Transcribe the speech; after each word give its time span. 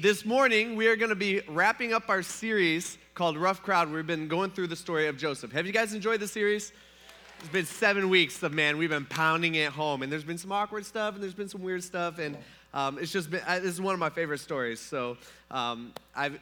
this 0.00 0.24
morning 0.24 0.76
we 0.76 0.86
are 0.86 0.96
going 0.96 1.10
to 1.10 1.14
be 1.14 1.42
wrapping 1.46 1.92
up 1.92 2.08
our 2.08 2.22
series 2.22 2.96
called 3.12 3.36
Rough 3.36 3.62
Crowd. 3.62 3.92
We've 3.92 4.06
been 4.06 4.28
going 4.28 4.50
through 4.50 4.68
the 4.68 4.76
story 4.76 5.08
of 5.08 5.18
Joseph. 5.18 5.52
Have 5.52 5.66
you 5.66 5.72
guys 5.72 5.92
enjoyed 5.92 6.20
the 6.20 6.28
series? 6.28 6.72
It's 7.40 7.48
been 7.48 7.66
seven 7.66 8.08
weeks 8.08 8.42
of 8.42 8.54
man, 8.54 8.78
we've 8.78 8.88
been 8.88 9.04
pounding 9.04 9.56
it 9.56 9.72
home, 9.72 10.02
and 10.02 10.10
there's 10.10 10.24
been 10.24 10.38
some 10.38 10.52
awkward 10.52 10.86
stuff, 10.86 11.14
and 11.14 11.22
there's 11.22 11.34
been 11.34 11.48
some 11.48 11.62
weird 11.62 11.84
stuff, 11.84 12.18
and 12.18 12.38
um, 12.72 12.98
it's 12.98 13.12
just 13.12 13.30
been, 13.30 13.42
this 13.46 13.64
is 13.64 13.80
one 13.80 13.94
of 13.94 14.00
my 14.00 14.10
favorite 14.10 14.38
stories. 14.38 14.80
So 14.80 15.16
um, 15.50 15.92
I've, 16.14 16.38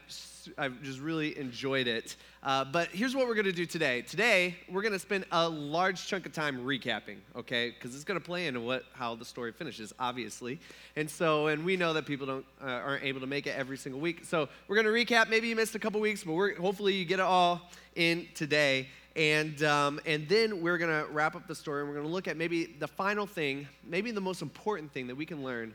I've 0.59 0.83
just 0.83 1.01
really 1.01 1.39
enjoyed 1.39 1.87
it. 1.87 2.17
Uh, 2.43 2.65
but 2.65 2.89
here's 2.89 3.17
what 3.17 3.27
we're 3.27 3.35
going 3.35 3.47
to 3.47 3.53
do 3.53 3.67
today. 3.67 4.03
Today, 4.03 4.57
we're 4.71 4.83
going 4.83 4.93
to 4.93 4.99
spend 4.99 5.25
a 5.33 5.49
large 5.49 6.07
chunk 6.07 6.27
of 6.27 6.33
time 6.33 6.59
recapping, 6.59 7.17
okay? 7.35 7.71
Because 7.71 7.95
it's 7.95 8.05
going 8.05 8.21
to 8.21 8.25
play 8.25 8.47
into 8.47 8.61
what 8.61 8.85
how 8.93 9.15
the 9.15 9.25
story 9.25 9.53
finishes, 9.53 9.93
obviously. 9.99 10.61
And 10.97 11.11
so, 11.11 11.49
and 11.49 11.65
we 11.65 11.77
know 11.77 11.93
that 11.95 12.07
people 12.07 12.27
don't 12.27 12.47
uh, 12.63 12.67
aren't 12.67 13.05
able 13.05 13.21
to 13.21 13.27
make 13.27 13.47
it 13.47 13.57
every 13.57 13.77
single 13.77 14.01
week. 14.01 14.25
So 14.25 14.49
we're 14.69 14.81
going 14.81 14.87
to 14.87 15.15
recap. 15.15 15.29
Maybe 15.31 15.49
you 15.49 15.57
missed 15.57 15.75
a 15.75 15.79
couple 15.79 16.01
weeks, 16.01 16.25
but 16.25 16.35
we're 16.35 16.55
hopefully 16.57 16.95
you 16.95 17.05
get 17.05 17.19
it 17.19 17.23
all 17.23 17.71
in 17.97 18.29
today. 18.35 18.89
And, 19.17 19.61
um, 19.65 20.01
and 20.07 20.29
then 20.29 20.61
we're 20.61 20.79
going 20.79 20.93
to 20.93 21.11
wrap 21.11 21.35
up 21.35 21.49
the 21.49 21.55
story 21.55 21.81
and 21.81 21.89
we're 21.89 21.97
going 21.97 22.07
to 22.07 22.13
look 22.13 22.29
at 22.29 22.37
maybe 22.37 22.67
the 22.67 22.87
final 22.87 23.27
thing, 23.27 23.67
maybe 23.83 24.13
the 24.13 24.21
most 24.21 24.43
important 24.43 24.93
thing 24.93 25.09
that 25.09 25.17
we 25.17 25.27
can 25.27 25.43
learn 25.43 25.75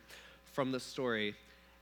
from 0.53 0.71
the 0.71 0.79
story 0.79 1.35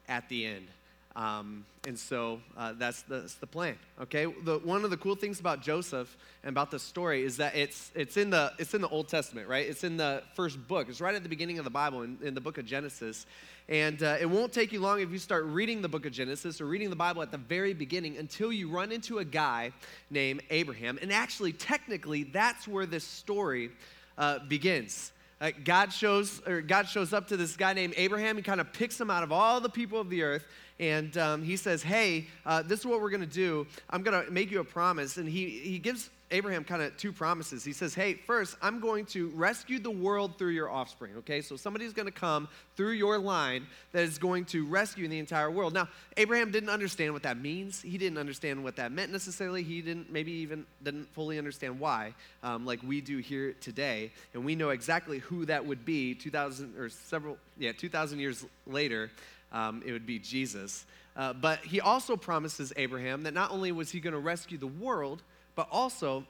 at 0.07 0.27
the 0.29 0.45
end. 0.45 0.67
Um, 1.15 1.65
and 1.85 1.99
so 1.99 2.39
uh, 2.57 2.73
that's, 2.77 3.01
the, 3.01 3.19
that's 3.19 3.33
the 3.35 3.47
plan. 3.47 3.75
Okay. 4.01 4.25
The, 4.45 4.59
one 4.59 4.85
of 4.85 4.89
the 4.91 4.97
cool 4.97 5.15
things 5.15 5.41
about 5.41 5.61
Joseph 5.61 6.15
and 6.43 6.49
about 6.49 6.71
the 6.71 6.79
story 6.79 7.23
is 7.23 7.37
that 7.37 7.55
it's 7.55 7.91
it's 7.95 8.15
in 8.15 8.29
the 8.29 8.53
it's 8.57 8.73
in 8.73 8.81
the 8.81 8.87
Old 8.87 9.09
Testament, 9.09 9.49
right? 9.49 9.67
It's 9.67 9.83
in 9.83 9.97
the 9.97 10.23
first 10.35 10.65
book. 10.67 10.87
It's 10.87 11.01
right 11.01 11.13
at 11.13 11.23
the 11.23 11.29
beginning 11.29 11.57
of 11.57 11.65
the 11.65 11.69
Bible, 11.71 12.03
in, 12.03 12.17
in 12.23 12.33
the 12.33 12.39
book 12.41 12.57
of 12.57 12.65
Genesis. 12.65 13.25
And 13.67 14.01
uh, 14.03 14.17
it 14.19 14.25
won't 14.25 14.53
take 14.53 14.71
you 14.71 14.79
long 14.79 15.01
if 15.01 15.11
you 15.11 15.17
start 15.17 15.45
reading 15.45 15.81
the 15.81 15.89
book 15.89 16.05
of 16.05 16.13
Genesis 16.13 16.61
or 16.61 16.65
reading 16.65 16.89
the 16.89 16.95
Bible 16.95 17.21
at 17.21 17.31
the 17.31 17.37
very 17.37 17.73
beginning 17.73 18.17
until 18.17 18.51
you 18.51 18.69
run 18.69 18.91
into 18.91 19.19
a 19.19 19.25
guy 19.25 19.71
named 20.09 20.41
Abraham. 20.49 20.97
And 21.01 21.11
actually, 21.11 21.51
technically, 21.53 22.23
that's 22.23 22.67
where 22.67 22.85
this 22.85 23.03
story 23.03 23.71
uh, 24.17 24.39
begins. 24.47 25.11
Uh, 25.41 25.51
God 25.65 25.91
shows 25.91 26.41
or 26.47 26.61
God 26.61 26.87
shows 26.87 27.11
up 27.11 27.27
to 27.29 27.37
this 27.37 27.57
guy 27.57 27.73
named 27.73 27.95
Abraham. 27.97 28.37
He 28.37 28.43
kind 28.43 28.61
of 28.61 28.71
picks 28.71 29.01
him 29.01 29.09
out 29.09 29.23
of 29.23 29.31
all 29.31 29.59
the 29.59 29.69
people 29.69 29.99
of 29.99 30.09
the 30.09 30.21
earth 30.21 30.45
and 30.81 31.15
um, 31.17 31.43
he 31.43 31.57
says, 31.57 31.83
Hey, 31.83 32.27
uh, 32.45 32.61
this 32.63 32.79
is 32.79 32.85
what 32.85 33.01
we're 33.01 33.11
going 33.11 33.21
to 33.21 33.27
do. 33.27 33.67
I'm 33.89 34.01
going 34.01 34.25
to 34.25 34.31
make 34.31 34.51
you 34.51 34.59
a 34.59 34.63
promise. 34.63 35.17
And 35.17 35.29
he, 35.29 35.49
he 35.49 35.79
gives 35.79 36.09
Abraham 36.31 36.63
kind 36.63 36.81
of 36.81 36.95
two 36.97 37.11
promises. 37.11 37.63
He 37.63 37.73
says, 37.73 37.93
Hey, 37.93 38.13
first, 38.13 38.55
I'm 38.61 38.79
going 38.79 39.05
to 39.07 39.27
rescue 39.29 39.79
the 39.79 39.91
world 39.91 40.37
through 40.37 40.51
your 40.51 40.69
offspring, 40.69 41.13
okay? 41.17 41.41
So 41.41 41.55
somebody's 41.55 41.93
going 41.93 42.07
to 42.07 42.11
come 42.11 42.47
through 42.75 42.93
your 42.93 43.17
line 43.19 43.67
that 43.91 44.03
is 44.03 44.17
going 44.17 44.45
to 44.45 44.65
rescue 44.65 45.07
the 45.07 45.19
entire 45.19 45.51
world. 45.51 45.73
Now, 45.73 45.87
Abraham 46.17 46.51
didn't 46.51 46.69
understand 46.69 47.13
what 47.13 47.23
that 47.23 47.37
means. 47.37 47.81
He 47.81 47.97
didn't 47.97 48.17
understand 48.17 48.63
what 48.63 48.77
that 48.77 48.91
meant 48.91 49.11
necessarily. 49.11 49.63
He 49.63 49.81
didn't, 49.81 50.11
maybe 50.11 50.31
even 50.31 50.65
didn't 50.83 51.13
fully 51.13 51.37
understand 51.37 51.79
why, 51.79 52.13
um, 52.43 52.65
like 52.65 52.81
we 52.83 53.01
do 53.01 53.19
here 53.19 53.53
today. 53.61 54.11
And 54.33 54.45
we 54.45 54.55
know 54.55 54.69
exactly 54.69 55.19
who 55.19 55.45
that 55.45 55.65
would 55.65 55.85
be 55.85 56.15
2,000 56.15 56.77
or 56.77 56.89
several, 56.89 57.37
yeah, 57.57 57.71
2,000 57.73 58.19
years 58.19 58.45
later 58.65 59.11
um, 59.51 59.83
it 59.85 59.91
would 59.91 60.05
be 60.05 60.19
Jesus. 60.19 60.85
Uh, 61.15 61.33
but 61.33 61.59
he 61.59 61.81
also 61.81 62.15
promises 62.15 62.71
Abraham 62.77 63.23
that 63.23 63.33
not 63.33 63.51
only 63.51 63.71
was 63.71 63.91
he 63.91 63.99
going 63.99 64.13
to 64.13 64.19
rescue 64.19 64.57
the 64.57 64.67
world, 64.67 65.21
but 65.55 65.67
also 65.71 66.25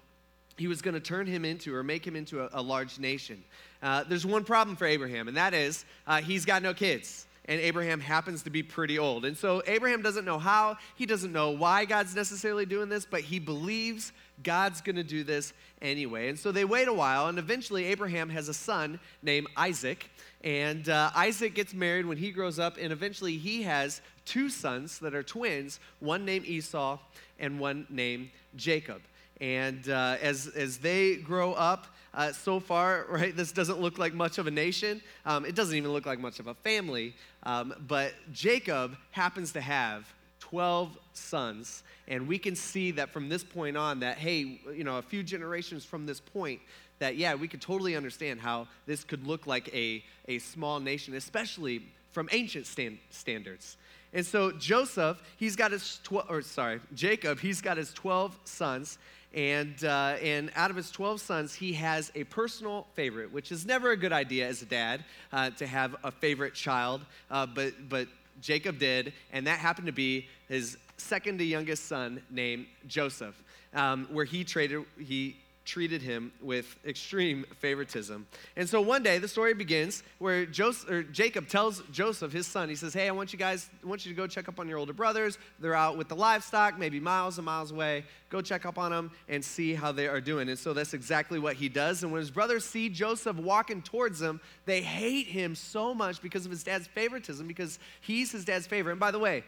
he 0.58 0.68
was 0.68 0.82
going 0.82 0.94
to 0.94 1.00
turn 1.00 1.26
him 1.26 1.46
into 1.46 1.74
or 1.76 1.84
make 1.84 2.06
him 2.06 2.16
into 2.16 2.44
a, 2.44 2.50
a 2.54 2.62
large 2.62 3.00
nation. 3.00 3.44
Uh, 3.82 4.04
there's 4.04 4.26
one 4.26 4.44
problem 4.44 4.76
for 4.76 4.86
Abraham, 4.86 5.28
and 5.28 5.38
that 5.38 5.54
is 5.54 5.86
uh, 6.08 6.22
he's 6.22 6.46
got 6.46 6.62
no 6.62 6.74
kids. 6.74 7.26
And 7.46 7.60
Abraham 7.60 8.00
happens 8.00 8.44
to 8.44 8.52
be 8.52 8.62
pretty 8.62 9.00
old. 9.00 9.26
And 9.26 9.36
so 9.36 9.64
Abraham 9.66 10.04
doesn't 10.04 10.26
know 10.26 10.38
how, 10.38 10.78
he 10.96 11.08
doesn't 11.08 11.34
know 11.34 11.50
why 11.50 11.86
God's 11.86 12.16
necessarily 12.16 12.68
doing 12.68 12.88
this, 12.88 13.04
but 13.04 13.22
he 13.22 13.40
believes 13.40 14.14
God's 14.44 14.80
going 14.82 14.98
to 14.98 15.04
do 15.04 15.24
this 15.24 15.52
anyway. 15.82 16.30
And 16.30 16.38
so 16.38 16.52
they 16.52 16.66
wait 16.66 16.88
a 16.88 16.94
while, 16.94 17.28
and 17.28 17.40
eventually 17.40 17.86
Abraham 17.86 18.30
has 18.30 18.48
a 18.48 18.54
son 18.54 19.00
named 19.24 19.48
Isaac. 19.58 20.08
And 20.44 20.88
uh, 20.88 21.10
Isaac 21.16 21.56
gets 21.56 21.74
married 21.74 22.06
when 22.06 22.18
he 22.18 22.32
grows 22.32 22.60
up, 22.60 22.78
and 22.80 22.94
eventually 22.94 23.38
he 23.38 23.64
has 23.64 24.02
two 24.26 24.48
sons 24.48 25.00
that 25.00 25.16
are 25.16 25.24
twins, 25.24 25.80
one 26.00 26.26
named 26.26 26.46
Esau 26.46 27.00
and 27.40 27.60
one 27.60 27.88
named 27.90 28.30
Jacob. 28.56 29.02
And 29.42 29.90
uh, 29.90 30.18
as, 30.22 30.48
as 30.48 30.78
they 30.78 31.16
grow 31.16 31.54
up, 31.54 31.88
uh, 32.14 32.32
so 32.32 32.60
far, 32.60 33.06
right, 33.10 33.36
this 33.36 33.52
doesn't 33.52 33.82
look 33.82 33.98
like 33.98 34.14
much 34.14 34.38
of 34.38 34.48
a 34.48 34.52
nation. 34.52 35.02
Um, 35.26 35.46
it 35.46 35.56
doesn't 35.56 35.76
even 35.76 35.92
look 35.92 36.06
like 36.06 36.20
much 36.20 36.40
of 36.40 36.48
a 36.48 36.54
family. 36.54 37.16
Um, 37.44 37.74
but 37.88 38.14
Jacob 38.32 38.96
happens 39.10 39.52
to 39.54 39.62
have 39.62 40.08
12 40.40 40.98
sons. 41.14 41.84
And 42.08 42.28
we 42.28 42.38
can 42.38 42.56
see 42.56 42.92
that 42.92 43.12
from 43.12 43.30
this 43.30 43.44
point 43.44 43.76
on, 43.76 44.02
that, 44.02 44.18
hey, 44.18 44.60
you 44.74 44.84
know, 44.84 44.98
a 44.98 45.02
few 45.02 45.24
generations 45.24 45.84
from 45.84 46.06
this 46.06 46.20
point, 46.20 46.60
that, 47.00 47.16
yeah, 47.18 47.34
we 47.34 47.48
could 47.48 47.62
totally 47.62 47.96
understand 47.96 48.40
how 48.40 48.68
this 48.86 49.04
could 49.04 49.26
look 49.26 49.48
like 49.48 49.74
a, 49.74 50.04
a 50.28 50.38
small 50.38 50.80
nation, 50.80 51.16
especially 51.16 51.82
from 52.12 52.30
ancient 52.32 52.68
stand, 52.68 53.00
standards. 53.10 53.78
And 54.14 54.26
so 54.26 54.52
Joseph, 54.52 55.22
he's 55.38 55.56
got 55.56 55.72
his 55.72 56.00
12, 56.04 56.30
or 56.30 56.42
sorry, 56.42 56.82
Jacob, 56.94 57.40
he's 57.40 57.62
got 57.62 57.78
his 57.78 57.94
12 57.94 58.38
sons. 58.44 58.98
And, 59.34 59.82
uh, 59.84 60.18
and 60.22 60.52
out 60.56 60.72
of 60.72 60.76
his 60.76 60.92
12 60.92 61.22
sons, 61.22 61.54
he 61.54 61.74
has 61.74 62.12
a 62.16 62.26
personal 62.26 62.88
favorite, 62.96 63.32
which 63.32 63.52
is 63.52 63.66
never 63.66 63.92
a 63.92 63.98
good 63.98 64.12
idea 64.12 64.48
as 64.48 64.62
a 64.62 64.66
dad 64.66 65.06
uh, 65.32 65.52
to 65.52 65.66
have 65.66 65.96
a 66.04 66.12
favorite 66.12 66.54
child. 66.54 67.02
Uh, 67.30 67.46
but, 67.46 67.74
but 67.88 68.08
Jacob 68.42 68.78
did, 68.78 69.14
and 69.32 69.48
that 69.48 69.60
happened 69.60 69.88
to 69.88 69.94
be 69.94 70.28
his 70.50 70.78
second 70.98 71.38
to 71.38 71.46
youngest 71.46 71.86
son 71.86 72.22
named 72.30 72.66
Joseph, 72.88 73.42
um, 73.74 74.08
where 74.12 74.26
he 74.26 74.44
traded, 74.44 74.84
he 75.00 75.38
treated 75.64 76.02
him 76.02 76.32
with 76.42 76.76
extreme 76.86 77.46
favoritism. 77.60 78.26
And 78.56 78.68
so 78.68 78.82
one 78.82 79.04
day 79.04 79.20
the 79.20 79.28
story 79.28 79.54
begins 79.54 80.04
where 80.18 80.46
Joseph, 80.46 81.12
Jacob 81.12 81.48
tells 81.48 81.84
Joseph, 81.92 82.34
his 82.34 82.48
son, 82.48 82.68
he 82.68 82.76
says, 82.76 82.94
Hey, 82.94 83.08
I 83.08 83.12
want 83.12 83.32
you 83.32 83.40
guys, 83.40 83.70
I 83.84 83.88
want 83.88 84.06
you 84.06 84.12
to 84.12 84.16
go 84.16 84.28
check 84.28 84.48
up 84.50 84.60
on 84.60 84.68
your 84.68 84.78
older 84.80 84.94
brothers. 84.94 85.38
They're 85.60 85.76
out 85.76 85.98
with 85.98 86.08
the 86.08 86.16
livestock, 86.16 86.80
maybe 86.80 87.00
miles 87.00 87.38
and 87.38 87.46
miles 87.46 87.72
away. 87.72 88.06
Go 88.30 88.42
check 88.42 88.66
up 88.66 88.78
on 88.78 88.92
them 88.92 89.12
and 89.30 89.44
see 89.44 89.74
how 89.74 89.92
they 89.92 90.08
are 90.08 90.22
doing. 90.22 90.50
And 90.50 90.58
so 90.58 90.74
that's 90.74 90.94
exactly 90.94 91.38
what 91.38 91.56
he 91.56 91.70
does. 91.70 92.04
And 92.04 92.12
when 92.12 92.20
his 92.20 92.32
brothers 92.32 92.66
see 92.66 92.90
Joseph 92.90 93.38
walking 93.38 93.82
towards 93.82 94.20
them, 94.20 94.42
they 94.66 94.82
hate 94.82 95.28
him 95.28 95.54
so 95.54 95.94
much 95.94 96.22
because 96.22 96.46
of 96.46 96.52
his 96.52 96.64
dad's 96.64 96.88
favoritism, 96.88 97.48
because 97.48 97.78
he's 98.02 98.32
his 98.32 98.46
dad's 98.46 98.68
favorite. 98.68 98.94
And 98.94 99.00
by 99.00 99.12
the 99.12 99.20
way, 99.20 99.44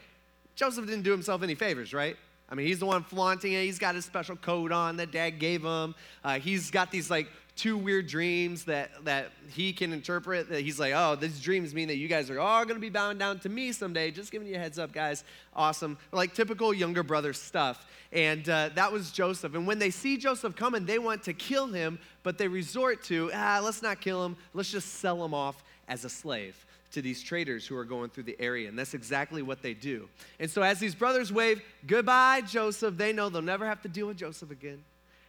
Joseph 0.55 0.85
didn't 0.85 1.03
do 1.03 1.11
himself 1.11 1.41
any 1.41 1.55
favors, 1.55 1.93
right? 1.93 2.17
I 2.53 2.55
mean, 2.55 2.67
he's 2.67 2.77
the 2.77 2.85
one 2.85 3.01
flaunting 3.01 3.53
it. 3.53 3.63
He's 3.63 3.79
got 3.79 3.95
his 3.95 4.05
special 4.05 4.35
coat 4.35 4.71
on 4.71 4.97
that 4.97 5.09
dad 5.09 5.39
gave 5.39 5.63
him. 5.63 5.95
Uh, 6.23 6.37
he's 6.37 6.69
got 6.69 6.91
these 6.91 7.09
like 7.09 7.27
two 7.55 7.75
weird 7.75 8.05
dreams 8.05 8.65
that, 8.65 8.91
that 9.05 9.31
he 9.49 9.73
can 9.73 9.91
interpret 9.91 10.49
that 10.49 10.61
he's 10.61 10.79
like, 10.79 10.93
oh, 10.95 11.15
these 11.15 11.41
dreams 11.41 11.73
mean 11.73 11.87
that 11.87 11.95
you 11.95 12.07
guys 12.07 12.29
are 12.29 12.39
all 12.39 12.63
going 12.63 12.75
to 12.75 12.79
be 12.79 12.91
bowing 12.91 13.17
down 13.17 13.39
to 13.39 13.49
me 13.49 13.71
someday. 13.71 14.11
Just 14.11 14.31
giving 14.31 14.47
you 14.47 14.53
a 14.53 14.59
heads 14.59 14.77
up, 14.77 14.93
guys. 14.93 15.23
Awesome. 15.55 15.97
Like 16.11 16.35
typical 16.35 16.75
younger 16.75 17.01
brother 17.01 17.33
stuff. 17.33 17.87
And 18.11 18.47
uh, 18.47 18.69
that 18.75 18.91
was 18.91 19.11
Joseph. 19.11 19.55
And 19.55 19.65
when 19.65 19.79
they 19.79 19.89
see 19.89 20.17
Joseph 20.17 20.55
coming, 20.55 20.85
they 20.85 20.99
want 20.99 21.23
to 21.23 21.33
kill 21.33 21.65
him, 21.65 21.97
but 22.21 22.37
they 22.37 22.47
resort 22.47 23.01
to, 23.05 23.31
ah, 23.33 23.61
let's 23.63 23.81
not 23.81 23.99
kill 23.99 24.23
him. 24.23 24.37
Let's 24.53 24.71
just 24.71 24.99
sell 24.99 25.25
him 25.25 25.33
off 25.33 25.63
as 25.87 26.05
a 26.05 26.09
slave 26.09 26.63
to 26.93 27.01
these 27.01 27.21
traders 27.21 27.67
who 27.67 27.75
are 27.75 27.85
going 27.85 28.09
through 28.09 28.23
the 28.23 28.39
area. 28.39 28.69
And 28.69 28.77
that's 28.77 28.93
exactly 28.93 29.41
what 29.41 29.61
they 29.61 29.73
do. 29.73 30.07
And 30.39 30.49
so 30.49 30.61
as 30.61 30.79
these 30.79 30.95
brothers 30.95 31.31
wave 31.31 31.61
goodbye, 31.85 32.41
Joseph, 32.41 32.97
they 32.97 33.13
know 33.13 33.29
they'll 33.29 33.41
never 33.41 33.65
have 33.65 33.81
to 33.81 33.89
deal 33.89 34.07
with 34.07 34.17
Joseph 34.17 34.51
again. 34.51 34.83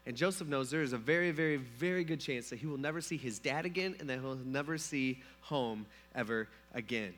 And 0.07 0.17
Joseph 0.17 0.49
knows 0.49 0.71
there 0.71 0.83
is 0.83 0.93
a 0.93 0.99
very, 0.99 1.31
very, 1.31 1.57
very 1.57 2.05
good 2.05 2.21
chance 2.21 2.51
that 2.51 2.59
he 2.59 2.67
will 2.67 2.79
never 2.79 3.01
see 3.01 3.17
his 3.17 3.39
dad 3.39 3.65
again 3.65 3.97
and 3.99 4.09
that 4.11 4.21
he'll 4.21 4.37
never 4.37 4.77
see 4.77 5.23
home 5.41 5.87
ever 6.15 6.49
again. 6.75 7.15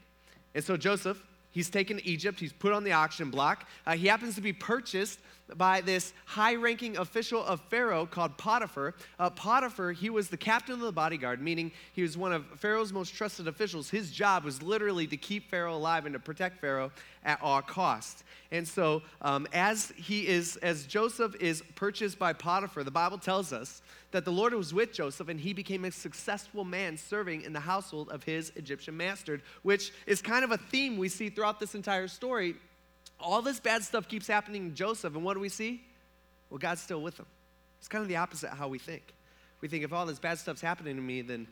And 0.54 0.62
so 0.62 0.76
Joseph, 0.76 1.22
he's 1.56 1.70
taken 1.70 1.97
to 1.97 2.06
Egypt, 2.06 2.38
he's 2.38 2.53
put 2.53 2.70
on 2.70 2.85
the 2.85 2.93
auction 2.93 3.31
block. 3.31 3.67
Uh, 3.87 3.97
he 3.97 4.06
happens 4.06 4.35
to 4.35 4.43
be 4.43 4.53
purchased 4.53 5.19
by 5.56 5.81
this 5.81 6.12
high 6.26 6.55
ranking 6.55 6.99
official 6.99 7.43
of 7.47 7.62
Pharaoh 7.70 8.05
called 8.05 8.37
Potiphar. 8.37 8.94
Uh, 9.19 9.31
Potiphar, 9.31 9.93
he 9.93 10.11
was 10.11 10.29
the 10.29 10.37
captain 10.37 10.75
of 10.75 10.81
the 10.81 10.93
bodyguard, 10.93 11.41
meaning 11.41 11.73
he 11.94 12.03
was 12.03 12.19
one 12.19 12.35
of 12.35 12.44
Pharaoh's 12.58 12.93
most 12.93 13.14
trusted 13.14 13.49
officials. 13.49 13.88
His 13.88 14.11
job 14.11 14.44
was 14.44 14.62
literally 14.62 15.06
to 15.06 15.17
keep 15.17 15.49
Pharaoh 15.49 15.76
alive 15.76 16.05
and 16.05 16.12
to 16.12 16.19
protect 16.19 16.61
Pharaoh 16.61 16.93
at 17.25 17.41
all 17.41 17.62
costs. 17.62 18.23
And 18.50 18.69
so, 18.69 19.00
um, 19.23 19.47
as 19.55 19.94
he 19.97 20.29
is, 20.29 20.59
as 20.59 20.85
Joseph 20.87 21.35
is 21.41 21.62
purchased 21.75 22.19
by 22.19 22.35
Potiphar, 22.35 22.85
the 22.85 22.91
Bible 22.91 23.17
tells 23.17 23.50
us 23.50 23.81
that 24.16 24.24
the 24.24 24.32
Lord 24.32 24.54
was 24.54 24.72
with 24.72 24.92
Joseph 24.92 25.28
and 25.28 25.38
he 25.38 25.52
became 25.52 25.84
a 25.84 25.92
successful 25.92 26.64
man 26.64 26.96
serving 26.96 27.42
in 27.42 27.52
the 27.52 27.60
household 27.60 28.08
of 28.08 28.24
his 28.24 28.50
Egyptian 28.56 28.96
master, 28.96 29.40
which 29.62 29.92
is 30.06 30.22
kind 30.22 30.42
of 30.42 30.50
a 30.50 30.56
theme 30.56 30.96
we 30.96 31.08
see 31.08 31.28
throughout 31.28 31.60
this 31.60 31.74
entire 31.74 32.08
story 32.08 32.56
all 33.20 33.42
this 33.42 33.60
bad 33.60 33.82
stuff 33.82 34.08
keeps 34.08 34.26
happening 34.26 34.70
to 34.70 34.74
Joseph, 34.74 35.14
and 35.14 35.24
what 35.24 35.34
do 35.34 35.40
we 35.40 35.48
see? 35.48 35.82
Well, 36.50 36.58
God's 36.58 36.82
still 36.82 37.00
with 37.00 37.18
him. 37.18 37.26
It's 37.78 37.88
kind 37.88 38.02
of 38.02 38.08
the 38.08 38.16
opposite 38.16 38.52
of 38.52 38.58
how 38.58 38.68
we 38.68 38.78
think. 38.78 39.02
We 39.60 39.68
think 39.68 39.84
if 39.84 39.92
all 39.92 40.06
this 40.06 40.18
bad 40.18 40.38
stuff's 40.38 40.60
happening 40.60 40.96
to 40.96 41.02
me, 41.02 41.22
then 41.22 41.46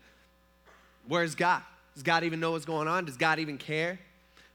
where's 1.09 1.35
God? 1.35 1.63
Does 1.95 2.03
God 2.03 2.25
even 2.25 2.41
know 2.41 2.53
what's 2.53 2.65
going 2.65 2.89
on? 2.89 3.05
Does 3.05 3.17
God 3.17 3.39
even 3.39 3.57
care? 3.59 3.99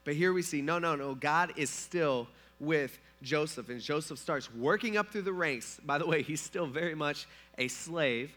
But 0.04 0.14
here 0.14 0.32
we 0.32 0.42
see 0.42 0.62
no, 0.62 0.78
no, 0.78 0.94
no, 0.94 1.14
God 1.14 1.52
is 1.56 1.70
still 1.70 2.28
with 2.58 2.98
Joseph. 3.22 3.68
And 3.68 3.80
Joseph 3.80 4.18
starts 4.18 4.52
working 4.52 4.96
up 4.96 5.10
through 5.10 5.22
the 5.22 5.32
ranks. 5.32 5.80
By 5.84 5.98
the 5.98 6.06
way, 6.06 6.22
he's 6.22 6.40
still 6.40 6.66
very 6.66 6.94
much 6.94 7.26
a 7.58 7.68
slave. 7.68 8.32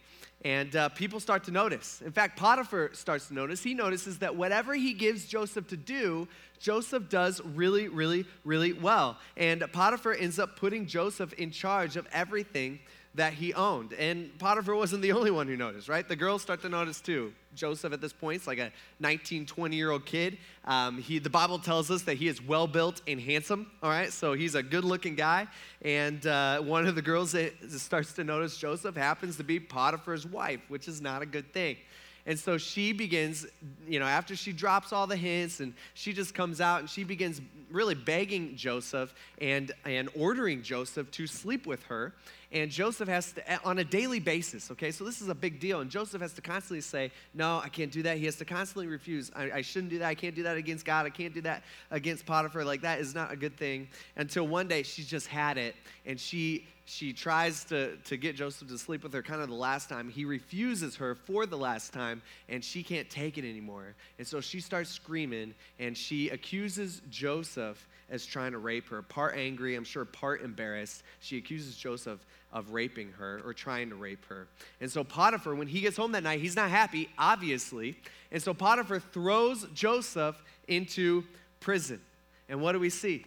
And 0.45 0.75
uh, 0.75 0.89
people 0.89 1.21
start 1.21 1.45
to 1.45 1.51
notice. 1.51 2.01
In 2.01 2.12
fact, 2.12 2.38
Potiphar 2.38 2.89
starts 2.94 3.27
to 3.30 3.33
notice. 3.33 3.63
He 3.63 3.74
notices 3.74 4.19
that 4.19 4.35
whatever 4.35 4.74
he 4.74 4.94
gives 4.94 5.25
Joseph 5.25 5.68
to 5.69 5.77
do, 5.77 6.27
Joseph 6.59 7.09
does 7.09 7.41
really, 7.56 7.88
really, 7.88 8.25
really 8.44 8.74
well. 8.74 9.18
And 9.38 9.63
Potiphar 9.71 10.13
ends 10.13 10.39
up 10.39 10.57
putting 10.57 10.85
Joseph 10.85 11.31
in 11.33 11.51
charge 11.51 11.95
of 11.95 12.07
everything 12.12 12.80
that 13.15 13.33
he 13.33 13.53
owned. 13.53 13.94
And 13.94 14.38
Potiphar 14.38 14.75
wasn't 14.75 15.01
the 15.01 15.13
only 15.13 15.31
one 15.31 15.47
who 15.47 15.56
noticed, 15.56 15.88
right? 15.88 16.07
The 16.07 16.15
girls 16.15 16.41
start 16.41 16.62
to 16.63 16.69
notice 16.69 17.00
too. 17.00 17.33
Joseph 17.55 17.94
at 17.94 18.01
this 18.01 18.13
point 18.13 18.41
is 18.41 18.47
like 18.47 18.59
a 18.59 18.71
19, 19.00 19.45
20 19.45 19.75
year 19.75 19.91
old 19.91 20.05
kid. 20.05 20.38
Um, 20.65 20.97
he, 20.97 21.19
the 21.19 21.29
Bible 21.29 21.59
tells 21.59 21.91
us 21.91 22.03
that 22.03 22.17
he 22.17 22.27
is 22.27 22.41
well 22.41 22.67
built 22.67 23.01
and 23.07 23.19
handsome, 23.19 23.71
all 23.81 23.89
right? 23.89 24.11
So 24.11 24.33
he's 24.33 24.55
a 24.55 24.63
good 24.63 24.83
looking 24.83 25.15
guy. 25.15 25.47
And 25.81 26.25
uh, 26.25 26.61
one 26.61 26.88
of 26.88 26.95
the 26.95 27.01
girls 27.01 27.33
that 27.33 27.53
starts 27.69 28.13
to 28.13 28.23
notice 28.23 28.57
Joseph 28.57 28.95
happens 28.95 29.38
to 29.38 29.44
be 29.44 29.59
Potiphar's 29.59 30.25
wife, 30.25 30.61
which 30.67 30.88
is 30.88 31.01
not 31.01 31.21
a 31.21 31.25
good 31.25 31.51
thing. 31.53 31.77
And 32.25 32.39
so 32.39 32.57
she 32.57 32.94
begins, 32.94 33.45
you 33.85 33.99
know, 33.99 34.06
after 34.06 34.35
she 34.35 34.53
drops 34.53 34.94
all 34.94 35.07
the 35.07 35.17
hints 35.17 35.59
and 35.59 35.73
she 35.94 36.13
just 36.13 36.33
comes 36.33 36.61
out 36.61 36.79
and 36.79 36.89
she 36.89 37.03
begins 37.03 37.41
really 37.69 37.95
begging 37.95 38.56
Joseph 38.56 39.13
and, 39.41 39.73
and 39.83 40.09
ordering 40.15 40.61
Joseph 40.61 41.11
to 41.11 41.27
sleep 41.27 41.67
with 41.67 41.83
her. 41.83 42.13
And 42.53 42.69
Joseph 42.69 43.09
has 43.09 43.31
to, 43.33 43.63
on 43.65 43.79
a 43.79 43.83
daily 43.83 44.19
basis, 44.19 44.69
okay? 44.69 44.91
So 44.91 45.03
this 45.03 45.21
is 45.21 45.27
a 45.27 45.35
big 45.35 45.59
deal. 45.59 45.81
And 45.81 45.89
Joseph 45.89 46.21
has 46.21 46.33
to 46.33 46.41
constantly 46.41 46.81
say, 46.81 47.11
No, 47.33 47.59
I 47.63 47.67
can't 47.67 47.91
do 47.91 48.03
that. 48.03 48.17
He 48.17 48.25
has 48.25 48.35
to 48.38 48.45
constantly 48.45 48.85
refuse. 48.85 49.31
I, 49.35 49.51
I 49.51 49.61
shouldn't 49.61 49.89
do 49.89 50.00
that. 50.00 50.07
I 50.07 50.13
can't 50.13 50.35
do 50.35 50.44
that 50.44 50.55
against 50.55 50.85
God. 50.85 51.07
I 51.07 51.09
can't 51.09 51.33
do 51.33 51.41
that 51.41 51.63
against 51.89 52.27
Potiphar. 52.27 52.63
Like, 52.63 52.81
that 52.81 53.00
is 53.00 53.15
not 53.15 53.31
a 53.31 53.35
good 53.35 53.57
thing. 53.57 53.89
Until 54.15 54.47
one 54.47 54.67
day 54.67 54.83
she's 54.83 55.07
just 55.07 55.27
had 55.27 55.57
it 55.57 55.75
and 56.05 56.19
she 56.19 56.67
she 56.85 57.13
tries 57.13 57.63
to, 57.65 57.95
to 57.97 58.17
get 58.17 58.35
Joseph 58.35 58.67
to 58.67 58.77
sleep 58.77 59.03
with 59.03 59.13
her 59.13 59.23
kind 59.23 59.41
of 59.41 59.47
the 59.47 59.56
last 59.56 59.88
time. 59.88 60.09
He 60.09 60.25
refuses 60.25 60.97
her 60.97 61.15
for 61.15 61.45
the 61.45 61.57
last 61.57 61.94
time, 61.94 62.21
and 62.49 62.63
she 62.63 62.83
can't 62.83 63.09
take 63.09 63.38
it 63.38 63.49
anymore. 63.49 63.95
And 64.17 64.27
so 64.27 64.41
she 64.41 64.59
starts 64.59 64.89
screaming, 64.89 65.53
and 65.79 65.97
she 65.97 66.29
accuses 66.29 67.01
Joseph 67.09 67.88
as 68.09 68.25
trying 68.25 68.51
to 68.51 68.57
rape 68.57 68.89
her. 68.89 69.01
Part 69.01 69.35
angry, 69.38 69.75
I'm 69.75 69.85
sure 69.85 70.03
part 70.03 70.41
embarrassed. 70.41 71.03
She 71.21 71.38
accuses 71.38 71.77
Joseph 71.77 72.19
of 72.53 72.71
raping 72.71 73.11
her 73.13 73.41
or 73.44 73.53
trying 73.53 73.89
to 73.89 73.95
rape 73.95 74.25
her. 74.25 74.47
And 74.79 74.89
so 74.89 75.03
Potiphar, 75.03 75.55
when 75.55 75.67
he 75.67 75.81
gets 75.81 75.97
home 75.97 76.11
that 76.13 76.23
night, 76.23 76.39
he's 76.39 76.55
not 76.55 76.69
happy, 76.69 77.09
obviously. 77.17 77.97
And 78.31 78.41
so 78.41 78.53
Potiphar 78.53 79.00
throws 79.00 79.65
Joseph 79.73 80.41
into 80.67 81.23
prison. 81.59 82.00
And 82.47 82.61
what 82.61 82.73
do 82.73 82.79
we 82.79 82.91
see? 82.91 83.25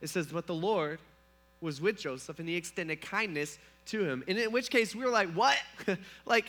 It 0.00 0.08
says, 0.08 0.26
But 0.26 0.46
the 0.46 0.54
Lord 0.54 0.98
was 1.60 1.80
with 1.80 1.98
Joseph 1.98 2.38
and 2.40 2.48
he 2.48 2.56
extended 2.56 3.00
kindness 3.00 3.58
to 3.86 4.04
him. 4.04 4.24
And 4.26 4.36
in 4.36 4.50
which 4.50 4.68
case 4.68 4.94
we 4.94 5.04
were 5.04 5.10
like, 5.10 5.30
What? 5.32 5.56
like, 6.26 6.46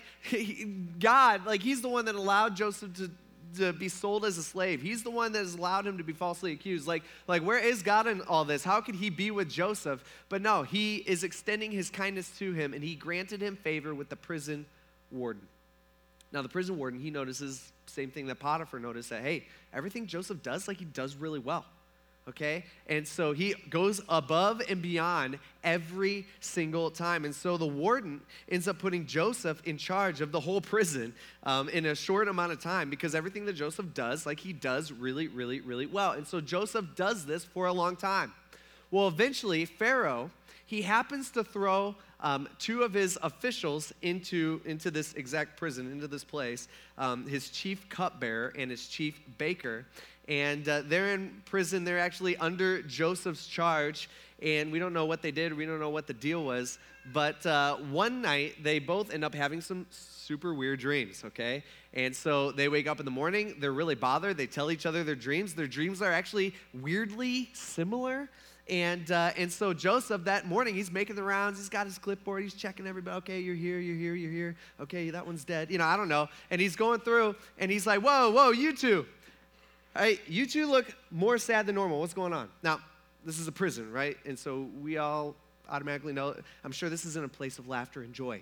God, 1.00 1.46
like, 1.46 1.62
he's 1.62 1.82
the 1.82 1.90
one 1.90 2.06
that 2.06 2.16
allowed 2.16 2.56
Joseph 2.56 2.94
to 2.96 3.12
to 3.56 3.74
be 3.74 3.90
sold 3.90 4.26
as 4.26 4.38
a 4.38 4.44
slave. 4.44 4.82
He's 4.82 5.04
the 5.04 5.10
one 5.10 5.32
that 5.34 5.40
has 5.40 5.56
allowed 5.56 5.86
him 5.86 5.98
to 5.98 6.04
be 6.04 6.14
falsely 6.14 6.52
accused. 6.52 6.88
Like, 6.88 7.04
like 7.28 7.42
where 7.42 7.60
is 7.60 7.84
God 7.84 8.08
in 8.08 8.22
all 8.22 8.46
this? 8.46 8.64
How 8.64 8.82
could 8.82 8.96
he 8.96 9.10
be 9.10 9.32
with 9.32 9.50
Joseph? 9.50 10.04
But 10.30 10.42
no, 10.42 10.64
he 10.64 10.98
is 10.98 11.24
extending 11.24 11.72
his 11.72 11.90
kindness 11.90 12.30
to 12.40 12.54
him, 12.54 12.74
and 12.74 12.84
he 12.84 12.96
granted 12.96 13.42
him 13.42 13.56
favor 13.56 13.94
with 13.94 14.10
the 14.10 14.16
prison 14.16 14.66
warden. 15.12 15.48
Now, 16.32 16.42
the 16.42 16.50
prison 16.50 16.78
warden, 16.78 17.00
he 17.00 17.12
notices 17.12 17.72
same 17.88 18.10
thing 18.10 18.28
that 18.28 18.40
Potiphar 18.40 18.80
noticed 18.80 19.10
that, 19.12 19.22
hey, 19.22 19.46
everything 19.74 20.08
Joseph 20.08 20.42
does, 20.42 20.68
like 20.68 20.78
he 20.78 20.86
does 20.86 21.16
really 21.16 21.40
well 21.40 21.66
okay? 22.28 22.64
And 22.88 23.08
so 23.08 23.34
he 23.34 23.54
goes 23.70 24.02
above 24.10 24.62
and 24.68 24.82
beyond 24.82 25.40
every 25.64 26.26
single 26.40 26.90
time. 26.90 27.26
And 27.26 27.34
so 27.34 27.58
the 27.58 27.68
warden 27.68 28.22
ends 28.50 28.68
up 28.68 28.80
putting 28.80 29.06
Joseph 29.06 29.62
in 29.66 29.78
charge 29.78 30.22
of 30.22 30.32
the 30.32 30.40
whole 30.40 30.62
prison 30.62 31.14
um, 31.44 31.70
in 31.70 31.86
a 31.86 31.96
short 31.96 32.28
amount 32.28 32.52
of 32.52 32.60
time 32.60 32.90
because 32.90 33.14
everything 33.16 33.46
that 33.46 33.54
Joseph 33.54 33.94
does, 33.94 34.26
like 34.26 34.40
he 34.40 34.54
does 34.54 34.92
really, 34.92 35.28
really, 35.28 35.62
really 35.62 35.86
well. 35.86 36.14
And 36.14 36.26
so 36.26 36.42
Joseph 36.42 36.86
does 36.96 37.26
this 37.26 37.44
for 37.44 37.68
a 37.68 37.74
long 37.74 37.96
time. 37.96 38.34
Well, 38.92 39.08
eventually, 39.08 39.66
Pharaoh, 39.66 40.32
he 40.66 40.82
happens 40.82 41.30
to 41.32 41.44
throw 41.44 41.96
um, 42.22 42.48
two 42.58 42.82
of 42.82 42.94
his 42.94 43.20
officials 43.22 43.94
into, 44.02 44.62
into 44.66 44.90
this 44.90 45.14
exact 45.14 45.58
prison, 45.58 45.92
into 45.92 46.08
this 46.08 46.24
place, 46.24 46.68
um, 46.98 47.28
his 47.28 47.50
chief 47.50 47.88
cupbearer 47.90 48.54
and 48.58 48.72
his 48.72 48.88
chief 48.88 49.22
baker 49.38 49.86
and 50.28 50.68
uh, 50.68 50.82
they're 50.86 51.14
in 51.14 51.42
prison. 51.46 51.84
They're 51.84 52.00
actually 52.00 52.38
under 52.38 52.82
Joseph's 52.82 53.48
charge, 53.48 54.10
and 54.42 54.72
we 54.72 54.80
don't 54.80 54.94
know 54.94 55.06
what 55.06 55.22
they 55.22 55.32
did. 55.32 55.56
We 55.56 55.66
don't 55.66 55.80
know 55.80 55.90
what 55.90 56.08
the 56.08 56.14
deal 56.14 56.44
was. 56.44 56.80
But 57.14 57.46
uh, 57.46 57.76
one 57.76 58.22
night, 58.22 58.64
they 58.64 58.80
both 58.80 59.14
end 59.14 59.24
up 59.24 59.36
having 59.36 59.62
some 59.62 59.86
super 59.92 60.54
weird 60.54 60.80
dreams, 60.80 61.24
okay? 61.24 61.64
And 61.94 62.16
so 62.16 62.52
they 62.52 62.68
wake 62.68 62.88
up 62.88 63.00
in 63.00 63.06
the 63.06 63.12
morning, 63.12 63.56
they're 63.60 63.72
really 63.72 63.96
bothered. 63.96 64.38
They 64.38 64.48
tell 64.48 64.72
each 64.72 64.86
other 64.86 65.04
their 65.04 65.16
dreams. 65.16 65.54
Their 65.54 65.68
dreams 65.68 66.02
are 66.02 66.12
actually 66.12 66.56
weirdly 66.74 67.50
similar. 67.54 68.28
And, 68.68 69.12
uh, 69.12 69.32
and 69.38 69.52
so 69.52 69.74
Joseph, 69.74 70.24
that 70.24 70.48
morning, 70.48 70.74
he's 70.74 70.92
making 70.92 71.16
the 71.16 71.24
rounds. 71.24 71.60
He's 71.60 71.70
got 71.70 71.86
his 71.86 72.00
clipboard. 72.00 72.42
He's 72.42 72.56
checking 72.56 72.88
everybody. 72.88 73.18
Okay, 73.18 73.40
you're 73.40 73.54
here, 73.54 73.78
you're 73.78 73.96
here, 73.96 74.16
you're 74.16 74.32
here. 74.32 74.56
Okay, 74.82 75.12
that 75.12 75.26
one's 75.26 75.46
dead. 75.46 75.70
You 75.70 75.78
know, 75.78 75.86
I 75.86 75.96
don't 75.96 76.10
know. 76.10 76.28
And 76.50 76.60
he's 76.60 76.76
going 76.76 77.02
through, 77.02 77.36
and 77.60 77.70
he's 77.70 77.86
like, 77.86 78.02
whoa, 78.02 78.32
whoa, 78.32 78.50
you 78.50 78.76
two. 78.76 79.06
Hey, 79.98 80.20
you 80.28 80.46
two 80.46 80.68
look 80.68 80.94
more 81.10 81.38
sad 81.38 81.68
than 81.68 81.76
normal. 81.76 82.02
What's 82.02 82.14
going 82.14 82.34
on? 82.34 82.50
Now, 82.62 82.82
this 83.24 83.40
is 83.40 83.48
a 83.48 83.52
prison, 83.52 83.92
right? 83.94 84.18
And 84.26 84.38
so 84.38 84.68
we 84.82 84.98
all 84.98 85.36
automatically 85.70 86.12
know, 86.12 86.36
I'm 86.66 86.74
sure 86.74 86.90
this 86.90 87.06
isn't 87.06 87.24
a 87.24 87.30
place 87.30 87.60
of 87.60 87.70
laughter 87.70 88.02
and 88.02 88.14
joy. 88.14 88.42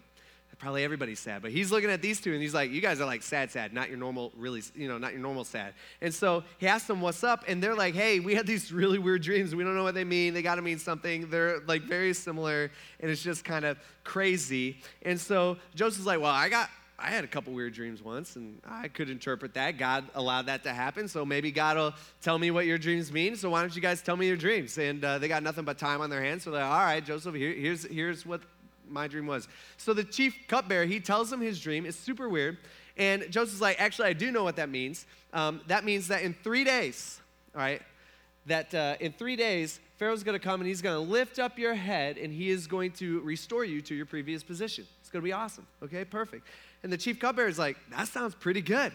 Probably 0.60 0.84
everybody's 0.84 1.20
sad, 1.20 1.42
but 1.42 1.51
he's 1.51 1.72
looking 1.72 1.89
at 1.89 2.01
these 2.01 2.22
two 2.22 2.32
and 2.32 2.42
he's 2.42 2.54
like, 2.54 2.72
You 2.72 2.80
guys 2.80 3.01
are 3.01 3.06
like 3.06 3.22
sad, 3.22 3.51
sad, 3.51 3.74
not 3.74 3.89
your 3.89 3.98
normal, 3.98 4.32
really, 4.38 4.62
you 4.75 4.88
know, 4.88 4.98
not 4.98 5.12
your 5.12 5.20
normal 5.20 5.44
sad. 5.44 5.74
And 6.00 6.13
so 6.13 6.44
he 6.58 6.68
asks 6.68 6.88
them, 6.88 7.01
What's 7.01 7.24
up? 7.24 7.44
And 7.48 7.62
they're 7.62 7.75
like, 7.75 7.96
Hey, 7.96 8.20
we 8.20 8.34
had 8.34 8.48
these 8.48 8.72
really 8.72 8.98
weird 8.98 9.24
dreams. 9.24 9.54
We 9.54 9.63
don't 9.63 9.75
know 9.75 9.84
what 9.84 9.96
they 9.96 10.04
mean. 10.04 10.34
They 10.34 10.42
got 10.42 10.56
to 10.56 10.62
mean 10.62 10.80
something. 10.80 11.30
They're 11.30 11.60
like 11.62 11.82
very 11.82 12.13
similar, 12.13 12.72
and 13.00 13.12
it's 13.12 13.24
just 13.24 13.44
kind 13.44 13.66
of 13.66 13.77
crazy. 14.04 14.77
And 15.01 15.20
so 15.20 15.58
Joseph's 15.75 16.06
like, 16.06 16.22
Well, 16.22 16.32
I 16.32 16.50
got, 16.50 16.70
I 17.03 17.07
had 17.07 17.25
a 17.25 17.27
couple 17.27 17.51
weird 17.51 17.74
dreams 17.74 18.01
once, 18.01 18.38
and 18.38 18.62
I 18.65 18.88
could 18.88 19.10
interpret 19.10 19.53
that. 19.55 19.77
God 19.77 20.05
allowed 20.15 20.45
that 20.45 20.63
to 20.63 20.74
happen, 20.74 21.10
so 21.10 21.25
maybe 21.25 21.51
God 21.51 21.75
will 21.75 21.93
tell 22.22 22.39
me 22.39 22.50
what 22.50 22.65
your 22.65 22.77
dreams 22.77 23.12
mean. 23.12 23.36
So 23.36 23.50
why 23.50 23.60
don't 23.60 23.75
you 23.75 23.81
guys 23.81 24.01
tell 24.01 24.15
me 24.15 24.25
your 24.25 24.38
dreams? 24.38 24.77
And 24.77 25.03
uh, 25.03 25.17
they 25.17 25.27
got 25.27 25.43
nothing 25.43 25.65
but 25.65 25.77
time 25.77 26.00
on 26.00 26.10
their 26.10 26.24
hands, 26.24 26.43
so 26.43 26.51
they're 26.51 26.62
like, 26.62 26.72
all 26.72 26.86
right, 26.86 27.03
Joseph, 27.05 27.36
here, 27.36 27.51
here's, 27.51 27.86
here's 27.86 28.25
what 28.25 28.39
my 28.89 29.10
dream 29.10 29.27
was. 29.27 29.50
So 29.75 29.93
the 29.93 30.05
chief 30.05 30.33
cupbearer, 30.48 30.86
he 30.86 31.01
tells 31.01 31.31
him 31.31 31.41
his 31.41 31.60
dream. 31.60 31.86
It's 31.86 31.98
super 31.98 32.29
weird. 32.29 32.57
And 32.95 33.29
Joseph's 33.29 33.60
like, 33.60 33.81
actually, 33.81 34.07
I 34.07 34.13
do 34.13 34.31
know 34.31 34.45
what 34.45 34.55
that 34.55 34.69
means. 34.69 35.05
Um, 35.33 35.60
that 35.67 35.83
means 35.83 36.07
that 36.07 36.22
in 36.22 36.33
three 36.33 36.63
days, 36.63 37.19
all 37.53 37.60
right, 37.62 37.81
that 38.45 38.74
uh, 38.74 38.95
in 39.01 39.12
three 39.12 39.36
days, 39.36 39.79
Pharaoh's 39.98 40.24
going 40.24 40.39
to 40.39 40.43
come 40.43 40.62
and 40.62 40.67
he's 40.67 40.81
going 40.81 40.95
to 40.95 41.12
lift 41.12 41.39
up 41.39 41.57
your 41.57 41.74
head 41.74 42.17
and 42.17 42.31
he 42.33 42.50
is 42.50 42.67
going 42.67 42.91
to 42.91 43.19
restore 43.22 43.65
you 43.65 43.81
to 43.81 43.95
your 43.95 44.05
previous 44.05 44.43
position. 44.43 44.86
It's 45.01 45.10
going 45.10 45.22
to 45.22 45.25
be 45.25 45.33
awesome. 45.33 45.65
Okay, 45.81 46.05
perfect. 46.05 46.48
And 46.84 46.92
the 46.92 46.98
chief 46.98 47.20
cupbearer 47.20 47.48
is 47.48 47.58
like, 47.58 47.78
that 47.92 48.08
sounds 48.10 48.36
pretty 48.36 48.62
good. 48.62 48.92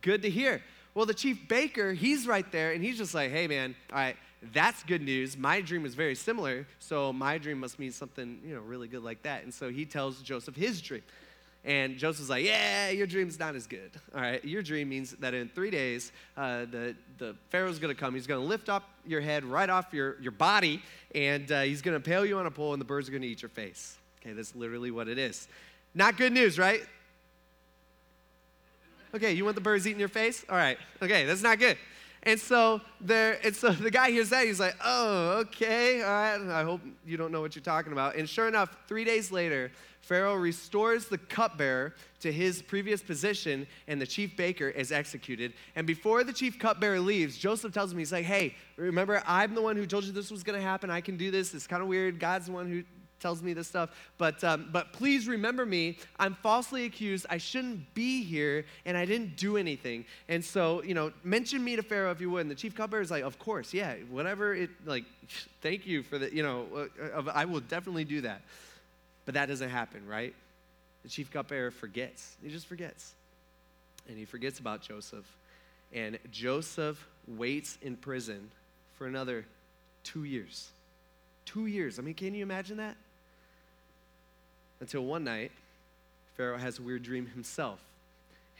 Good 0.00 0.22
to 0.22 0.30
hear. 0.30 0.62
Well, 0.94 1.04
the 1.04 1.14
chief 1.14 1.46
baker, 1.46 1.92
he's 1.92 2.26
right 2.26 2.50
there, 2.50 2.72
and 2.72 2.82
he's 2.82 2.96
just 2.96 3.14
like, 3.14 3.30
hey, 3.30 3.46
man, 3.46 3.74
all 3.92 3.98
right, 3.98 4.16
that's 4.54 4.82
good 4.84 5.02
news. 5.02 5.36
My 5.36 5.60
dream 5.60 5.84
is 5.84 5.94
very 5.94 6.14
similar, 6.14 6.66
so 6.78 7.12
my 7.12 7.36
dream 7.36 7.60
must 7.60 7.78
mean 7.78 7.92
something, 7.92 8.40
you 8.42 8.54
know, 8.54 8.62
really 8.62 8.88
good 8.88 9.02
like 9.04 9.22
that. 9.24 9.44
And 9.44 9.52
so 9.52 9.70
he 9.70 9.84
tells 9.84 10.22
Joseph 10.22 10.56
his 10.56 10.80
dream. 10.80 11.02
And 11.66 11.98
Joseph's 11.98 12.30
like, 12.30 12.44
yeah, 12.44 12.90
your 12.90 13.08
dream's 13.08 13.38
not 13.40 13.56
as 13.56 13.66
good. 13.66 13.90
All 14.14 14.20
right, 14.20 14.42
your 14.44 14.62
dream 14.62 14.88
means 14.88 15.10
that 15.18 15.34
in 15.34 15.48
three 15.48 15.70
days, 15.70 16.12
uh, 16.36 16.60
the, 16.70 16.94
the 17.18 17.34
Pharaoh's 17.50 17.80
gonna 17.80 17.94
come. 17.94 18.14
He's 18.14 18.28
gonna 18.28 18.40
lift 18.40 18.68
up 18.68 18.88
your 19.04 19.20
head 19.20 19.44
right 19.44 19.68
off 19.68 19.92
your, 19.92 20.18
your 20.22 20.32
body, 20.32 20.80
and 21.14 21.50
uh, 21.50 21.62
he's 21.62 21.82
gonna 21.82 21.96
impale 21.96 22.24
you 22.24 22.38
on 22.38 22.46
a 22.46 22.50
pole, 22.50 22.72
and 22.72 22.80
the 22.80 22.86
birds 22.86 23.08
are 23.08 23.12
gonna 23.12 23.26
eat 23.26 23.42
your 23.42 23.48
face. 23.48 23.98
Okay, 24.22 24.32
that's 24.32 24.54
literally 24.54 24.92
what 24.92 25.08
it 25.08 25.18
is. 25.18 25.48
Not 25.92 26.16
good 26.16 26.32
news, 26.32 26.58
right? 26.58 26.82
Okay, 29.16 29.32
you 29.32 29.44
want 29.44 29.54
the 29.54 29.62
birds 29.62 29.86
eating 29.86 29.98
your 29.98 30.08
face? 30.10 30.44
All 30.50 30.56
right. 30.56 30.76
Okay, 31.00 31.24
that's 31.24 31.42
not 31.42 31.58
good. 31.58 31.78
And 32.22 32.38
so 32.38 32.82
there, 33.00 33.38
and 33.42 33.56
so 33.56 33.70
the 33.70 33.90
guy 33.90 34.10
hears 34.10 34.28
that, 34.28 34.44
he's 34.44 34.60
like, 34.60 34.76
oh, 34.84 35.38
okay, 35.38 36.02
all 36.02 36.10
right. 36.10 36.40
I 36.50 36.64
hope 36.64 36.82
you 37.06 37.16
don't 37.16 37.32
know 37.32 37.40
what 37.40 37.54
you're 37.54 37.62
talking 37.62 37.92
about. 37.92 38.16
And 38.16 38.28
sure 38.28 38.46
enough, 38.46 38.76
three 38.88 39.04
days 39.04 39.32
later, 39.32 39.72
Pharaoh 40.02 40.34
restores 40.34 41.06
the 41.06 41.16
cupbearer 41.16 41.94
to 42.20 42.30
his 42.30 42.60
previous 42.60 43.00
position, 43.00 43.66
and 43.88 43.98
the 43.98 44.06
chief 44.06 44.36
baker 44.36 44.68
is 44.68 44.92
executed. 44.92 45.54
And 45.76 45.86
before 45.86 46.24
the 46.24 46.32
chief 46.32 46.58
cupbearer 46.58 47.00
leaves, 47.00 47.38
Joseph 47.38 47.72
tells 47.72 47.90
him, 47.90 47.98
he's 47.98 48.12
like, 48.12 48.26
hey, 48.26 48.54
remember, 48.76 49.22
I'm 49.26 49.54
the 49.54 49.62
one 49.62 49.76
who 49.76 49.86
told 49.86 50.04
you 50.04 50.12
this 50.12 50.30
was 50.30 50.42
gonna 50.42 50.60
happen. 50.60 50.90
I 50.90 51.00
can 51.00 51.16
do 51.16 51.30
this. 51.30 51.54
It's 51.54 51.66
kind 51.66 51.80
of 51.80 51.88
weird. 51.88 52.20
God's 52.20 52.46
the 52.46 52.52
one 52.52 52.68
who 52.68 52.84
tells 53.20 53.42
me 53.42 53.52
this 53.52 53.68
stuff. 53.68 53.90
But, 54.18 54.42
um, 54.44 54.68
but 54.72 54.92
please 54.92 55.28
remember 55.28 55.64
me. 55.64 55.98
I'm 56.18 56.34
falsely 56.34 56.84
accused. 56.84 57.26
I 57.30 57.38
shouldn't 57.38 57.94
be 57.94 58.22
here, 58.22 58.64
and 58.84 58.96
I 58.96 59.04
didn't 59.04 59.36
do 59.36 59.56
anything. 59.56 60.04
And 60.28 60.44
so, 60.44 60.82
you 60.82 60.94
know, 60.94 61.12
mention 61.24 61.62
me 61.62 61.76
to 61.76 61.82
Pharaoh 61.82 62.10
if 62.10 62.20
you 62.20 62.30
would. 62.30 62.42
And 62.42 62.50
the 62.50 62.54
chief 62.54 62.74
cupbearer 62.74 63.02
is 63.02 63.10
like, 63.10 63.24
of 63.24 63.38
course, 63.38 63.72
yeah, 63.72 63.94
whatever 64.10 64.54
it, 64.54 64.70
like, 64.84 65.04
thank 65.62 65.86
you 65.86 66.02
for 66.02 66.18
the, 66.18 66.34
you 66.34 66.42
know, 66.42 66.88
uh, 67.14 67.22
I 67.34 67.44
will 67.44 67.60
definitely 67.60 68.04
do 68.04 68.22
that. 68.22 68.42
But 69.24 69.34
that 69.34 69.46
doesn't 69.46 69.70
happen, 69.70 70.06
right? 70.06 70.34
The 71.02 71.08
chief 71.08 71.30
cupbearer 71.30 71.70
forgets. 71.70 72.36
He 72.42 72.48
just 72.48 72.66
forgets. 72.66 73.12
And 74.08 74.16
he 74.16 74.24
forgets 74.24 74.60
about 74.60 74.82
Joseph. 74.82 75.26
And 75.92 76.18
Joseph 76.30 77.04
waits 77.26 77.78
in 77.82 77.96
prison 77.96 78.50
for 78.94 79.06
another 79.06 79.44
two 80.04 80.24
years. 80.24 80.70
Two 81.44 81.66
years. 81.66 81.98
I 81.98 82.02
mean, 82.02 82.14
can 82.14 82.34
you 82.34 82.42
imagine 82.42 82.76
that? 82.78 82.96
Until 84.80 85.04
one 85.04 85.24
night, 85.24 85.52
Pharaoh 86.36 86.58
has 86.58 86.78
a 86.78 86.82
weird 86.82 87.02
dream 87.02 87.26
himself. 87.26 87.80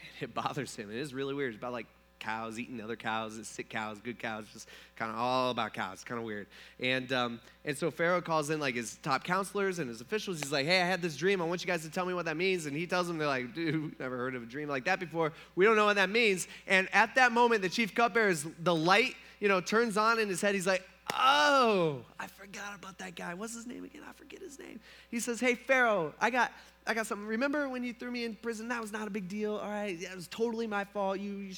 And 0.01 0.31
it 0.31 0.35
bothers 0.35 0.75
him. 0.77 0.91
It 0.91 0.97
is 0.97 1.13
really 1.15 1.35
weird. 1.35 1.55
It's 1.55 1.59
about 1.59 1.73
like 1.73 1.87
cows 2.19 2.59
eating 2.59 2.81
other 2.81 2.97
cows, 2.97 3.39
sick 3.47 3.69
cows, 3.69 3.99
good 4.03 4.19
cows, 4.19 4.47
just 4.53 4.69
kind 4.97 5.13
of 5.13 5.19
all 5.19 5.51
about 5.51 5.75
cows. 5.75 5.95
It's 5.95 6.05
kind 6.05 6.19
of 6.19 6.25
weird. 6.25 6.47
And, 6.81 7.13
um, 7.13 7.41
and 7.65 7.77
so 7.77 7.91
Pharaoh 7.91 8.21
calls 8.21 8.51
in 8.51 8.59
like 8.59 8.75
his 8.75 8.97
top 9.03 9.25
counselors 9.25 9.79
and 9.79 9.89
his 9.89 10.01
officials. 10.01 10.41
He's 10.41 10.53
like, 10.53 10.67
hey, 10.67 10.81
I 10.81 10.87
had 10.87 11.03
this 11.03 11.17
dream. 11.17 11.43
I 11.43 11.45
want 11.45 11.63
you 11.63 11.67
guys 11.67 11.83
to 11.83 11.91
tell 11.91 12.07
me 12.07 12.15
what 12.15 12.25
that 12.25 12.37
means. 12.37 12.67
And 12.67 12.77
he 12.77 12.87
tells 12.87 13.07
them, 13.07 13.19
they're 13.19 13.29
like, 13.29 13.55
dude, 13.55 13.83
we've 13.83 14.01
never 14.01 14.17
heard 14.17 14.35
of 14.35 14.43
a 14.43 14.47
dream 14.47 14.69
like 14.69 14.85
that 14.87 14.99
before. 14.99 15.33
We 15.55 15.65
don't 15.65 15.77
know 15.77 15.87
what 15.87 15.97
that 15.97 16.11
means. 16.11 16.49
And 16.67 16.89
at 16.93 17.15
that 17.17 17.33
moment, 17.33 17.63
the 17.63 17.69
chief 17.69 17.95
cupbearer, 17.95 18.35
the 18.61 18.75
light, 18.75 19.15
you 19.41 19.49
know, 19.49 19.61
turns 19.61 19.97
on 19.97 20.19
in 20.19 20.29
his 20.29 20.41
head. 20.41 20.55
He's 20.55 20.67
like, 20.67 20.83
oh, 21.15 22.01
I 22.19 22.27
forgot 22.27 22.75
about 22.75 22.99
that 22.99 23.15
guy. 23.15 23.35
What's 23.35 23.55
his 23.55 23.67
name 23.67 23.85
again? 23.85 24.03
I 24.09 24.13
forget 24.13 24.41
his 24.41 24.59
name. 24.59 24.81
He 25.11 25.21
says, 25.21 25.41
hey, 25.41 25.55
Pharaoh, 25.55 26.15
I 26.21 26.31
got, 26.31 26.53
I 26.87 26.95
got 26.95 27.07
something. 27.07 27.27
Remember 27.27 27.69
when 27.69 27.85
you 27.85 27.93
threw 27.93 28.11
me 28.11 28.25
in 28.25 28.35
prison? 28.35 28.69
That 28.69 28.81
was 28.81 28.93
not 28.93 29.07
a 29.07 29.11
big 29.11 29.29
deal. 29.29 29.57
All 29.57 29.69
right, 29.69 30.01
it 30.01 30.15
was 30.15 30.29
totally 30.29 30.67
my 30.67 30.85
fault. 30.85 31.19
You, 31.21 31.33
you, 31.37 31.55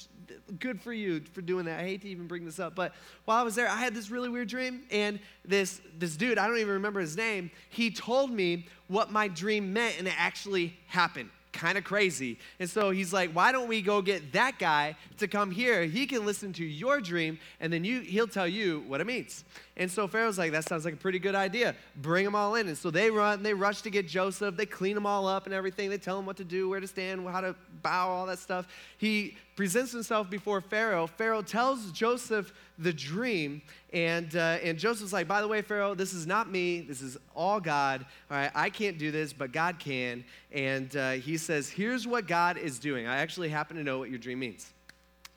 good 0.58 0.80
for 0.80 0.92
you 0.92 1.20
for 1.32 1.40
doing 1.40 1.64
that. 1.66 1.80
I 1.80 1.82
hate 1.82 2.02
to 2.02 2.08
even 2.08 2.26
bring 2.26 2.44
this 2.44 2.58
up, 2.58 2.74
but 2.74 2.94
while 3.24 3.38
I 3.38 3.42
was 3.42 3.54
there, 3.54 3.68
I 3.68 3.76
had 3.76 3.94
this 3.94 4.10
really 4.10 4.28
weird 4.28 4.48
dream, 4.48 4.82
and 4.90 5.18
this 5.44 5.80
this 5.98 6.16
dude, 6.16 6.38
I 6.38 6.46
don't 6.46 6.58
even 6.58 6.74
remember 6.74 7.00
his 7.00 7.16
name. 7.16 7.50
He 7.70 7.90
told 7.90 8.30
me 8.30 8.66
what 8.86 9.10
my 9.10 9.28
dream 9.28 9.72
meant, 9.72 9.98
and 9.98 10.08
it 10.08 10.14
actually 10.18 10.76
happened 10.86 11.30
kind 11.58 11.76
of 11.76 11.84
crazy. 11.84 12.38
And 12.60 12.70
so 12.70 12.90
he's 12.90 13.12
like, 13.12 13.32
why 13.32 13.50
don't 13.50 13.68
we 13.68 13.82
go 13.82 14.00
get 14.00 14.32
that 14.32 14.58
guy 14.58 14.96
to 15.18 15.26
come 15.26 15.50
here? 15.50 15.84
He 15.84 16.06
can 16.06 16.24
listen 16.24 16.52
to 16.54 16.64
your 16.64 17.00
dream, 17.00 17.38
and 17.60 17.72
then 17.72 17.84
you, 17.84 18.00
he'll 18.00 18.28
tell 18.28 18.46
you 18.46 18.84
what 18.86 19.00
it 19.00 19.06
means. 19.06 19.44
And 19.78 19.88
so 19.88 20.08
Pharaoh's 20.08 20.38
like, 20.38 20.50
that 20.52 20.68
sounds 20.68 20.84
like 20.84 20.94
a 20.94 20.98
pretty 20.98 21.20
good 21.20 21.36
idea. 21.36 21.76
Bring 21.96 22.24
them 22.24 22.34
all 22.34 22.56
in. 22.56 22.66
And 22.66 22.76
so 22.76 22.90
they 22.90 23.10
run, 23.10 23.44
they 23.44 23.54
rush 23.54 23.82
to 23.82 23.90
get 23.90 24.08
Joseph. 24.08 24.56
They 24.56 24.66
clean 24.66 24.96
them 24.96 25.06
all 25.06 25.28
up 25.28 25.46
and 25.46 25.54
everything. 25.54 25.88
They 25.88 25.98
tell 25.98 26.18
him 26.18 26.26
what 26.26 26.36
to 26.38 26.44
do, 26.44 26.68
where 26.68 26.80
to 26.80 26.86
stand, 26.88 27.26
how 27.28 27.40
to 27.40 27.54
bow, 27.80 28.08
all 28.08 28.26
that 28.26 28.40
stuff. 28.40 28.66
He 28.98 29.36
presents 29.54 29.92
himself 29.92 30.28
before 30.28 30.60
Pharaoh. 30.60 31.06
Pharaoh 31.06 31.42
tells 31.42 31.92
Joseph 31.92 32.52
the 32.76 32.92
dream. 32.92 33.62
And, 33.92 34.34
uh, 34.34 34.58
and 34.64 34.78
Joseph's 34.78 35.12
like, 35.12 35.28
by 35.28 35.40
the 35.40 35.48
way, 35.48 35.62
Pharaoh, 35.62 35.94
this 35.94 36.12
is 36.12 36.26
not 36.26 36.50
me. 36.50 36.80
This 36.80 37.00
is 37.00 37.16
all 37.36 37.60
God. 37.60 38.04
All 38.30 38.36
right, 38.36 38.50
I 38.56 38.70
can't 38.70 38.98
do 38.98 39.12
this, 39.12 39.32
but 39.32 39.52
God 39.52 39.78
can. 39.78 40.24
And 40.50 40.94
uh, 40.96 41.12
he 41.12 41.36
says, 41.36 41.68
here's 41.68 42.04
what 42.04 42.26
God 42.26 42.58
is 42.58 42.80
doing. 42.80 43.06
I 43.06 43.18
actually 43.18 43.48
happen 43.48 43.76
to 43.76 43.84
know 43.84 44.00
what 44.00 44.10
your 44.10 44.18
dream 44.18 44.40
means. 44.40 44.72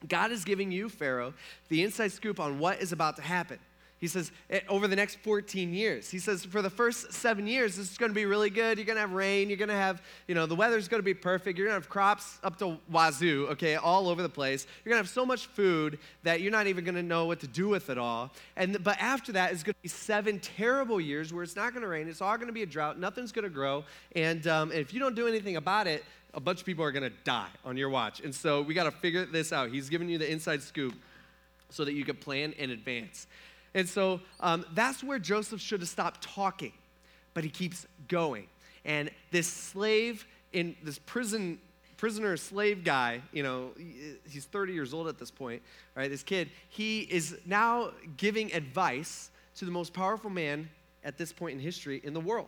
God 0.08 0.32
is 0.32 0.44
giving 0.44 0.72
you, 0.72 0.90
Pharaoh, 0.90 1.36
the 1.70 1.84
inside 1.84 2.12
scoop 2.12 2.40
on 2.40 2.58
what 2.58 2.82
is 2.82 2.92
about 2.92 3.18
to 3.18 3.22
happen. 3.22 3.60
He 4.02 4.08
says, 4.08 4.32
eh, 4.50 4.62
over 4.68 4.88
the 4.88 4.96
next 4.96 5.20
14 5.20 5.76
years. 5.76 6.10
He 6.10 6.18
says, 6.18 6.44
for 6.44 6.64
the 6.64 6.72
first 6.72 7.14
seven 7.14 7.46
years, 7.46 7.76
this 7.76 7.92
is 7.92 7.98
to 8.10 8.16
be 8.16 8.26
really 8.26 8.50
good. 8.50 8.80
You're 8.80 8.86
to 8.96 9.02
have 9.02 9.14
rain. 9.14 9.48
You're 9.48 9.60
to 9.70 9.76
have, 9.76 10.02
you 10.28 10.34
know, 10.34 10.48
the 10.48 10.56
weather's 10.56 10.88
to 11.00 11.06
be 11.06 11.14
perfect. 11.14 11.56
You're 11.56 11.68
to 11.68 11.74
have 11.74 11.88
crops 11.88 12.40
up 12.44 12.58
to 12.58 12.80
wazoo, 12.92 13.48
okay, 13.52 13.76
all 13.76 14.10
over 14.10 14.24
the 14.24 14.30
place. 14.30 14.66
You're 14.84 14.94
to 14.94 14.98
have 14.98 15.10
so 15.10 15.24
much 15.24 15.46
food 15.46 16.00
that 16.24 16.42
you're 16.42 16.52
not 16.52 16.66
even 16.66 16.84
to 16.96 17.04
know 17.04 17.28
what 17.28 17.40
to 17.42 17.48
do 17.48 17.70
with 17.70 17.92
it 17.92 18.00
all. 18.00 18.32
And, 18.58 18.84
but 18.84 19.00
after 19.00 19.34
that 19.34 19.54
is 19.54 19.62
to 19.76 19.82
be 19.84 19.88
seven 19.88 20.40
terrible 20.40 21.00
years 21.00 21.32
where 21.32 21.44
it's 21.44 21.56
not 21.56 21.70
to 21.84 21.88
rain. 21.88 22.08
It's 22.08 22.22
all 22.22 22.36
to 22.48 22.54
be 22.54 22.64
a 22.64 22.66
drought. 22.66 22.98
Nothing's 22.98 23.32
to 23.44 23.52
grow. 23.52 23.86
And, 24.16 24.48
um, 24.48 24.72
and 24.72 24.80
if 24.80 24.96
you 24.96 25.00
don't 25.00 25.16
do 25.16 25.28
anything 25.28 25.58
about 25.58 25.86
it, 25.86 26.04
a 26.34 26.40
bunch 26.40 26.60
of 26.60 26.66
people 26.66 26.84
are 26.84 26.92
to 27.10 27.16
die 27.24 27.50
on 27.64 27.78
your 27.78 27.90
watch. 27.90 28.22
And 28.22 28.34
so 28.34 28.64
we 28.64 28.74
got 28.74 28.86
to 28.86 28.92
figure 28.92 29.26
this 29.26 29.54
out. 29.54 29.70
He's 29.70 29.90
giving 29.90 30.10
you 30.10 30.18
the 30.18 30.32
inside 30.32 30.64
scoop 30.64 30.96
so 31.70 31.86
that 31.86 31.94
you 31.94 32.04
can 32.04 32.16
plan 32.16 32.54
in 32.54 32.72
advance. 32.72 33.28
And 33.74 33.88
so 33.88 34.22
um, 34.40 34.66
that's 34.74 35.04
where 35.04 35.20
Joseph 35.20 35.62
should 35.62 35.80
have 35.80 35.90
stopped 35.90 36.22
talking, 36.22 36.74
but 37.34 37.44
he 37.44 37.50
keeps 37.50 37.86
going. 38.08 38.48
And 38.84 39.10
this 39.32 39.48
slave 39.48 40.26
in 40.54 40.76
this 40.84 41.00
prison 41.00 41.60
prisoner 41.98 42.36
slave 42.36 42.84
guy, 42.84 43.22
you 43.32 43.44
know, 43.44 43.70
he's 44.28 44.46
30 44.46 44.74
years 44.74 44.92
old 44.92 45.08
at 45.08 45.20
this 45.20 45.30
point, 45.30 45.62
right? 45.94 46.10
This 46.10 46.24
kid, 46.24 46.50
he 46.68 47.02
is 47.02 47.38
now 47.46 47.92
giving 48.18 48.52
advice 48.54 49.30
to 49.58 49.66
the 49.66 49.72
most 49.72 49.94
powerful 49.94 50.32
man 50.32 50.68
at 51.04 51.20
this 51.20 51.32
point 51.32 51.54
in 51.54 51.60
history 51.60 52.02
in 52.04 52.16
the 52.16 52.20
world. 52.20 52.48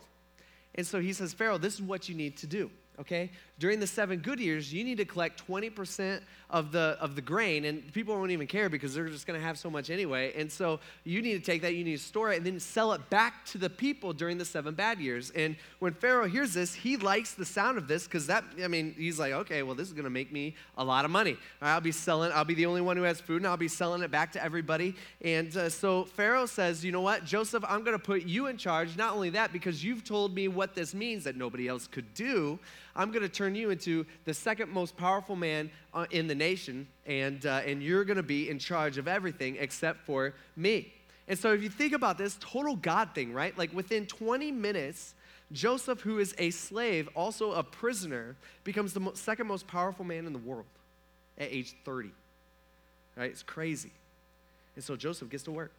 And 0.74 0.88
so 0.88 1.00
he 1.00 1.14
says, 1.14 1.34
Pharaoh, 1.34 1.60
this 1.60 1.76
is 1.76 1.84
what 1.84 2.10
you 2.10 2.16
need 2.16 2.36
to 2.38 2.48
do 2.48 2.72
okay? 3.00 3.32
During 3.60 3.80
the 3.80 3.88
seven 3.88 4.20
good 4.20 4.40
years, 4.40 4.74
you 4.74 4.84
need 4.84 4.98
to 4.98 5.06
collect 5.06 5.48
20% 5.48 6.22
of 6.50 6.72
the, 6.72 6.98
of 7.00 7.16
the 7.16 7.22
grain, 7.22 7.66
and 7.66 7.92
people 7.94 8.16
won't 8.16 8.32
even 8.32 8.46
care 8.46 8.70
because 8.70 8.94
they're 8.94 9.08
just 9.08 9.26
gonna 9.26 9.40
have 9.40 9.58
so 9.58 9.70
much 9.70 9.90
anyway. 9.90 10.34
And 10.36 10.52
so 10.52 10.80
you 11.04 11.22
need 11.22 11.34
to 11.34 11.40
take 11.40 11.64
that, 11.64 11.74
you 11.74 11.84
need 11.84 11.98
to 11.98 12.04
store 12.04 12.32
it, 12.32 12.38
and 12.38 12.46
then 12.46 12.60
sell 12.60 12.94
it 12.94 13.10
back 13.10 13.46
to 13.48 13.58
the 13.58 13.70
people 13.70 14.14
during 14.14 14.38
the 14.38 14.46
seven 14.46 14.76
bad 14.76 15.00
years. 15.00 15.32
And 15.32 15.56
when 15.80 15.94
Pharaoh 15.94 16.28
hears 16.28 16.54
this, 16.54 16.74
he 16.74 16.98
likes 16.98 17.34
the 17.34 17.46
sound 17.46 17.80
of 17.80 17.88
this 17.88 18.06
because 18.06 18.28
that, 18.28 18.44
I 18.64 18.68
mean, 18.68 18.94
he's 18.98 19.18
like, 19.20 19.34
okay, 19.34 19.64
well, 19.64 19.74
this 19.74 19.88
is 19.88 19.94
gonna 19.94 20.12
make 20.12 20.32
me 20.32 20.56
a 20.78 20.84
lot 20.84 21.06
of 21.06 21.12
money. 21.12 21.38
I'll 21.62 21.82
be 21.82 21.92
selling, 21.92 22.32
I'll 22.32 22.46
be 22.46 22.54
the 22.54 22.68
only 22.68 22.82
one 22.82 22.98
who 22.98 23.04
has 23.04 23.20
food, 23.20 23.38
and 23.38 23.48
I'll 23.48 23.58
be 23.58 23.68
selling 23.68 24.04
it 24.04 24.12
back 24.12 24.32
to 24.34 24.44
everybody. 24.44 24.96
And 25.22 25.56
uh, 25.58 25.70
so 25.70 26.06
Pharaoh 26.06 26.46
says, 26.46 26.86
you 26.86 26.92
know 26.92 27.02
what, 27.02 27.26
Joseph, 27.26 27.64
I'm 27.68 27.84
gonna 27.84 27.98
put 27.98 28.24
you 28.24 28.46
in 28.46 28.58
charge. 28.58 28.96
Not 28.96 29.14
only 29.14 29.32
that, 29.32 29.54
because 29.54 29.84
you've 29.84 30.04
told 30.04 30.36
me 30.36 30.48
what 30.48 30.76
this 30.76 30.94
means 30.94 31.24
that 31.24 31.36
nobody 31.36 31.68
else 31.68 31.88
could 31.88 32.14
do. 32.14 32.60
I'm 32.96 33.12
going 33.12 33.24
to 33.24 33.30
turn 33.30 33.56
you 33.56 33.70
into 33.70 34.06
the 34.26 34.34
second 34.34 34.72
most 34.72 34.96
powerful 34.96 35.36
man 35.36 35.72
uh, 35.94 36.06
in 36.12 36.28
the 36.28 36.36
nation, 36.36 36.88
and, 37.06 37.46
uh, 37.46 37.62
and 37.66 37.82
you're 37.82 38.06
going 38.06 38.18
to 38.18 38.24
be 38.24 38.50
in 38.50 38.60
charge 38.60 38.98
of 38.98 39.08
everything 39.08 39.58
except 39.60 40.06
for 40.06 40.34
me. 40.56 40.94
And 41.28 41.40
so, 41.40 41.54
if 41.54 41.64
you 41.64 41.70
think 41.70 41.94
about 41.94 42.18
this, 42.18 42.38
total 42.40 42.76
God 42.76 43.16
thing, 43.16 43.34
right? 43.34 43.58
Like 43.58 43.74
within 43.74 44.06
20 44.06 44.52
minutes, 44.52 45.16
Joseph, 45.52 46.02
who 46.02 46.20
is 46.20 46.36
a 46.38 46.50
slave, 46.50 47.08
also 47.16 47.54
a 47.54 47.64
prisoner, 47.64 48.36
becomes 48.64 48.94
the 48.94 49.12
second 49.14 49.48
most 49.48 49.68
powerful 49.68 50.04
man 50.04 50.26
in 50.26 50.34
the 50.34 50.40
world 50.40 50.66
at 51.38 51.52
age 51.52 51.76
30. 51.86 52.10
Right? 53.16 53.32
It's 53.32 53.44
crazy. 53.44 53.92
And 54.76 54.84
so 54.84 54.96
Joseph 54.96 55.30
gets 55.30 55.44
to 55.44 55.52
work. 55.52 55.72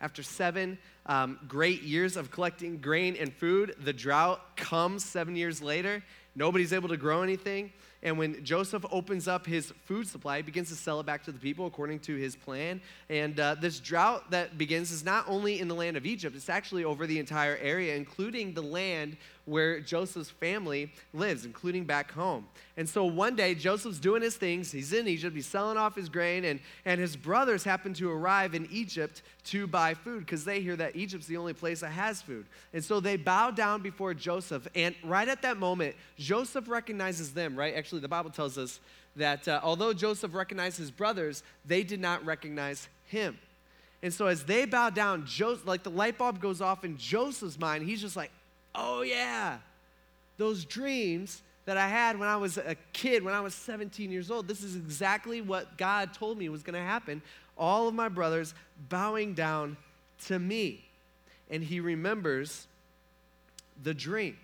After 0.00 0.22
seven 0.22 0.78
um, 1.06 1.38
great 1.48 1.82
years 1.82 2.16
of 2.16 2.30
collecting 2.30 2.78
grain 2.78 3.16
and 3.16 3.32
food, 3.32 3.74
the 3.82 3.92
drought 3.92 4.56
comes 4.56 5.04
seven 5.04 5.34
years 5.36 5.62
later, 5.62 6.02
Nobody's 6.36 6.72
able 6.72 6.88
to 6.88 6.96
grow 6.96 7.22
anything. 7.22 7.72
And 8.02 8.18
when 8.18 8.44
Joseph 8.44 8.84
opens 8.90 9.26
up 9.26 9.46
his 9.46 9.72
food 9.84 10.06
supply, 10.06 10.36
he 10.36 10.42
begins 10.42 10.68
to 10.68 10.74
sell 10.74 11.00
it 11.00 11.06
back 11.06 11.24
to 11.24 11.32
the 11.32 11.38
people 11.38 11.66
according 11.66 12.00
to 12.00 12.16
his 12.16 12.36
plan. 12.36 12.82
And 13.08 13.40
uh, 13.40 13.54
this 13.54 13.80
drought 13.80 14.30
that 14.30 14.58
begins 14.58 14.90
is 14.90 15.04
not 15.04 15.24
only 15.26 15.58
in 15.58 15.68
the 15.68 15.74
land 15.74 15.96
of 15.96 16.04
Egypt, 16.04 16.36
it's 16.36 16.50
actually 16.50 16.84
over 16.84 17.06
the 17.06 17.18
entire 17.18 17.56
area, 17.56 17.96
including 17.96 18.52
the 18.52 18.62
land 18.62 19.16
where 19.46 19.80
Joseph's 19.80 20.30
family 20.30 20.92
lives, 21.12 21.44
including 21.44 21.84
back 21.84 22.12
home. 22.12 22.46
And 22.76 22.88
so 22.88 23.04
one 23.04 23.36
day, 23.36 23.54
Joseph's 23.54 23.98
doing 23.98 24.22
his 24.22 24.36
things. 24.36 24.72
He's 24.72 24.92
in 24.92 25.06
Egypt, 25.06 25.36
he's 25.36 25.46
selling 25.46 25.76
off 25.76 25.94
his 25.94 26.08
grain, 26.08 26.44
and, 26.44 26.60
and 26.84 27.00
his 27.00 27.16
brothers 27.16 27.62
happen 27.62 27.92
to 27.94 28.10
arrive 28.10 28.54
in 28.54 28.66
Egypt 28.70 29.22
to 29.44 29.66
buy 29.66 29.94
food 29.94 30.20
because 30.20 30.44
they 30.44 30.60
hear 30.60 30.76
that 30.76 30.96
Egypt's 30.96 31.26
the 31.26 31.36
only 31.36 31.52
place 31.52 31.80
that 31.80 31.90
has 31.90 32.22
food. 32.22 32.46
And 32.72 32.82
so 32.82 33.00
they 33.00 33.16
bow 33.16 33.50
down 33.50 33.82
before 33.82 34.14
Joseph. 34.14 34.66
And 34.74 34.94
right 35.04 35.28
at 35.28 35.42
that 35.42 35.58
moment, 35.58 35.94
Joseph 36.18 36.68
recognizes 36.68 37.32
them, 37.32 37.56
right? 37.56 37.74
Actually, 37.74 38.00
the 38.00 38.08
Bible 38.08 38.30
tells 38.30 38.56
us 38.56 38.80
that 39.16 39.46
uh, 39.46 39.60
although 39.62 39.92
Joseph 39.92 40.34
recognized 40.34 40.78
his 40.78 40.90
brothers, 40.90 41.42
they 41.64 41.82
did 41.82 42.00
not 42.00 42.24
recognize 42.24 42.88
him. 43.06 43.38
And 44.02 44.12
so 44.12 44.26
as 44.26 44.44
they 44.44 44.66
bow 44.66 44.90
down, 44.90 45.24
Joseph, 45.26 45.66
like 45.66 45.82
the 45.82 45.90
light 45.90 46.18
bulb 46.18 46.40
goes 46.40 46.60
off 46.60 46.84
in 46.84 46.98
Joseph's 46.98 47.58
mind, 47.58 47.84
he's 47.84 48.00
just 48.00 48.16
like, 48.16 48.30
oh 48.74 49.02
yeah, 49.02 49.58
those 50.36 50.64
dreams 50.64 51.42
that 51.64 51.76
I 51.76 51.88
had 51.88 52.18
when 52.18 52.28
I 52.28 52.36
was 52.36 52.58
a 52.58 52.76
kid, 52.92 53.24
when 53.24 53.34
I 53.34 53.40
was 53.40 53.54
17 53.54 54.10
years 54.10 54.30
old, 54.30 54.46
this 54.46 54.62
is 54.62 54.76
exactly 54.76 55.40
what 55.40 55.78
God 55.78 56.12
told 56.12 56.38
me 56.38 56.48
was 56.48 56.62
going 56.62 56.74
to 56.74 56.86
happen. 56.86 57.22
All 57.56 57.88
of 57.88 57.94
my 57.94 58.08
brothers 58.08 58.54
bowing 58.88 59.34
down 59.34 59.76
to 60.26 60.38
me. 60.38 60.84
And 61.50 61.62
he 61.62 61.80
remembers 61.80 62.66
the 63.82 63.94
dreams. 63.94 64.36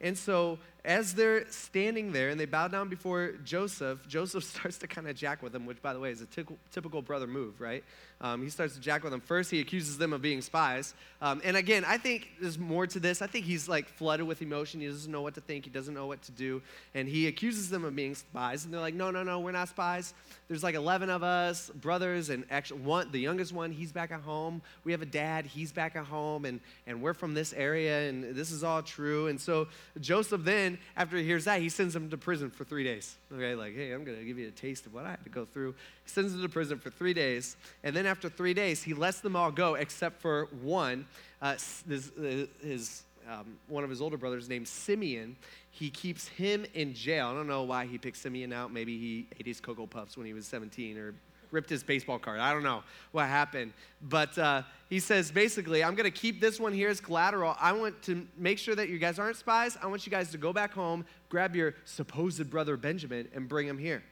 And 0.00 0.16
so 0.16 0.58
as 0.84 1.14
they're 1.14 1.50
standing 1.50 2.12
there 2.12 2.28
and 2.28 2.38
they 2.38 2.46
bow 2.46 2.68
down 2.68 2.88
before 2.88 3.32
Joseph, 3.44 4.06
Joseph 4.08 4.44
starts 4.54 4.78
to 4.78 4.86
kind 4.86 5.08
of 5.08 5.16
jack 5.16 5.42
with 5.42 5.52
them, 5.52 5.66
which, 5.66 5.82
by 5.82 5.92
the 5.92 6.00
way, 6.00 6.10
is 6.10 6.22
a 6.22 6.26
typical 6.70 7.02
brother 7.02 7.26
move, 7.26 7.60
right? 7.60 7.84
Um, 8.20 8.42
he 8.42 8.50
starts 8.50 8.74
to 8.74 8.80
jack 8.80 9.04
with 9.04 9.12
them. 9.12 9.20
First, 9.20 9.50
he 9.50 9.60
accuses 9.60 9.96
them 9.96 10.12
of 10.12 10.20
being 10.20 10.42
spies. 10.42 10.94
Um, 11.22 11.40
and 11.44 11.56
again, 11.56 11.84
I 11.86 11.98
think 11.98 12.28
there's 12.40 12.58
more 12.58 12.86
to 12.88 12.98
this. 12.98 13.22
I 13.22 13.28
think 13.28 13.44
he's 13.44 13.68
like 13.68 13.88
flooded 13.88 14.26
with 14.26 14.42
emotion. 14.42 14.80
He 14.80 14.88
doesn't 14.88 15.10
know 15.10 15.22
what 15.22 15.34
to 15.34 15.40
think, 15.40 15.64
he 15.64 15.70
doesn't 15.70 15.94
know 15.94 16.06
what 16.06 16.22
to 16.22 16.32
do. 16.32 16.60
And 16.94 17.08
he 17.08 17.28
accuses 17.28 17.70
them 17.70 17.84
of 17.84 17.94
being 17.94 18.16
spies. 18.16 18.64
And 18.64 18.74
they're 18.74 18.80
like, 18.80 18.94
no, 18.94 19.12
no, 19.12 19.22
no, 19.22 19.38
we're 19.38 19.52
not 19.52 19.68
spies. 19.68 20.14
There's 20.48 20.64
like 20.64 20.74
11 20.74 21.10
of 21.10 21.22
us, 21.22 21.70
brothers, 21.70 22.30
and 22.30 22.44
actually, 22.50 22.80
one, 22.80 23.12
the 23.12 23.20
youngest 23.20 23.52
one, 23.52 23.70
he's 23.70 23.92
back 23.92 24.10
at 24.10 24.20
home. 24.20 24.62
We 24.82 24.92
have 24.92 25.02
a 25.02 25.06
dad, 25.06 25.46
he's 25.46 25.70
back 25.70 25.94
at 25.94 26.04
home, 26.04 26.44
and, 26.44 26.60
and 26.86 27.00
we're 27.00 27.14
from 27.14 27.34
this 27.34 27.52
area, 27.52 28.08
and 28.08 28.34
this 28.34 28.50
is 28.50 28.64
all 28.64 28.82
true. 28.82 29.28
And 29.28 29.40
so 29.40 29.68
Joseph 30.00 30.42
then, 30.42 30.67
after 30.96 31.16
he 31.16 31.24
hears 31.24 31.44
that, 31.44 31.60
he 31.60 31.68
sends 31.68 31.94
them 31.94 32.10
to 32.10 32.18
prison 32.18 32.50
for 32.50 32.64
three 32.64 32.84
days. 32.84 33.16
Okay, 33.32 33.54
like, 33.54 33.74
hey, 33.74 33.92
I'm 33.92 34.04
to 34.04 34.24
give 34.24 34.38
you 34.38 34.48
a 34.48 34.50
taste 34.50 34.84
of 34.84 34.92
what 34.92 35.04
I 35.04 35.10
had 35.10 35.24
to 35.24 35.30
go 35.30 35.46
through. 35.46 35.74
He 36.04 36.10
sends 36.10 36.32
them 36.32 36.42
to 36.42 36.48
prison 36.48 36.78
for 36.78 36.90
three 36.90 37.14
days. 37.14 37.56
And 37.84 37.94
then 37.94 38.04
after 38.04 38.28
three 38.28 38.54
days, 38.54 38.82
he 38.82 38.92
lets 38.92 39.20
them 39.20 39.36
all 39.36 39.50
go 39.50 39.74
except 39.74 40.20
for 40.20 40.48
one, 40.60 41.06
uh, 41.40 41.52
his, 41.88 42.10
uh, 42.18 42.46
his 42.60 43.04
um, 43.28 43.58
one 43.68 43.84
of 43.84 43.90
his 43.90 44.00
older 44.00 44.16
brothers 44.16 44.48
named 44.48 44.66
Simeon. 44.66 45.36
He 45.70 45.90
keeps 45.90 46.26
him 46.26 46.66
in 46.74 46.94
jail. 46.94 47.28
I 47.28 47.34
don't 47.34 47.46
know 47.46 47.62
why 47.62 47.86
he 47.86 47.98
picked 47.98 48.16
Simeon 48.16 48.52
out. 48.52 48.72
Maybe 48.72 48.98
he 48.98 49.26
ate 49.38 49.46
his 49.46 49.60
Cocoa 49.60 49.86
Puffs 49.86 50.16
when 50.16 50.26
he 50.26 50.32
was 50.32 50.46
17 50.46 50.96
or 50.98 51.14
ripped 51.50 51.70
his 51.70 51.82
baseball 51.82 52.18
card. 52.18 52.40
I 52.40 52.52
don't 52.52 52.62
know 52.62 52.82
what 53.12 53.26
happened. 53.26 53.72
But 54.02 54.36
uh, 54.38 54.62
he 54.88 55.00
says 55.00 55.30
basically, 55.30 55.82
I'm 55.82 55.94
going 55.94 56.10
to 56.10 56.16
keep 56.16 56.40
this 56.40 56.60
one 56.60 56.72
here 56.72 56.88
as 56.88 57.00
collateral. 57.00 57.56
I 57.60 57.72
want 57.72 58.00
to 58.02 58.26
make 58.36 58.58
sure 58.58 58.74
that 58.74 58.88
you 58.88 58.98
guys 58.98 59.18
aren't 59.18 59.36
spies. 59.36 59.76
I 59.82 59.86
want 59.86 60.06
you 60.06 60.10
guys 60.10 60.30
to 60.32 60.38
go 60.38 60.52
back 60.52 60.72
home, 60.72 61.04
grab 61.28 61.56
your 61.56 61.74
supposed 61.84 62.48
brother 62.50 62.76
Benjamin, 62.76 63.28
and 63.34 63.48
bring 63.48 63.66
him 63.66 63.78
here. 63.78 64.02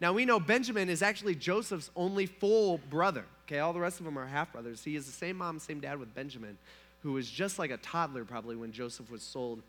Now 0.00 0.12
we 0.12 0.24
know 0.24 0.38
Benjamin 0.38 0.88
is 0.88 1.02
actually 1.02 1.34
Joseph's 1.34 1.90
only 1.96 2.26
full 2.26 2.78
brother. 2.90 3.24
Okay, 3.46 3.58
all 3.58 3.72
the 3.72 3.80
rest 3.80 3.98
of 3.98 4.04
them 4.04 4.18
are 4.18 4.26
half 4.26 4.52
brothers. 4.52 4.84
He 4.84 4.94
is 4.94 5.06
the 5.06 5.12
same 5.12 5.38
mom, 5.38 5.58
same 5.58 5.80
dad 5.80 5.98
with 5.98 6.14
Benjamin, 6.14 6.58
who 7.02 7.12
was 7.12 7.28
just 7.30 7.58
like 7.58 7.70
a 7.70 7.78
toddler 7.78 8.24
probably 8.24 8.56
when 8.56 8.72
Joseph 8.72 9.10
was 9.10 9.22
sold 9.22 9.62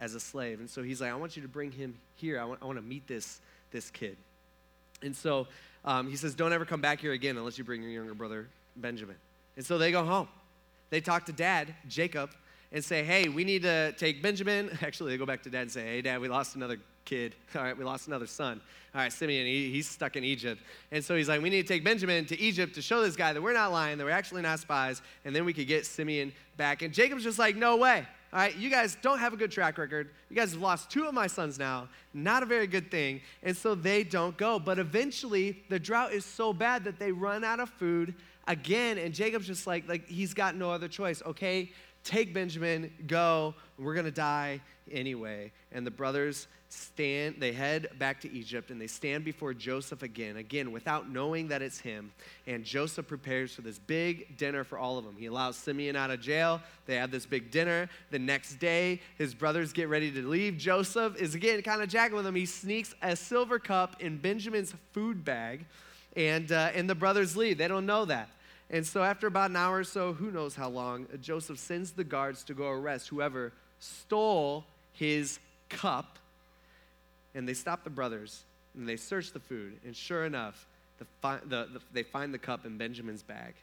as 0.00 0.14
a 0.14 0.20
slave. 0.20 0.58
And 0.58 0.68
so 0.68 0.82
he's 0.82 1.00
like, 1.00 1.12
I 1.12 1.14
want 1.14 1.36
you 1.36 1.42
to 1.42 1.48
bring 1.48 1.70
him 1.70 1.96
here. 2.16 2.40
I 2.40 2.44
want, 2.44 2.60
I 2.60 2.66
want 2.66 2.78
to 2.78 2.84
meet 2.84 3.06
this, 3.06 3.40
this 3.70 3.90
kid. 3.90 4.16
And 5.00 5.16
so 5.16 5.46
um, 5.84 6.08
he 6.08 6.16
says, 6.16 6.34
Don't 6.34 6.52
ever 6.52 6.64
come 6.64 6.80
back 6.80 7.00
here 7.00 7.12
again 7.12 7.36
unless 7.36 7.58
you 7.58 7.64
bring 7.64 7.82
your 7.82 7.90
younger 7.90 8.14
brother, 8.14 8.48
Benjamin. 8.76 9.16
And 9.56 9.64
so 9.64 9.78
they 9.78 9.92
go 9.92 10.04
home. 10.04 10.28
They 10.90 11.00
talk 11.00 11.26
to 11.26 11.32
dad, 11.32 11.74
Jacob, 11.88 12.30
and 12.70 12.84
say, 12.84 13.02
Hey, 13.02 13.28
we 13.28 13.44
need 13.44 13.62
to 13.62 13.92
take 13.92 14.22
Benjamin. 14.22 14.76
Actually, 14.82 15.12
they 15.12 15.18
go 15.18 15.26
back 15.26 15.42
to 15.44 15.50
dad 15.50 15.62
and 15.62 15.72
say, 15.72 15.82
Hey, 15.82 16.02
dad, 16.02 16.20
we 16.20 16.28
lost 16.28 16.56
another 16.56 16.78
kid. 17.04 17.34
All 17.56 17.62
right, 17.62 17.76
we 17.76 17.84
lost 17.84 18.06
another 18.06 18.26
son. 18.26 18.60
All 18.94 19.00
right, 19.00 19.12
Simeon, 19.12 19.46
he, 19.46 19.70
he's 19.70 19.88
stuck 19.88 20.16
in 20.16 20.24
Egypt. 20.24 20.60
And 20.90 21.02
so 21.04 21.16
he's 21.16 21.28
like, 21.28 21.40
we 21.40 21.48
need 21.50 21.62
to 21.62 21.68
take 21.68 21.82
Benjamin 21.82 22.26
to 22.26 22.38
Egypt 22.38 22.74
to 22.74 22.82
show 22.82 23.02
this 23.02 23.16
guy 23.16 23.32
that 23.32 23.40
we're 23.40 23.54
not 23.54 23.72
lying, 23.72 23.98
that 23.98 24.04
we're 24.04 24.10
actually 24.10 24.42
not 24.42 24.60
spies, 24.60 25.00
and 25.24 25.34
then 25.34 25.44
we 25.44 25.54
could 25.54 25.66
get 25.66 25.86
Simeon 25.86 26.32
back. 26.56 26.82
And 26.82 26.92
Jacob's 26.92 27.24
just 27.24 27.38
like, 27.38 27.56
no 27.56 27.76
way. 27.76 28.06
All 28.32 28.38
right, 28.38 28.56
you 28.56 28.70
guys 28.70 28.96
don't 29.02 29.18
have 29.18 29.34
a 29.34 29.36
good 29.36 29.50
track 29.50 29.76
record. 29.76 30.08
You 30.30 30.36
guys 30.36 30.52
have 30.52 30.62
lost 30.62 30.90
two 30.90 31.04
of 31.04 31.12
my 31.12 31.26
sons 31.26 31.58
now. 31.58 31.88
Not 32.14 32.42
a 32.42 32.46
very 32.46 32.66
good 32.66 32.90
thing. 32.90 33.20
And 33.42 33.54
so 33.54 33.74
they 33.74 34.04
don't 34.04 34.34
go. 34.38 34.58
But 34.58 34.78
eventually, 34.78 35.62
the 35.68 35.78
drought 35.78 36.14
is 36.14 36.24
so 36.24 36.54
bad 36.54 36.84
that 36.84 36.98
they 36.98 37.12
run 37.12 37.44
out 37.44 37.60
of 37.60 37.68
food 37.68 38.14
again. 38.48 38.96
And 38.96 39.12
Jacob's 39.12 39.46
just 39.46 39.66
like, 39.66 39.86
like 39.86 40.08
he's 40.08 40.32
got 40.32 40.56
no 40.56 40.70
other 40.70 40.88
choice. 40.88 41.22
Okay, 41.26 41.72
take 42.04 42.34
Benjamin, 42.34 42.92
go. 43.06 43.54
We're 43.78 43.94
going 43.94 44.06
to 44.06 44.10
die 44.10 44.60
anyway. 44.90 45.52
And 45.72 45.86
the 45.86 45.90
brothers 45.90 46.46
stand, 46.68 47.36
they 47.38 47.52
head 47.52 47.88
back 47.98 48.20
to 48.22 48.32
Egypt 48.32 48.70
and 48.70 48.80
they 48.80 48.86
stand 48.86 49.24
before 49.24 49.52
Joseph 49.52 50.02
again, 50.02 50.36
again, 50.36 50.72
without 50.72 51.10
knowing 51.10 51.48
that 51.48 51.60
it's 51.60 51.78
him. 51.78 52.12
And 52.46 52.64
Joseph 52.64 53.06
prepares 53.06 53.54
for 53.54 53.62
this 53.62 53.78
big 53.78 54.36
dinner 54.38 54.64
for 54.64 54.78
all 54.78 54.98
of 54.98 55.04
them. 55.04 55.16
He 55.18 55.26
allows 55.26 55.56
Simeon 55.56 55.96
out 55.96 56.10
of 56.10 56.20
jail. 56.20 56.60
They 56.86 56.96
have 56.96 57.10
this 57.10 57.26
big 57.26 57.50
dinner. 57.50 57.88
The 58.10 58.18
next 58.18 58.54
day, 58.54 59.00
his 59.18 59.34
brothers 59.34 59.72
get 59.72 59.88
ready 59.88 60.10
to 60.12 60.26
leave. 60.26 60.56
Joseph 60.56 61.20
is 61.20 61.34
again 61.34 61.60
kind 61.62 61.82
of 61.82 61.88
jacking 61.88 62.16
with 62.16 62.24
them. 62.24 62.34
He 62.34 62.46
sneaks 62.46 62.94
a 63.02 63.16
silver 63.16 63.58
cup 63.58 63.96
in 64.00 64.16
Benjamin's 64.16 64.74
food 64.92 65.24
bag, 65.24 65.66
and, 66.16 66.50
uh, 66.50 66.70
and 66.74 66.88
the 66.88 66.94
brothers 66.94 67.36
leave. 67.36 67.58
They 67.58 67.68
don't 67.68 67.86
know 67.86 68.06
that. 68.06 68.30
And 68.72 68.86
so, 68.86 69.02
after 69.02 69.26
about 69.26 69.50
an 69.50 69.56
hour 69.56 69.78
or 69.78 69.84
so, 69.84 70.14
who 70.14 70.30
knows 70.30 70.54
how 70.54 70.70
long, 70.70 71.06
Joseph 71.20 71.58
sends 71.58 71.92
the 71.92 72.04
guards 72.04 72.42
to 72.44 72.54
go 72.54 72.68
arrest 72.68 73.08
whoever 73.08 73.52
stole 73.78 74.64
his 74.94 75.38
cup 75.68 76.18
and 77.34 77.46
they 77.46 77.54
stop 77.54 77.84
the 77.84 77.90
brothers 77.90 78.44
and 78.74 78.88
they 78.88 78.96
search 78.96 79.32
the 79.32 79.40
food. 79.40 79.78
And 79.84 79.94
sure 79.94 80.24
enough, 80.24 80.66
the, 80.98 81.06
the, 81.46 81.68
the, 81.74 81.80
they 81.92 82.02
find 82.02 82.32
the 82.32 82.38
cup 82.38 82.64
in 82.64 82.78
Benjamin's 82.78 83.22
bag. 83.22 83.54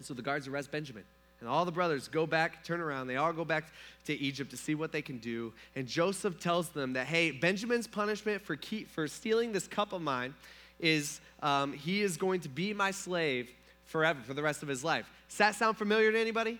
So 0.00 0.14
the 0.14 0.22
guards 0.22 0.46
arrest 0.46 0.70
Benjamin. 0.70 1.04
And 1.40 1.48
all 1.48 1.64
the 1.64 1.72
brothers 1.72 2.06
go 2.06 2.24
back, 2.24 2.62
turn 2.64 2.80
around. 2.80 3.08
They 3.08 3.16
all 3.16 3.32
go 3.32 3.44
back 3.44 3.64
to 4.04 4.14
Egypt 4.14 4.52
to 4.52 4.56
see 4.56 4.76
what 4.76 4.92
they 4.92 5.02
can 5.02 5.18
do. 5.18 5.52
And 5.74 5.88
Joseph 5.88 6.38
tells 6.38 6.68
them 6.68 6.92
that, 6.92 7.08
hey, 7.08 7.32
Benjamin's 7.32 7.88
punishment 7.88 8.42
for, 8.42 8.54
keep, 8.54 8.88
for 8.88 9.08
stealing 9.08 9.50
this 9.50 9.66
cup 9.66 9.92
of 9.92 10.02
mine 10.02 10.34
is 10.78 11.20
um, 11.42 11.72
he 11.72 12.02
is 12.02 12.16
going 12.16 12.40
to 12.42 12.48
be 12.48 12.72
my 12.72 12.92
slave 12.92 13.50
forever, 13.92 14.20
for 14.24 14.34
the 14.34 14.42
rest 14.42 14.62
of 14.62 14.68
his 14.68 14.82
life. 14.82 15.08
Does 15.28 15.38
that 15.38 15.54
sound 15.54 15.76
familiar 15.76 16.10
to 16.10 16.18
anybody? 16.18 16.58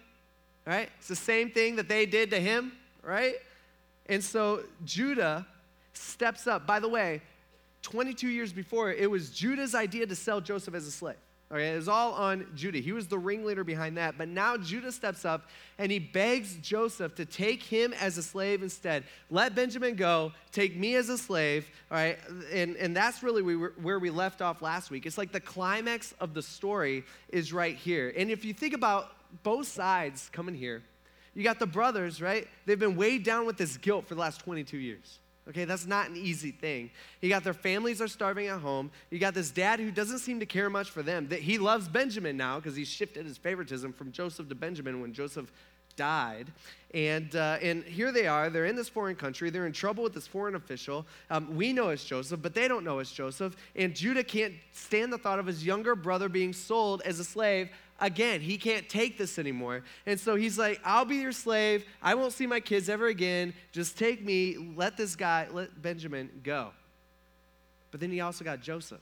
Right? 0.64 0.88
It's 0.99 1.09
the 1.09 1.16
same 1.16 1.51
thing 1.51 1.77
that 1.77 1.88
they 1.88 2.07
did 2.07 2.31
to 2.31 2.38
him, 2.38 2.73
right? 3.03 3.35
And 4.07 4.23
so 4.23 4.62
Judah 4.85 5.45
steps 5.92 6.47
up. 6.47 6.66
By 6.66 6.79
the 6.79 6.88
way, 6.88 7.21
22 7.83 8.29
years 8.29 8.53
before, 8.53 8.92
it 8.92 9.11
was 9.11 9.31
Judah's 9.31 9.75
idea 9.75 10.07
to 10.07 10.14
sell 10.14 10.40
Joseph 10.40 10.75
as 10.75 10.87
a 10.87 10.90
slave. 10.92 11.16
Okay, 11.53 11.73
it 11.73 11.77
was 11.77 11.88
all 11.88 12.12
on 12.15 12.47
Judah. 12.55 12.79
He 12.79 12.93
was 12.93 13.09
the 13.09 13.19
ringleader 13.19 13.62
behind 13.62 13.99
that. 13.99 14.17
But 14.17 14.29
now 14.29 14.57
Judah 14.57 14.91
steps 14.91 15.27
up 15.27 15.51
and 15.77 15.93
he 15.93 15.99
begs 15.99 16.57
Joseph 16.57 17.15
to 17.17 17.27
take 17.27 17.62
him 17.62 17.93
as 18.01 18.17
a 18.17 18.23
slave 18.23 18.62
instead. 18.62 19.05
Let 19.31 19.55
Benjamin 19.55 19.95
go, 19.95 20.33
take 20.51 20.75
me 20.75 20.95
as 20.95 21.11
a 21.11 21.19
slave. 21.19 21.69
All 21.91 21.99
right, 21.99 22.19
and, 22.51 22.75
and 22.77 22.97
that's 22.97 23.23
really 23.23 23.43
where 23.43 23.99
we 23.99 24.09
left 24.09 24.41
off 24.41 24.62
last 24.62 24.91
week. 24.91 25.05
It's 25.05 25.19
like 25.19 25.31
the 25.31 25.41
climax 25.41 26.15
of 26.21 26.33
the 26.33 26.43
story 26.43 27.05
is 27.29 27.53
right 27.53 27.77
here. 27.77 28.15
And 28.17 28.31
if 28.31 28.47
you 28.47 28.55
think 28.55 28.73
about 28.73 29.11
both 29.43 29.67
sides 29.67 30.31
coming 30.33 30.55
here, 30.55 30.83
you 31.35 31.43
got 31.43 31.59
the 31.59 31.67
brothers, 31.67 32.23
right? 32.23 32.49
They've 32.65 32.79
been 32.79 32.97
weighed 32.97 33.25
down 33.25 33.45
with 33.45 33.59
this 33.59 33.77
guilt 33.77 34.07
for 34.07 34.15
the 34.15 34.21
last 34.23 34.41
22 34.41 34.79
years. 34.79 35.19
Okay, 35.48 35.64
that's 35.64 35.87
not 35.87 36.09
an 36.09 36.16
easy 36.16 36.52
thing. 36.52 36.90
You 37.20 37.28
got 37.28 37.42
their 37.42 37.52
families 37.52 38.00
are 38.00 38.07
starving 38.07 38.46
at 38.46 38.61
home. 38.61 38.92
You 39.11 39.18
got 39.18 39.35
this 39.35 39.50
dad 39.50 39.81
who 39.81 39.90
doesn't 39.90 40.20
seem 40.20 40.38
to 40.38 40.46
care 40.46 40.70
much 40.70 40.90
for 40.90 41.02
them. 41.02 41.28
That 41.28 41.40
he 41.40 41.59
loves 41.59 41.88
Benjamin 41.88 42.37
now 42.37 42.57
because 42.57 42.76
he 42.76 42.85
shifted 42.85 43.26
his 43.26 43.38
favoritism 43.38 43.92
from 43.92 44.12
Joseph 44.12 44.48
to 44.48 44.55
Benjamin 44.55 45.00
when 45.00 45.12
Joseph 45.12 45.50
died. 45.96 46.52
And, 46.94 47.35
uh, 47.35 47.59
and 47.61 47.83
here 47.85 48.12
they 48.12 48.26
are. 48.26 48.50
They're 48.50 48.66
in 48.66 48.76
this 48.76 48.88
foreign 48.88 49.16
country. 49.16 49.50
They're 49.50 49.66
in 49.66 49.72
trouble 49.72 50.05
with 50.05 50.14
this 50.14 50.26
foreign 50.26 50.55
official. 50.55 51.07
Um, 51.31 51.57
we 51.57 51.72
know 51.72 51.88
it's 51.88 52.05
Joseph, 52.05 52.40
but 52.40 52.55
they 52.55 52.68
don't 52.68 52.85
know 52.85 52.98
it's 52.98 53.12
Joseph. 53.12 53.57
And 53.74 53.94
Judah 53.96 54.22
can't 54.22 54.55
stand 54.72 55.12
the 55.12 55.18
thought 55.18 55.38
of 55.38 55.46
his 55.46 55.64
younger 55.64 55.96
brother 55.96 56.28
being 56.28 56.52
sold 56.52 57.02
as 57.05 57.18
a 57.18 57.24
slave 57.24 57.70
again. 58.03 58.41
He 58.41 58.59
can't 58.59 58.87
take 58.88 59.17
this 59.17 59.38
anymore. 59.38 59.83
And 60.05 60.21
so 60.21 60.35
he's 60.35 60.59
like, 60.59 60.81
I'll 60.85 61.07
be 61.07 61.17
your 61.17 61.33
slave. 61.33 61.87
I 62.03 62.15
won't 62.15 62.33
see 62.33 62.47
my 62.47 62.61
kids 62.61 62.88
ever 62.91 63.07
again. 63.07 63.55
Just 63.71 63.97
take 63.97 64.23
me. 64.23 64.57
Let 64.77 64.97
this 64.99 65.17
guy, 65.17 65.47
let 65.51 65.81
Benjamin 65.81 66.29
go. 66.43 66.71
But 67.91 68.01
then 68.01 68.11
he 68.11 68.21
also 68.21 68.45
got 68.45 68.61
Joseph. 68.61 69.01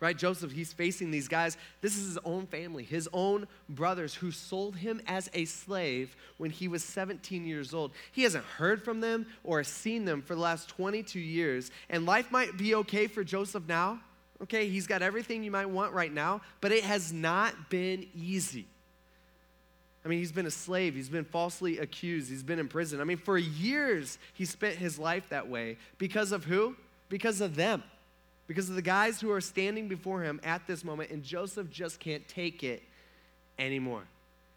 Right? 0.00 0.18
Joseph, 0.18 0.52
he's 0.52 0.72
facing 0.72 1.10
these 1.10 1.28
guys. 1.28 1.56
This 1.80 1.96
is 1.96 2.06
his 2.08 2.18
own 2.24 2.46
family, 2.46 2.84
his 2.84 3.08
own 3.14 3.46
brothers 3.70 4.14
who 4.14 4.32
sold 4.32 4.76
him 4.76 5.00
as 5.06 5.30
a 5.32 5.46
slave 5.46 6.14
when 6.36 6.50
he 6.50 6.68
was 6.68 6.84
17 6.84 7.46
years 7.46 7.72
old. 7.72 7.92
He 8.12 8.24
hasn't 8.24 8.44
heard 8.44 8.84
from 8.84 9.00
them 9.00 9.24
or 9.44 9.64
seen 9.64 10.04
them 10.04 10.20
for 10.20 10.34
the 10.34 10.42
last 10.42 10.68
22 10.68 11.18
years. 11.18 11.70
And 11.88 12.04
life 12.04 12.30
might 12.30 12.58
be 12.58 12.74
okay 12.74 13.06
for 13.06 13.24
Joseph 13.24 13.66
now 13.66 14.00
Okay, 14.42 14.68
he's 14.68 14.86
got 14.86 15.02
everything 15.02 15.42
you 15.42 15.50
might 15.50 15.66
want 15.66 15.92
right 15.92 16.12
now, 16.12 16.40
but 16.60 16.72
it 16.72 16.84
has 16.84 17.12
not 17.12 17.70
been 17.70 18.06
easy. 18.14 18.66
I 20.04 20.08
mean, 20.08 20.18
he's 20.18 20.32
been 20.32 20.46
a 20.46 20.50
slave. 20.50 20.94
He's 20.94 21.08
been 21.08 21.24
falsely 21.24 21.78
accused. 21.78 22.28
He's 22.28 22.42
been 22.42 22.58
in 22.58 22.68
prison. 22.68 23.00
I 23.00 23.04
mean, 23.04 23.16
for 23.16 23.38
years, 23.38 24.18
he 24.34 24.44
spent 24.44 24.76
his 24.76 24.98
life 24.98 25.28
that 25.30 25.48
way. 25.48 25.78
Because 25.96 26.30
of 26.32 26.44
who? 26.44 26.76
Because 27.08 27.40
of 27.40 27.56
them. 27.56 27.82
Because 28.46 28.68
of 28.68 28.74
the 28.74 28.82
guys 28.82 29.20
who 29.20 29.30
are 29.30 29.40
standing 29.40 29.88
before 29.88 30.22
him 30.22 30.40
at 30.44 30.66
this 30.66 30.84
moment, 30.84 31.10
and 31.10 31.22
Joseph 31.22 31.70
just 31.70 32.00
can't 32.00 32.26
take 32.28 32.62
it 32.62 32.82
anymore. 33.58 34.02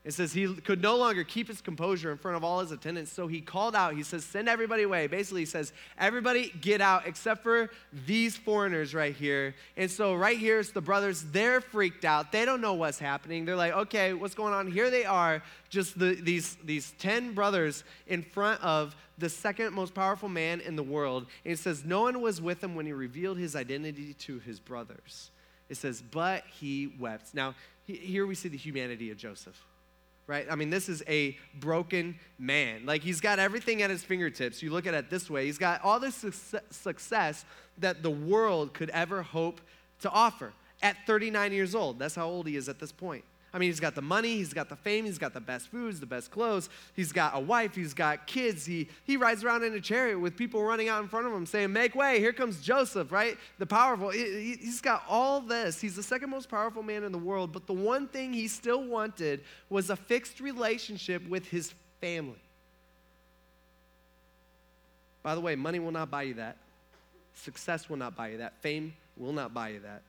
It 0.08 0.14
says 0.14 0.32
he 0.32 0.48
could 0.48 0.82
no 0.82 0.96
longer 0.96 1.26
keep 1.26 1.50
his 1.50 1.60
composure 1.60 2.14
in 2.14 2.18
front 2.18 2.38
of 2.38 2.44
all 2.46 2.62
his 2.62 2.72
attendants, 2.72 3.12
so 3.12 3.28
he 3.28 3.42
called 3.42 3.76
out. 3.76 3.94
He 3.94 4.04
says, 4.04 4.24
Send 4.24 4.48
everybody 4.48 4.84
away. 4.84 5.08
Basically, 5.08 5.42
he 5.42 5.46
says, 5.46 5.74
Everybody 5.98 6.54
get 6.62 6.80
out 6.80 7.06
except 7.06 7.44
for 7.44 7.70
these 8.06 8.38
foreigners 8.38 8.96
right 8.96 9.14
here. 9.14 9.54
And 9.76 9.92
so, 9.92 10.16
right 10.16 10.38
here, 10.38 10.60
it's 10.60 10.72
the 10.72 10.80
brothers. 10.80 11.24
They're 11.34 11.60
freaked 11.60 12.06
out. 12.06 12.32
They 12.32 12.46
don't 12.46 12.62
know 12.62 12.76
what's 12.76 13.00
happening. 13.00 13.44
They're 13.44 13.58
like, 13.58 13.74
Okay, 13.74 14.14
what's 14.14 14.34
going 14.34 14.54
on? 14.54 14.72
Here 14.72 14.90
they 14.90 15.04
are, 15.04 15.44
just 15.68 16.00
the, 16.00 16.16
these, 16.16 16.56
these 16.64 16.94
10 17.00 17.34
brothers 17.34 17.84
in 18.08 18.24
front 18.24 18.64
of 18.64 18.96
the 19.18 19.28
second 19.28 19.74
most 19.74 19.94
powerful 19.94 20.30
man 20.30 20.62
in 20.62 20.78
the 20.78 20.84
world. 20.84 21.26
And 21.44 21.52
it 21.52 21.60
says, 21.60 21.84
No 21.84 22.04
one 22.04 22.22
was 22.22 22.42
with 22.42 22.64
him 22.64 22.76
when 22.76 22.86
he 22.86 22.94
revealed 22.94 23.40
his 23.40 23.58
identity 23.58 24.14
to 24.20 24.40
his 24.40 24.62
brothers. 24.62 25.32
It 25.68 25.76
says, 25.76 26.02
But 26.02 26.46
he 26.62 26.94
wept. 26.98 27.34
Now, 27.34 27.56
here 27.86 28.26
we 28.26 28.36
see 28.36 28.48
the 28.48 28.56
humanity 28.56 29.12
of 29.12 29.18
Joseph 29.18 29.62
right? 30.28 30.46
I 30.50 30.56
mean, 30.56 30.70
this 30.70 30.90
is 30.90 31.02
a 31.08 31.38
broken 31.56 32.20
man. 32.38 32.86
Like, 32.86 33.02
he's 33.02 33.22
got 33.22 33.40
everything 33.40 33.82
at 33.82 33.90
his 33.90 34.04
fingertips. 34.04 34.62
You 34.62 34.72
look 34.72 34.86
at 34.86 34.94
it 34.94 35.10
this 35.10 35.30
way 35.30 35.46
he's 35.46 35.58
got 35.58 35.84
all 35.84 36.00
this 36.00 36.26
success 36.70 37.46
that 37.80 38.04
the 38.04 38.12
world 38.12 38.74
could 38.74 38.90
ever 38.92 39.22
hope 39.22 39.62
to 40.02 40.10
offer 40.10 40.54
at 40.82 40.98
39 41.08 41.54
years 41.54 41.74
old. 41.74 41.98
That's 41.98 42.16
how 42.16 42.28
old 42.28 42.48
he 42.48 42.56
is 42.56 42.70
at 42.70 42.80
this 42.80 42.92
point. 42.92 43.24
I 43.54 43.60
mean, 43.60 43.70
he's 43.70 43.80
got 43.80 43.96
the 43.96 44.02
money, 44.02 44.36
he's 44.36 44.54
got 44.54 44.68
the 44.68 44.76
fame, 44.76 45.06
he's 45.06 45.18
got 45.18 45.34
the 45.34 45.40
best 45.40 45.70
foods, 45.70 46.00
the 46.02 46.06
best 46.06 46.32
clothes, 46.32 46.70
he's 46.94 47.14
got 47.14 47.36
a 47.36 47.40
wife, 47.40 47.76
he's 47.76 47.94
got 47.94 48.28
kids. 48.28 48.66
He, 48.66 48.90
he 49.06 49.16
rides 49.16 49.44
around 49.44 49.64
in 49.64 49.74
a 49.74 49.80
chariot 49.80 50.20
with 50.20 50.36
people 50.36 50.62
running 50.64 50.90
out 50.90 51.02
in 51.02 51.08
front 51.08 51.28
of 51.28 51.34
him 51.34 51.46
saying, 51.46 51.72
Make 51.72 51.96
way, 51.96 52.20
here 52.20 52.34
comes 52.34 52.62
Joseph, 52.62 53.12
right? 53.12 53.38
The 53.58 53.66
powerful. 53.66 54.10
He, 54.10 54.58
he's 54.60 54.82
got 54.82 55.04
all 55.08 55.40
this. 55.40 55.80
He's 55.80 55.96
the 55.96 56.04
second 56.04 56.30
most 56.30 56.50
powerful 56.50 56.84
man 56.84 57.04
in 57.04 57.14
the 57.14 57.18
world, 57.18 57.54
but 57.54 57.68
the 57.68 57.74
one 57.74 58.08
thing 58.08 58.34
he 58.34 58.50
still 58.50 58.84
wanted 58.84 59.42
was 59.70 59.90
a 59.90 59.96
fixed 59.96 60.42
relationship 60.42 61.28
with 61.30 61.48
his 61.48 61.74
family. 62.02 62.42
By 65.24 65.36
the 65.36 65.42
way, 65.42 65.56
money 65.56 65.80
will 65.80 65.92
not 65.92 66.12
buy 66.12 66.24
you 66.24 66.34
that, 66.36 66.58
success 67.34 67.90
will 67.90 67.98
not 67.98 68.16
buy 68.16 68.30
you 68.30 68.38
that, 68.40 68.62
fame 68.62 68.94
will 69.16 69.34
not 69.34 69.54
buy 69.54 69.70
you 69.70 69.80
that. 69.80 70.02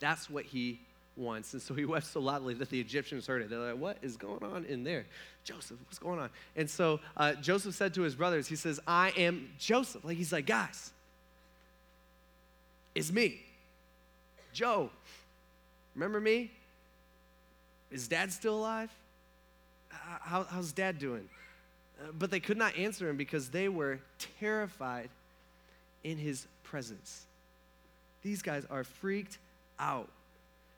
That's 0.00 0.28
what 0.28 0.44
he 0.44 0.80
once. 1.18 1.52
And 1.52 1.60
so 1.60 1.74
he 1.74 1.84
wept 1.86 2.06
so 2.06 2.20
loudly 2.20 2.54
that 2.54 2.70
the 2.70 2.80
Egyptians 2.80 3.26
heard 3.26 3.42
it. 3.42 3.50
They're 3.50 3.58
like, 3.58 3.76
What 3.76 3.98
is 4.02 4.16
going 4.16 4.42
on 4.42 4.64
in 4.64 4.84
there? 4.84 5.06
Joseph, 5.44 5.78
what's 5.86 5.98
going 5.98 6.18
on? 6.18 6.30
And 6.56 6.68
so 6.68 7.00
uh, 7.16 7.34
Joseph 7.34 7.74
said 7.74 7.94
to 7.94 8.02
his 8.02 8.14
brothers, 8.14 8.46
He 8.46 8.56
says, 8.56 8.80
I 8.86 9.10
am 9.16 9.50
Joseph. 9.58 10.04
Like, 10.04 10.16
he's 10.16 10.32
like, 10.32 10.46
Guys, 10.46 10.92
it's 12.94 13.12
me, 13.12 13.40
Joe. 14.52 14.90
Remember 15.94 16.20
me? 16.20 16.50
Is 17.90 18.06
dad 18.06 18.32
still 18.32 18.56
alive? 18.56 18.90
How, 19.88 20.44
how's 20.44 20.72
dad 20.72 20.98
doing? 20.98 21.28
Uh, 22.00 22.12
but 22.16 22.30
they 22.30 22.40
could 22.40 22.56
not 22.56 22.76
answer 22.76 23.08
him 23.08 23.16
because 23.16 23.48
they 23.48 23.68
were 23.68 23.98
terrified 24.38 25.08
in 26.04 26.18
his 26.18 26.46
presence. 26.62 27.26
These 28.22 28.42
guys 28.42 28.64
are 28.70 28.84
freaked 28.84 29.38
out. 29.78 30.08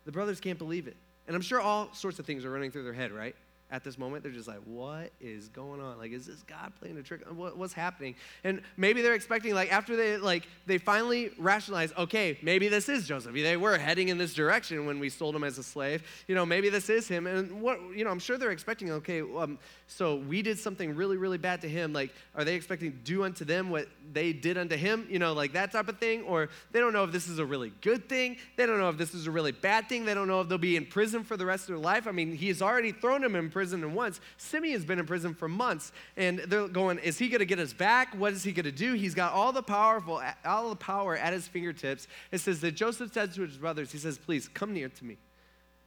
The 0.05 0.13
brothers 0.13 0.41
can't 0.41 0.59
believe 0.59 0.87
it. 0.87 0.97
And 1.27 1.37
I'm 1.37 1.43
sure 1.43 1.61
all 1.61 1.93
sorts 1.93 2.19
of 2.19 2.27
things 2.27 2.45
are 2.45 2.51
running 2.51 2.71
through 2.71 2.85
their 2.85 2.93
head, 2.93 3.13
right? 3.13 3.37
At 3.71 3.85
this 3.85 3.99
moment. 3.99 4.23
They're 4.23 4.33
just 4.33 4.49
like, 4.49 4.61
what 4.65 5.13
is 5.21 5.49
going 5.49 5.81
on? 5.81 5.99
Like, 5.99 6.13
is 6.13 6.27
this 6.27 6.43
God 6.43 6.73
playing 6.81 6.99
a 6.99 7.03
trick? 7.03 7.23
What, 7.31 7.57
what's 7.57 7.73
happening? 7.73 8.17
And 8.43 8.63
maybe 8.77 9.01
they're 9.01 9.15
expecting, 9.15 9.55
like, 9.55 9.73
after 9.73 9.97
they, 9.97 10.17
like, 10.17 10.49
they 10.67 10.79
finally 10.79 11.31
rationalize, 11.39 11.93
okay, 11.97 12.39
maybe 12.43 12.69
this 12.69 12.89
is 12.89 13.07
Joseph. 13.07 13.33
They 13.33 13.57
were 13.57 13.79
heading 13.79 14.09
in 14.09 14.19
this 14.19 14.35
direction 14.35 14.87
when 14.87 14.99
we 14.99 15.09
sold 15.09 15.37
him 15.37 15.45
as 15.45 15.59
a 15.59 15.63
slave. 15.63 16.03
You 16.27 16.35
know, 16.35 16.45
maybe 16.45 16.69
this 16.69 16.91
is 16.91 17.07
him. 17.07 17.27
And 17.27 17.63
what, 17.63 17.79
you 17.95 18.05
know, 18.05 18.11
I'm 18.11 18.19
sure 18.19 18.37
they're 18.37 18.51
expecting, 18.51 18.91
okay, 18.93 19.21
um, 19.21 19.59
so 19.87 20.17
we 20.17 20.43
did 20.43 20.59
something 20.59 20.97
really, 20.97 21.17
really 21.17 21.39
bad 21.39 21.61
to 21.63 21.69
him. 21.69 21.93
Like, 21.93 22.13
are 22.35 22.45
they 22.45 22.57
expecting 22.57 22.99
do 23.05 23.23
unto 23.23 23.45
them 23.45 23.71
what 23.71 23.87
they 24.13 24.33
did 24.33 24.59
unto 24.59 24.77
him? 24.77 25.07
You 25.09 25.21
know, 25.21 25.33
like 25.33 25.53
that 25.53 25.71
type 25.71 25.89
of 25.89 25.99
thing. 25.99 26.23
Or 26.25 26.49
they 26.73 26.81
don't 26.81 26.93
know 26.93 27.05
if 27.05 27.13
this 27.13 27.29
is 27.29 27.39
a 27.39 27.47
really 27.47 27.73
good 27.81 28.09
thing. 28.09 28.37
They 28.57 28.67
don't 28.67 28.79
know 28.79 28.89
if 28.89 28.99
this 28.99 29.15
is 29.15 29.27
a 29.27 29.31
really 29.31 29.53
bad 29.53 29.89
thing. 29.89 30.05
They 30.05 30.15
don't 30.15 30.29
know 30.29 30.41
if 30.41 30.49
they'll 30.49 30.59
be 30.59 30.77
in 30.77 30.87
prison 30.87 31.23
for 31.23 31.37
the 31.37 31.47
rest 31.47 31.65
of 31.65 31.69
their 31.69 31.79
life. 31.79 32.09
I 32.09 32.13
mean, 32.13 32.33
he's 32.33 32.61
already 32.61 32.91
thrown 32.93 33.23
him 33.23 33.37
in 33.37 33.49
prison 33.51 33.60
and 33.61 33.95
once. 33.95 34.21
Simeon's 34.37 34.85
been 34.85 34.99
in 34.99 35.07
prison 35.07 35.35
for 35.35 35.49
months, 35.49 35.93
and 36.17 36.39
they're 36.41 36.69
going, 36.69 36.99
is 36.99 37.19
he 37.19 37.29
going 37.29 37.41
to 37.41 37.45
get 37.47 37.59
us 37.59 37.73
back? 37.73 38.15
What 38.15 38.33
is 38.33 38.43
he 38.43 38.53
going 38.53 38.65
to 38.65 38.73
do? 38.73 38.95
He's 38.95 39.15
got 39.15 39.33
all 39.33 39.53
the 39.53 39.63
powerful, 39.63 40.23
all 40.45 40.71
the 40.71 40.77
power 40.77 41.17
at 41.17 41.33
his 41.33 41.47
fingertips. 41.47 42.09
It 42.33 42.39
says 42.39 42.61
that 42.61 42.73
Joseph 42.73 43.13
said 43.13 43.33
to 43.35 43.43
his 43.43 43.57
brothers, 43.57 43.93
he 43.93 43.99
says, 43.99 44.19
please 44.19 44.49
come 44.49 44.73
near 44.73 44.89
to 44.89 45.05
me. 45.05 45.17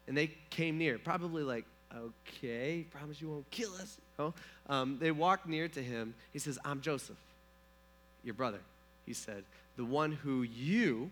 And 0.07 0.17
they 0.17 0.31
came 0.49 0.77
near, 0.77 0.97
probably 0.97 1.43
like, 1.43 1.65
okay, 1.95 2.85
promise 2.91 3.21
you 3.21 3.29
won't 3.29 3.49
kill 3.51 3.73
us. 3.75 3.97
Oh, 4.19 4.33
um, 4.67 4.97
they 4.99 5.11
walked 5.11 5.47
near 5.47 5.67
to 5.67 5.81
him. 5.81 6.13
He 6.31 6.39
says, 6.39 6.59
I'm 6.65 6.81
Joseph, 6.81 7.17
your 8.23 8.33
brother. 8.33 8.59
He 9.05 9.13
said, 9.13 9.43
the 9.75 9.85
one 9.85 10.11
who 10.11 10.43
you, 10.43 11.11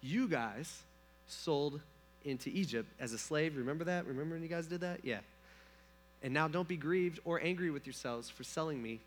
you 0.00 0.28
guys, 0.28 0.82
sold 1.26 1.80
into 2.24 2.50
Egypt 2.50 2.90
as 3.00 3.12
a 3.12 3.18
slave. 3.18 3.56
Remember 3.56 3.84
that? 3.84 4.06
Remember 4.06 4.34
when 4.34 4.42
you 4.42 4.48
guys 4.48 4.66
did 4.66 4.80
that? 4.80 5.00
Yeah. 5.04 5.18
And 6.24 6.32
now 6.32 6.48
don't 6.48 6.66
be 6.66 6.78
grieved 6.78 7.20
or 7.26 7.38
angry 7.40 7.70
with 7.70 7.86
yourselves 7.86 8.30
for 8.30 8.44
selling 8.44 8.82
me 8.82 9.00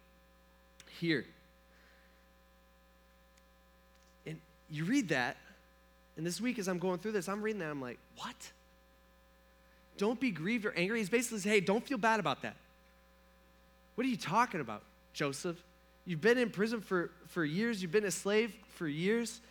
here. 0.99 1.25
And 4.27 4.39
you 4.69 4.85
read 4.85 5.09
that, 5.09 5.35
and 6.15 6.23
this 6.23 6.39
week 6.39 6.59
as 6.59 6.67
I'm 6.67 6.77
going 6.77 6.99
through 6.99 7.13
this, 7.13 7.27
I'm 7.27 7.41
reading 7.41 7.59
that, 7.59 7.71
I'm 7.71 7.81
like, 7.81 7.97
what? 8.17 8.35
Don't 9.97 10.19
be 10.19 10.29
grieved 10.29 10.65
or 10.67 10.73
angry. 10.77 10.99
He's 10.99 11.09
basically 11.09 11.39
saying, 11.39 11.55
hey, 11.55 11.59
don't 11.59 11.83
feel 11.83 11.97
bad 11.97 12.19
about 12.19 12.43
that. 12.43 12.55
What 13.95 14.05
are 14.05 14.09
you 14.09 14.17
talking 14.17 14.61
about, 14.61 14.83
Joseph? 15.13 15.57
You've 16.05 16.21
been 16.21 16.37
in 16.37 16.51
prison 16.51 16.81
for, 16.81 17.09
for 17.29 17.43
years, 17.43 17.81
you've 17.81 17.91
been 17.91 18.05
a 18.05 18.11
slave 18.11 18.53
for 18.75 18.87
years. 18.87 19.41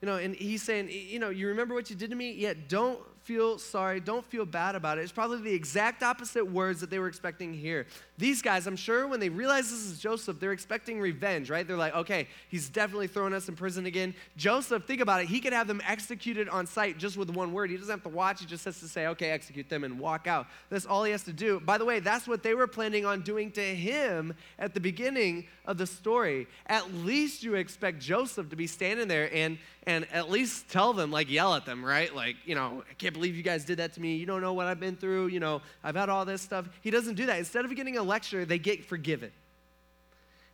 You 0.00 0.06
know, 0.06 0.16
and 0.16 0.36
he's 0.36 0.62
saying, 0.62 0.90
you 0.90 1.18
know, 1.18 1.30
you 1.30 1.48
remember 1.48 1.74
what 1.74 1.90
you 1.90 1.96
did 1.96 2.10
to 2.10 2.16
me? 2.16 2.30
Yet 2.32 2.68
don't 2.68 3.00
feel 3.24 3.58
sorry. 3.58 4.00
Don't 4.00 4.24
feel 4.24 4.44
bad 4.44 4.74
about 4.74 4.98
it. 4.98 5.00
It's 5.00 5.10
probably 5.10 5.40
the 5.40 5.52
exact 5.52 6.02
opposite 6.02 6.44
words 6.44 6.80
that 6.80 6.90
they 6.90 6.98
were 6.98 7.08
expecting 7.08 7.54
here. 7.54 7.86
These 8.18 8.42
guys, 8.42 8.66
I'm 8.66 8.76
sure 8.76 9.08
when 9.08 9.18
they 9.18 9.30
realize 9.30 9.70
this 9.70 9.86
is 9.86 9.98
Joseph, 9.98 10.38
they're 10.38 10.52
expecting 10.52 11.00
revenge, 11.00 11.50
right? 11.50 11.66
They're 11.66 11.78
like, 11.78 11.94
okay, 11.94 12.28
he's 12.48 12.68
definitely 12.68 13.06
throwing 13.06 13.32
us 13.32 13.48
in 13.48 13.56
prison 13.56 13.86
again. 13.86 14.14
Joseph, 14.36 14.84
think 14.84 15.00
about 15.00 15.22
it. 15.22 15.26
He 15.26 15.40
could 15.40 15.54
have 15.54 15.66
them 15.66 15.80
executed 15.86 16.50
on 16.50 16.66
site 16.66 16.98
just 16.98 17.16
with 17.16 17.30
one 17.30 17.52
word. 17.52 17.70
He 17.70 17.76
doesn't 17.76 17.90
have 17.90 18.02
to 18.02 18.08
watch. 18.10 18.40
He 18.40 18.46
just 18.46 18.66
has 18.66 18.78
to 18.80 18.88
say, 18.88 19.06
okay, 19.08 19.30
execute 19.30 19.70
them 19.70 19.84
and 19.84 19.98
walk 19.98 20.26
out. 20.26 20.46
That's 20.68 20.84
all 20.84 21.02
he 21.02 21.12
has 21.12 21.24
to 21.24 21.32
do. 21.32 21.60
By 21.60 21.78
the 21.78 21.84
way, 21.86 22.00
that's 22.00 22.28
what 22.28 22.42
they 22.42 22.54
were 22.54 22.66
planning 22.66 23.06
on 23.06 23.22
doing 23.22 23.50
to 23.52 23.62
him 23.62 24.34
at 24.58 24.74
the 24.74 24.80
beginning 24.80 25.46
of 25.64 25.78
the 25.78 25.86
story. 25.86 26.46
At 26.66 26.92
least 26.92 27.42
you 27.42 27.54
expect 27.54 28.00
Joseph 28.00 28.50
to 28.50 28.56
be 28.56 28.66
standing 28.66 29.08
there 29.08 29.34
and 29.34 29.58
and 29.86 30.06
at 30.12 30.30
least 30.30 30.70
tell 30.70 30.92
them, 30.92 31.10
like 31.10 31.30
yell 31.30 31.54
at 31.54 31.66
them, 31.66 31.84
right? 31.84 32.14
Like, 32.14 32.36
you 32.44 32.54
know, 32.54 32.82
I 32.90 32.94
can't 32.94 33.13
believe 33.14 33.36
you 33.36 33.42
guys 33.42 33.64
did 33.64 33.78
that 33.78 33.94
to 33.94 34.00
me. 34.00 34.16
You 34.16 34.26
don't 34.26 34.42
know 34.42 34.52
what 34.52 34.66
I've 34.66 34.80
been 34.80 34.96
through. 34.96 35.28
You 35.28 35.40
know, 35.40 35.62
I've 35.82 35.96
had 35.96 36.10
all 36.10 36.26
this 36.26 36.42
stuff. 36.42 36.68
He 36.82 36.90
doesn't 36.90 37.14
do 37.14 37.26
that. 37.26 37.38
Instead 37.38 37.64
of 37.64 37.74
getting 37.74 37.96
a 37.96 38.02
lecture, 38.02 38.44
they 38.44 38.58
get 38.58 38.84
forgiven. 38.84 39.30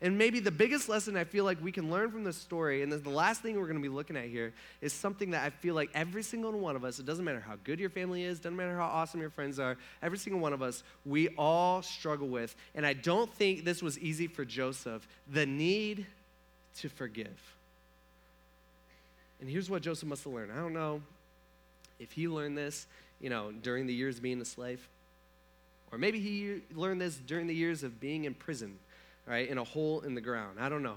And 0.03 0.17
maybe 0.17 0.41
the 0.41 0.51
biggest 0.51 0.89
lesson 0.89 1.15
I 1.15 1.25
feel 1.25 1.45
like 1.45 1.63
we 1.63 1.73
can 1.73 1.91
learn 1.91 2.11
from 2.11 2.25
this 2.25 2.37
story, 2.37 2.83
and 2.83 2.91
the 2.91 3.11
last 3.11 3.43
thing 3.43 3.57
we're 3.57 3.67
going 3.67 3.77
to 3.77 3.83
be 3.83 3.91
looking 3.91 4.17
at 4.17 4.27
here, 4.27 4.55
is 4.81 4.95
something 4.95 5.33
that 5.33 5.45
I 5.45 5.51
feel 5.51 5.75
like 5.75 5.91
every 5.93 6.23
single 6.23 6.53
one 6.53 6.75
of 6.75 6.85
us, 6.85 6.99
it 6.99 7.05
doesn't 7.05 7.25
matter 7.25 7.41
how 7.41 7.57
good 7.65 7.79
your 7.79 7.91
family 7.91 8.25
is, 8.25 8.39
doesn't 8.39 8.57
matter 8.57 8.75
how 8.75 8.87
awesome 8.87 9.21
your 9.21 9.29
friends 9.29 9.59
are, 9.59 9.77
every 10.03 10.17
single 10.17 10.41
one 10.41 10.55
of 10.55 10.63
us, 10.63 10.83
we 11.05 11.29
all 11.37 11.83
struggle 11.83 12.29
with. 12.29 12.57
And 12.75 12.87
I 12.87 12.95
don't 12.95 13.31
think 13.35 13.67
this 13.67 13.83
was 13.83 13.99
easy 13.99 14.27
for 14.27 14.45
Joseph 14.47 15.07
the 15.31 15.45
need 15.45 16.07
to 16.79 16.89
forgive. 16.89 17.57
And 19.39 19.51
here's 19.51 19.69
what 19.69 19.83
Joseph 19.83 20.09
must 20.09 20.25
have 20.25 20.33
learned. 20.33 20.53
I 20.53 20.57
don't 20.57 20.73
know 20.73 21.03
if 22.01 22.13
he 22.13 22.27
learned 22.27 22.59
this, 22.59 22.87
you 23.21 23.31
know, 23.31 23.53
during 23.53 23.87
the 23.87 23.95
years 23.95 24.19
being 24.19 24.41
a 24.41 24.45
slave. 24.45 24.89
Or 25.93 25.99
maybe 25.99 26.19
he 26.21 26.63
learned 26.75 27.01
this 27.01 27.17
during 27.17 27.47
the 27.47 27.55
years 27.55 27.83
of 27.83 28.01
being 28.01 28.25
in 28.25 28.35
prison, 28.35 28.79
right, 29.27 29.49
in 29.49 29.59
a 29.59 29.65
hole 29.65 30.01
in 30.01 30.15
the 30.15 30.21
ground. 30.21 30.59
I 30.61 30.69
don't 30.69 30.83
know. 30.83 30.97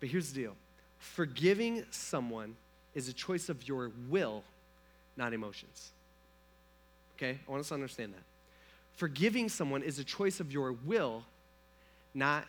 But 0.00 0.08
here's 0.08 0.32
the 0.32 0.42
deal 0.42 0.56
forgiving 0.98 1.84
someone 1.90 2.56
is 2.94 3.08
a 3.08 3.12
choice 3.12 3.48
of 3.48 3.68
your 3.68 3.92
will, 4.08 4.42
not 5.16 5.32
emotions. 5.32 5.92
Okay? 7.16 7.38
I 7.46 7.50
want 7.50 7.60
us 7.60 7.68
to 7.68 7.74
understand 7.74 8.14
that. 8.14 8.22
Forgiving 8.96 9.48
someone 9.48 9.82
is 9.82 9.98
a 9.98 10.04
choice 10.04 10.40
of 10.40 10.52
your 10.52 10.72
will, 10.72 11.22
not 12.14 12.46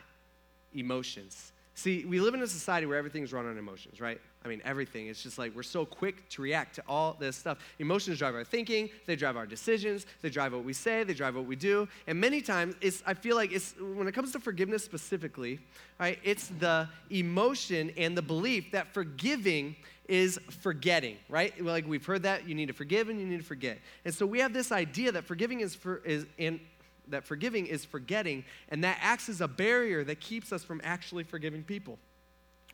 emotions. 0.74 1.52
See, 1.76 2.06
we 2.06 2.20
live 2.20 2.34
in 2.34 2.42
a 2.42 2.48
society 2.48 2.86
where 2.86 2.98
everything's 2.98 3.34
run 3.34 3.46
on 3.46 3.58
emotions, 3.58 4.00
right? 4.00 4.20
I 4.48 4.50
mean, 4.50 4.62
everything. 4.64 5.08
It's 5.08 5.22
just 5.22 5.38
like 5.38 5.54
we're 5.54 5.62
so 5.62 5.86
quick 5.86 6.30
to 6.30 6.42
react 6.42 6.76
to 6.76 6.84
all 6.88 7.18
this 7.20 7.36
stuff. 7.36 7.58
Emotions 7.80 8.18
drive 8.18 8.34
our 8.34 8.46
thinking, 8.46 8.90
they 9.06 9.18
drive 9.18 9.36
our 9.36 9.46
decisions, 9.46 10.06
they 10.22 10.30
drive 10.30 10.54
what 10.54 10.64
we 10.64 10.72
say, 10.72 11.04
they 11.04 11.14
drive 11.14 11.36
what 11.36 11.46
we 11.46 11.58
do. 11.58 11.86
And 12.08 12.18
many 12.22 12.40
times, 12.40 12.76
it's, 12.80 13.04
I 13.06 13.14
feel 13.14 13.36
like 13.36 13.52
it's, 13.52 13.76
when 13.78 14.08
it 14.08 14.14
comes 14.14 14.32
to 14.32 14.40
forgiveness 14.40 14.86
specifically, 14.86 15.60
right, 16.00 16.18
it's 16.24 16.48
the 16.60 16.88
emotion 17.10 17.92
and 17.98 18.18
the 18.18 18.22
belief 18.22 18.72
that 18.72 18.94
forgiving 18.94 19.76
is 20.08 20.40
forgetting, 20.62 21.18
right? 21.28 21.62
Like 21.62 21.86
we've 21.86 22.06
heard 22.06 22.24
that 22.24 22.48
you 22.48 22.56
need 22.56 22.68
to 22.68 22.74
forgive 22.74 23.10
and 23.10 23.20
you 23.20 23.26
need 23.26 23.40
to 23.40 23.46
forget. 23.46 23.80
And 24.06 24.14
so 24.14 24.26
we 24.26 24.40
have 24.40 24.54
this 24.54 24.72
idea 24.72 25.12
that 25.12 25.26
forgiving 25.26 25.60
is, 25.60 25.76
for, 25.76 25.98
is 26.06 26.26
in, 26.38 26.62
that 27.10 27.26
forgiving 27.26 27.68
is 27.68 27.84
forgetting, 27.84 28.46
and 28.70 28.82
that 28.86 28.98
acts 29.02 29.28
as 29.28 29.42
a 29.42 29.48
barrier 29.50 30.06
that 30.06 30.22
keeps 30.22 30.54
us 30.54 30.64
from 30.64 30.80
actually 30.86 31.26
forgiving 31.26 31.64
people. 31.64 32.00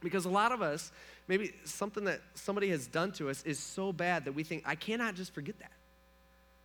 Because 0.01 0.25
a 0.25 0.29
lot 0.29 0.51
of 0.51 0.61
us, 0.61 0.91
maybe 1.27 1.53
something 1.65 2.05
that 2.05 2.21
somebody 2.33 2.69
has 2.69 2.87
done 2.87 3.11
to 3.13 3.29
us 3.29 3.43
is 3.43 3.59
so 3.59 3.93
bad 3.93 4.25
that 4.25 4.33
we 4.33 4.43
think, 4.43 4.63
I 4.65 4.75
cannot 4.75 5.15
just 5.15 5.33
forget 5.33 5.57
that. 5.59 5.71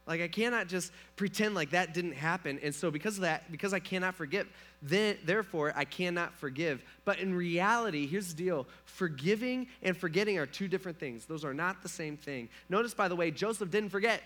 Like 0.09 0.23
I 0.23 0.29
cannot 0.29 0.68
just 0.68 0.90
pretend 1.16 1.55
like 1.55 1.71
that 1.71 1.92
didn't 1.92 2.14
happen. 2.14 2.59
And 2.62 2.75
so 2.75 2.90
because 2.90 3.16
of 3.16 3.23
that, 3.23 3.53
because 3.53 3.75
I 3.75 3.79
cannot 3.79 4.14
forgive, 4.14 4.49
then 4.81 5.18
therefore 5.23 5.75
I 5.77 5.85
cannot 5.85 6.35
forgive. 6.35 6.83
But 7.05 7.18
in 7.18 7.35
reality, 7.35 8.07
here's 8.07 8.29
the 8.29 8.42
deal. 8.42 8.66
Forgiving 8.87 9.68
and 9.83 9.94
forgetting 9.94 10.38
are 10.38 10.47
two 10.47 10.66
different 10.66 10.99
things. 10.99 11.27
Those 11.27 11.44
are 11.44 11.53
not 11.53 11.83
the 11.83 11.90
same 11.90 12.16
thing. 12.16 12.49
Notice 12.71 12.94
by 12.94 13.09
the 13.09 13.16
way, 13.16 13.31
Joseph 13.31 13.71
didn't 13.71 13.90
forget. 13.90 14.23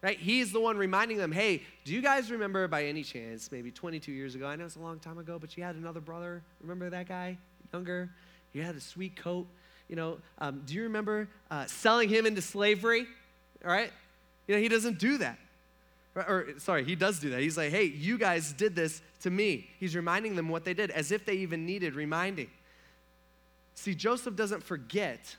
Right? 0.00 0.16
He's 0.16 0.52
the 0.52 0.60
one 0.60 0.76
reminding 0.76 1.16
them, 1.16 1.32
"Hey, 1.32 1.64
do 1.84 1.92
you 1.92 2.00
guys 2.00 2.30
remember 2.30 2.68
by 2.68 2.84
any 2.84 3.02
chance 3.02 3.50
maybe 3.50 3.72
22 3.72 4.12
years 4.12 4.36
ago? 4.36 4.46
I 4.46 4.54
know 4.54 4.64
it's 4.64 4.76
a 4.76 4.80
long 4.80 5.00
time 5.00 5.18
ago, 5.18 5.40
but 5.40 5.56
you 5.56 5.64
had 5.64 5.74
another 5.74 6.00
brother. 6.00 6.40
Remember 6.60 6.88
that 6.88 7.08
guy? 7.08 7.36
Younger? 7.72 8.08
He 8.58 8.64
had 8.64 8.74
a 8.74 8.80
sweet 8.80 9.14
coat. 9.14 9.46
You 9.88 9.94
know, 9.94 10.18
um, 10.38 10.62
do 10.66 10.74
you 10.74 10.82
remember 10.82 11.28
uh, 11.50 11.66
selling 11.66 12.08
him 12.08 12.26
into 12.26 12.42
slavery? 12.42 13.06
All 13.64 13.70
right? 13.70 13.92
You 14.48 14.56
know, 14.56 14.60
he 14.60 14.68
doesn't 14.68 14.98
do 14.98 15.18
that. 15.18 15.38
Or, 16.16 16.48
sorry, 16.58 16.82
he 16.82 16.96
does 16.96 17.20
do 17.20 17.30
that. 17.30 17.40
He's 17.40 17.56
like, 17.56 17.70
hey, 17.70 17.84
you 17.84 18.18
guys 18.18 18.52
did 18.52 18.74
this 18.74 19.00
to 19.20 19.30
me. 19.30 19.70
He's 19.78 19.94
reminding 19.94 20.34
them 20.34 20.48
what 20.48 20.64
they 20.64 20.74
did, 20.74 20.90
as 20.90 21.12
if 21.12 21.24
they 21.24 21.34
even 21.34 21.66
needed 21.66 21.94
reminding. 21.94 22.50
See, 23.76 23.94
Joseph 23.94 24.34
doesn't 24.34 24.64
forget, 24.64 25.36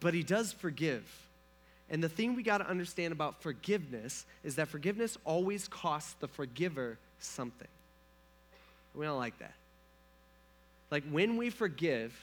but 0.00 0.14
he 0.14 0.24
does 0.24 0.52
forgive. 0.52 1.04
And 1.88 2.02
the 2.02 2.08
thing 2.08 2.34
we 2.34 2.42
got 2.42 2.58
to 2.58 2.68
understand 2.68 3.12
about 3.12 3.40
forgiveness 3.40 4.26
is 4.42 4.56
that 4.56 4.66
forgiveness 4.66 5.16
always 5.24 5.68
costs 5.68 6.14
the 6.14 6.26
forgiver 6.26 6.98
something. 7.20 7.68
We 8.96 9.06
don't 9.06 9.18
like 9.18 9.38
that. 9.38 9.54
Like 10.90 11.04
when 11.10 11.36
we 11.36 11.50
forgive, 11.50 12.14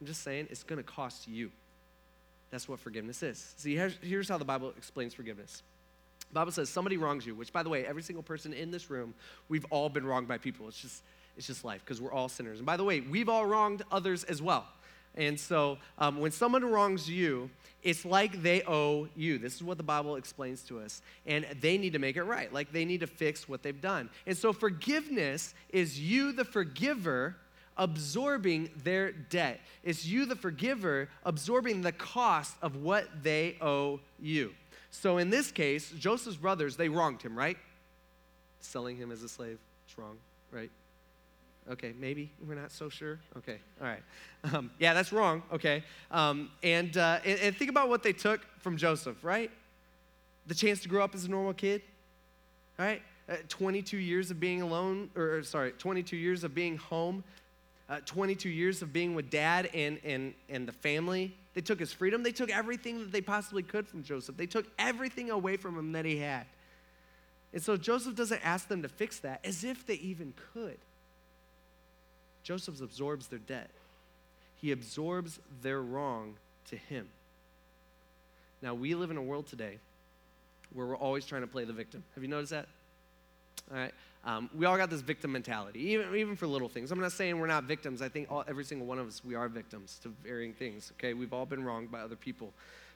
I'm 0.00 0.06
just 0.06 0.22
saying, 0.22 0.48
it's 0.50 0.62
going 0.62 0.78
to 0.78 0.82
cost 0.82 1.28
you. 1.28 1.50
That's 2.50 2.68
what 2.68 2.80
forgiveness 2.80 3.22
is. 3.22 3.54
See, 3.56 3.76
here's, 3.76 4.28
how 4.28 4.38
the 4.38 4.44
Bible 4.44 4.72
explains 4.76 5.12
forgiveness. 5.12 5.62
The 6.30 6.34
Bible 6.34 6.52
says 6.52 6.70
somebody 6.70 6.96
wrongs 6.96 7.26
you, 7.26 7.34
which, 7.34 7.52
by 7.52 7.62
the 7.62 7.68
way, 7.68 7.84
every 7.84 8.02
single 8.02 8.22
person 8.22 8.52
in 8.52 8.70
this 8.70 8.90
room, 8.90 9.14
we've 9.48 9.66
all 9.70 9.88
been 9.88 10.06
wronged 10.06 10.28
by 10.28 10.38
people. 10.38 10.68
It's 10.68 10.80
just, 10.80 11.02
it's 11.36 11.46
just 11.46 11.64
life 11.64 11.82
because 11.84 12.00
we're 12.00 12.12
all 12.12 12.28
sinners. 12.28 12.58
And 12.58 12.66
by 12.66 12.76
the 12.76 12.84
way, 12.84 13.00
we've 13.00 13.28
all 13.28 13.44
wronged 13.44 13.82
others 13.92 14.24
as 14.24 14.40
well. 14.40 14.66
And 15.14 15.38
so 15.38 15.78
um, 15.98 16.20
when 16.20 16.30
someone 16.30 16.64
wrongs 16.64 17.08
you, 17.08 17.50
it's 17.82 18.04
like 18.04 18.42
they 18.42 18.62
owe 18.62 19.08
you. 19.16 19.38
This 19.38 19.56
is 19.56 19.62
what 19.62 19.76
the 19.76 19.82
Bible 19.82 20.16
explains 20.16 20.62
to 20.64 20.80
us. 20.80 21.02
And 21.26 21.46
they 21.60 21.76
need 21.76 21.94
to 21.94 21.98
make 21.98 22.16
it 22.16 22.22
right, 22.22 22.52
like 22.52 22.72
they 22.72 22.84
need 22.84 23.00
to 23.00 23.06
fix 23.06 23.48
what 23.48 23.62
they've 23.62 23.80
done. 23.80 24.10
And 24.26 24.36
so 24.36 24.52
forgiveness 24.52 25.54
is 25.70 25.98
you, 25.98 26.32
the 26.32 26.44
forgiver, 26.44 27.36
absorbing 27.78 28.70
their 28.82 29.12
debt. 29.12 29.60
It's 29.84 30.04
you, 30.04 30.26
the 30.26 30.36
forgiver, 30.36 31.08
absorbing 31.24 31.82
the 31.82 31.92
cost 31.92 32.56
of 32.60 32.76
what 32.76 33.06
they 33.22 33.56
owe 33.60 34.00
you. 34.20 34.52
So 34.90 35.18
in 35.18 35.30
this 35.30 35.50
case, 35.50 35.90
Joseph's 35.92 36.36
brothers, 36.36 36.76
they 36.76 36.88
wronged 36.88 37.22
him, 37.22 37.38
right? 37.38 37.56
Selling 38.60 38.96
him 38.96 39.12
as 39.12 39.22
a 39.22 39.28
slave. 39.28 39.58
It's 39.86 39.98
wrong, 39.98 40.16
right? 40.50 40.70
Okay, 41.70 41.92
maybe 41.98 42.30
we're 42.46 42.54
not 42.54 42.72
so 42.72 42.88
sure. 42.88 43.18
Okay, 43.36 43.58
all 43.80 43.86
right. 43.86 44.02
Um, 44.52 44.70
yeah, 44.78 44.94
that's 44.94 45.12
wrong. 45.12 45.42
Okay, 45.52 45.84
um, 46.10 46.50
and, 46.62 46.96
uh, 46.96 47.18
and, 47.24 47.38
and 47.40 47.56
think 47.56 47.70
about 47.70 47.88
what 47.88 48.02
they 48.02 48.12
took 48.12 48.40
from 48.60 48.76
Joseph, 48.76 49.22
right? 49.22 49.50
The 50.46 50.54
chance 50.54 50.80
to 50.80 50.88
grow 50.88 51.04
up 51.04 51.14
as 51.14 51.24
a 51.24 51.30
normal 51.30 51.52
kid, 51.52 51.82
right? 52.78 53.02
Uh, 53.28 53.36
22 53.48 53.98
years 53.98 54.30
of 54.30 54.40
being 54.40 54.62
alone, 54.62 55.10
or 55.14 55.42
sorry, 55.42 55.72
22 55.72 56.16
years 56.16 56.44
of 56.44 56.54
being 56.54 56.78
home, 56.78 57.22
uh, 57.88 58.00
22 58.04 58.48
years 58.48 58.82
of 58.82 58.92
being 58.92 59.14
with 59.14 59.30
dad 59.30 59.70
and, 59.72 59.98
and, 60.04 60.34
and 60.48 60.68
the 60.68 60.72
family. 60.72 61.34
They 61.54 61.60
took 61.60 61.80
his 61.80 61.92
freedom. 61.92 62.22
They 62.22 62.32
took 62.32 62.50
everything 62.50 62.98
that 63.00 63.12
they 63.12 63.20
possibly 63.20 63.62
could 63.62 63.88
from 63.88 64.02
Joseph. 64.02 64.36
They 64.36 64.46
took 64.46 64.66
everything 64.78 65.30
away 65.30 65.56
from 65.56 65.78
him 65.78 65.92
that 65.92 66.04
he 66.04 66.18
had. 66.18 66.44
And 67.52 67.62
so 67.62 67.76
Joseph 67.76 68.14
doesn't 68.14 68.44
ask 68.44 68.68
them 68.68 68.82
to 68.82 68.88
fix 68.88 69.20
that 69.20 69.40
as 69.44 69.64
if 69.64 69.86
they 69.86 69.94
even 69.94 70.34
could. 70.52 70.78
Joseph 72.42 72.80
absorbs 72.80 73.28
their 73.28 73.38
debt, 73.38 73.70
he 74.56 74.72
absorbs 74.72 75.38
their 75.62 75.80
wrong 75.80 76.34
to 76.70 76.76
him. 76.76 77.08
Now, 78.60 78.74
we 78.74 78.94
live 78.94 79.10
in 79.10 79.16
a 79.16 79.22
world 79.22 79.46
today 79.46 79.78
where 80.72 80.86
we're 80.86 80.96
always 80.96 81.24
trying 81.24 81.42
to 81.42 81.46
play 81.46 81.64
the 81.64 81.72
victim. 81.72 82.02
Have 82.14 82.24
you 82.24 82.28
noticed 82.28 82.50
that? 82.50 82.66
All 83.70 83.76
right. 83.76 83.94
Um, 84.24 84.50
we 84.54 84.66
all 84.66 84.76
got 84.76 84.90
this 84.90 85.00
victim 85.00 85.32
mentality, 85.32 85.80
even, 85.90 86.14
even 86.14 86.36
for 86.36 86.46
little 86.46 86.68
things. 86.68 86.90
I'm 86.90 87.00
not 87.00 87.12
saying 87.12 87.38
we're 87.38 87.46
not 87.46 87.64
victims. 87.64 88.02
I 88.02 88.08
think 88.08 88.30
all, 88.30 88.44
every 88.48 88.64
single 88.64 88.86
one 88.86 88.98
of 88.98 89.06
us, 89.06 89.24
we 89.24 89.34
are 89.34 89.48
victims 89.48 89.98
to 90.02 90.08
varying 90.22 90.52
things, 90.52 90.92
okay? 90.98 91.14
We've 91.14 91.32
all 91.32 91.46
been 91.46 91.64
wronged 91.64 91.90
by 91.90 92.00
other 92.00 92.16
people. 92.16 92.52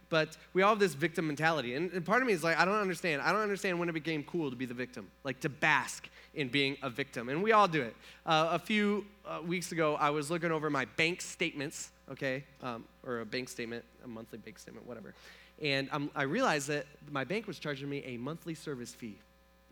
But 0.09 0.37
we 0.53 0.61
all 0.61 0.71
have 0.71 0.79
this 0.79 0.93
victim 0.93 1.27
mentality. 1.27 1.75
And, 1.75 1.91
and 1.93 2.05
part 2.05 2.21
of 2.21 2.27
me 2.27 2.35
is 2.35 2.45
like, 2.45 2.59
I 2.59 2.67
don't 2.67 2.81
understand. 2.81 3.23
I 3.23 3.33
don't 3.33 3.41
understand 3.41 3.79
when 3.79 3.89
it 3.89 3.93
became 3.93 4.25
cool 4.25 4.51
to 4.51 4.57
be 4.57 4.67
the 4.67 4.75
victim, 4.75 5.09
like 5.25 5.41
to 5.41 5.49
bask 5.49 6.09
in 6.35 6.49
being 6.49 6.77
a 6.83 6.91
victim. 6.91 7.31
And 7.31 7.43
we 7.43 7.53
all 7.53 7.69
do 7.69 7.81
it. 7.81 7.97
Uh, 8.27 8.49
a 8.53 8.59
few 8.59 9.07
uh, 9.25 9.41
weeks 9.43 9.73
ago, 9.73 9.97
I 9.99 10.11
was 10.11 10.31
looking 10.31 10.51
over 10.51 10.69
my 10.69 10.85
bank 10.97 11.23
statements, 11.23 11.93
okay? 12.11 12.45
Um, 12.63 12.85
or 13.07 13.21
a 13.21 13.25
bank 13.25 13.49
statement, 13.49 13.85
a 14.05 14.09
monthly 14.09 14.39
bank 14.39 14.59
statement, 14.59 14.87
whatever. 14.87 15.15
And 15.63 15.89
um, 15.93 16.11
I 16.15 16.25
realized 16.25 16.69
that 16.69 16.85
my 17.11 17.25
bank 17.25 17.47
was 17.47 17.59
charging 17.59 17.89
me 17.89 18.03
a 18.05 18.19
monthly 18.19 18.55
service 18.55 18.93
fee 18.93 19.19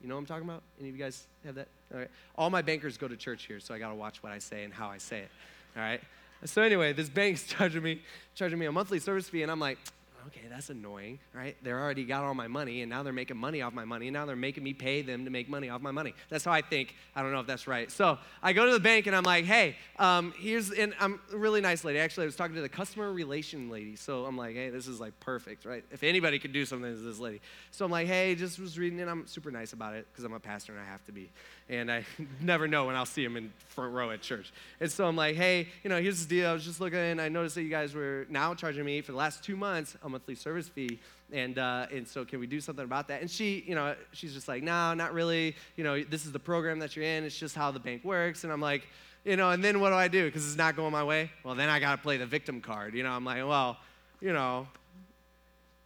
you 0.01 0.09
know 0.09 0.15
what 0.15 0.21
I'm 0.21 0.27
talking 0.27 0.45
about? 0.45 0.63
Any 0.79 0.89
of 0.89 0.97
you 0.97 1.03
guys 1.03 1.27
have 1.45 1.55
that? 1.57 1.69
All 1.93 1.99
right. 1.99 2.11
All 2.37 2.51
my 2.51 2.63
bankers 2.63 2.97
go 2.97 3.09
to 3.09 3.17
church 3.17 3.45
here, 3.45 3.61
so 3.61 3.75
I 3.75 3.79
got 3.79 3.91
to 3.91 3.95
watch 3.95 4.23
what 4.23 4.33
I 4.33 4.39
say 4.39 4.65
and 4.65 4.73
how 4.73 4.89
I 4.89 4.99
say 4.99 5.21
it. 5.21 5.31
All 5.77 5.83
right. 5.83 6.01
So 6.45 6.63
anyway, 6.63 6.93
this 6.93 7.09
bank's 7.09 7.47
charging 7.47 7.83
me 7.83 8.03
charging 8.35 8.59
me 8.59 8.67
a 8.67 8.73
monthly 8.73 8.99
service 8.99 9.29
fee, 9.29 9.43
and 9.43 9.51
I'm 9.51 9.61
like, 9.61 9.79
okay, 10.27 10.47
that's 10.51 10.71
annoying, 10.71 11.19
right? 11.33 11.57
They 11.63 11.73
already 11.73 12.05
got 12.05 12.25
all 12.25 12.35
my 12.35 12.49
money, 12.49 12.83
and 12.83 12.91
now 12.91 13.03
they're 13.03 13.13
making 13.13 13.37
money 13.37 13.63
off 13.63 13.73
my 13.73 13.85
money, 13.85 14.09
and 14.09 14.15
now 14.15 14.27
they're 14.27 14.37
making 14.37 14.63
me 14.63 14.73
pay 14.73 15.03
them 15.03 15.25
to 15.25 15.31
make 15.31 15.49
money 15.49 15.69
off 15.69 15.81
my 15.81 15.91
money. 15.91 16.15
That's 16.29 16.45
how 16.45 16.53
I 16.53 16.63
think. 16.63 16.95
I 17.15 17.23
don't 17.23 17.33
know 17.33 17.41
if 17.41 17.47
that's 17.47 17.67
right. 17.67 17.91
So 17.91 18.19
I 18.43 18.53
go 18.53 18.67
to 18.67 18.73
the 18.73 18.81
bank, 18.81 19.07
and 19.07 19.17
I'm 19.17 19.23
like, 19.23 19.45
hey, 19.45 19.77
um, 19.99 20.33
here's, 20.39 20.71
and 20.71 20.95
I'm 21.01 21.21
a 21.33 21.37
really 21.37 21.61
nice 21.61 21.85
lady. 21.85 21.99
Actually, 21.99 22.25
I 22.25 22.27
was 22.27 22.37
talking 22.37 22.55
to 22.57 22.63
the 22.63 22.69
customer 22.69 23.13
relation 23.13 23.71
lady. 23.71 23.97
So 23.97 24.25
I'm 24.27 24.37
like, 24.37 24.55
hey, 24.55 24.71
this 24.71 24.87
is 24.87 25.01
like 25.01 25.19
perfect, 25.21 25.65
right? 25.65 25.85
If 25.91 26.03
anybody 26.03 26.39
could 26.39 26.53
do 26.53 26.65
something, 26.65 26.91
it's 26.91 27.03
this 27.03 27.19
lady. 27.19 27.41
So 27.71 27.85
I'm 27.85 27.91
like, 27.91 28.07
hey, 28.07 28.35
just 28.35 28.59
was 28.59 28.79
reading 28.79 28.99
it. 28.99 29.09
I'm 29.09 29.27
super 29.27 29.51
nice 29.51 29.73
about 29.73 29.95
it 29.95 30.07
because 30.13 30.25
I'm 30.25 30.33
a 30.33 30.41
pastor 30.41 30.73
and 30.73 30.81
I 30.81 30.85
have 30.85 31.05
to 31.07 31.13
be. 31.13 31.31
And 31.69 31.91
I 31.91 32.05
never 32.41 32.67
know 32.67 32.87
when 32.87 32.97
I'll 32.97 33.07
see 33.07 33.25
him 33.25 33.37
in 33.37 33.53
front 33.69 33.95
row 33.95 34.11
at 34.11 34.21
church. 34.21 34.53
And 34.81 34.91
so 34.91 35.07
I'm 35.07 35.17
like, 35.17 35.37
hey, 35.37 35.69
you 35.83 35.91
know, 35.91 36.01
here's 36.01 36.27
the 36.27 36.29
deal. 36.29 36.51
I 36.51 36.53
was 36.53 36.65
just 36.65 36.81
looking, 36.81 36.99
and 36.99 37.21
I 37.21 37.29
noticed 37.29 37.55
that 37.55 37.63
you 37.63 37.71
guys 37.71 37.95
were 37.95 38.27
now 38.29 38.55
charging 38.55 38.85
me 38.85 39.01
for 39.01 39.13
the 39.13 39.19
last 39.19 39.45
two 39.45 39.57
months 39.57 39.97
monthly 40.11 40.35
service 40.35 40.69
fee. 40.69 40.99
And, 41.33 41.59
uh, 41.59 41.87
and 41.93 42.07
so 42.07 42.25
can 42.25 42.41
we 42.41 42.47
do 42.47 42.61
something 42.61 42.85
about 42.85 43.09
that? 43.09 43.21
And 43.21 43.31
she, 43.31 43.65
you 43.67 43.75
know, 43.75 43.95
she's 44.13 44.35
just 44.35 44.49
like, 44.49 44.63
no, 44.63 44.95
not 44.95 45.13
really. 45.15 45.57
You 45.77 45.85
know, 45.85 46.03
this 46.03 46.27
is 46.27 46.33
the 46.33 46.39
program 46.39 46.79
that 46.81 46.97
you're 46.97 47.05
in. 47.05 47.25
It's 47.25 47.39
just 47.39 47.55
how 47.55 47.71
the 47.71 47.81
bank 47.81 48.05
works. 48.05 48.45
And 48.45 48.53
I'm 48.53 48.61
like, 48.61 48.87
you 49.25 49.37
know, 49.37 49.51
and 49.51 49.63
then 49.63 49.81
what 49.81 49.91
do 49.91 49.97
I 49.97 50.09
do? 50.09 50.25
Because 50.27 50.47
it's 50.47 50.57
not 50.57 50.77
going 50.77 50.93
my 50.93 51.05
way. 51.05 51.31
Well, 51.45 51.55
then 51.55 51.69
I 51.69 51.79
got 51.79 51.97
to 51.97 52.03
play 52.03 52.17
the 52.17 52.27
victim 52.27 52.61
card. 52.61 52.95
You 52.95 53.03
know, 53.03 53.11
I'm 53.11 53.25
like, 53.25 53.47
well, 53.47 53.77
you 54.21 54.33
know, 54.33 54.67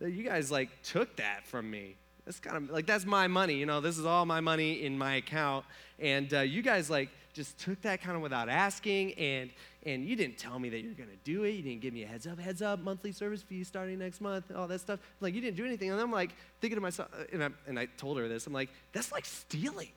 you 0.01 0.23
guys 0.23 0.51
like 0.51 0.71
took 0.83 1.17
that 1.17 1.47
from 1.47 1.71
me. 1.71 1.97
That's 2.25 2.41
kind 2.41 2.57
of 2.57 2.71
like 2.71 2.87
that's 2.87 3.05
my 3.05 3.27
money. 3.27 3.55
You 3.55 3.67
know, 3.67 3.81
this 3.81 3.99
is 3.99 4.07
all 4.07 4.25
my 4.25 4.41
money 4.41 4.85
in 4.85 4.97
my 4.97 5.17
account, 5.17 5.65
and 5.99 6.33
uh, 6.33 6.41
you 6.41 6.63
guys 6.63 6.89
like 6.89 7.11
just 7.35 7.59
took 7.59 7.83
that 7.83 8.01
kind 8.01 8.17
of 8.17 8.23
without 8.23 8.49
asking, 8.49 9.13
and 9.15 9.51
and 9.85 10.07
you 10.07 10.17
didn't 10.17 10.39
tell 10.39 10.59
me 10.59 10.71
that 10.71 10.81
you're 10.81 10.95
going 10.95 11.11
to 11.11 11.17
do 11.25 11.45
it. 11.45 11.51
You 11.51 11.63
didn't 11.63 11.83
give 11.83 11.93
me 11.93 12.05
a 12.05 12.07
heads 12.07 12.27
up, 12.27 12.39
heads 12.39 12.63
up, 12.63 12.81
monthly 12.81 13.13
service 13.13 13.43
fee 13.43 13.65
starting 13.65 13.99
next 13.99 14.23
month, 14.23 14.51
all 14.57 14.67
that 14.69 14.81
stuff. 14.81 14.99
Like, 15.21 15.35
you 15.35 15.43
didn't 15.43 15.57
do 15.57 15.67
anything. 15.67 15.91
And 15.91 16.01
I'm 16.01 16.11
like, 16.11 16.31
thinking 16.63 16.77
to 16.77 16.81
myself, 16.81 17.11
uh, 17.13 17.25
and 17.33 17.45
I, 17.45 17.51
and 17.67 17.79
I 17.79 17.87
told 17.99 18.17
her 18.17 18.27
this, 18.27 18.47
I'm 18.47 18.55
like, 18.55 18.71
that's 18.93 19.13
like 19.13 19.27
stealing. 19.27 19.91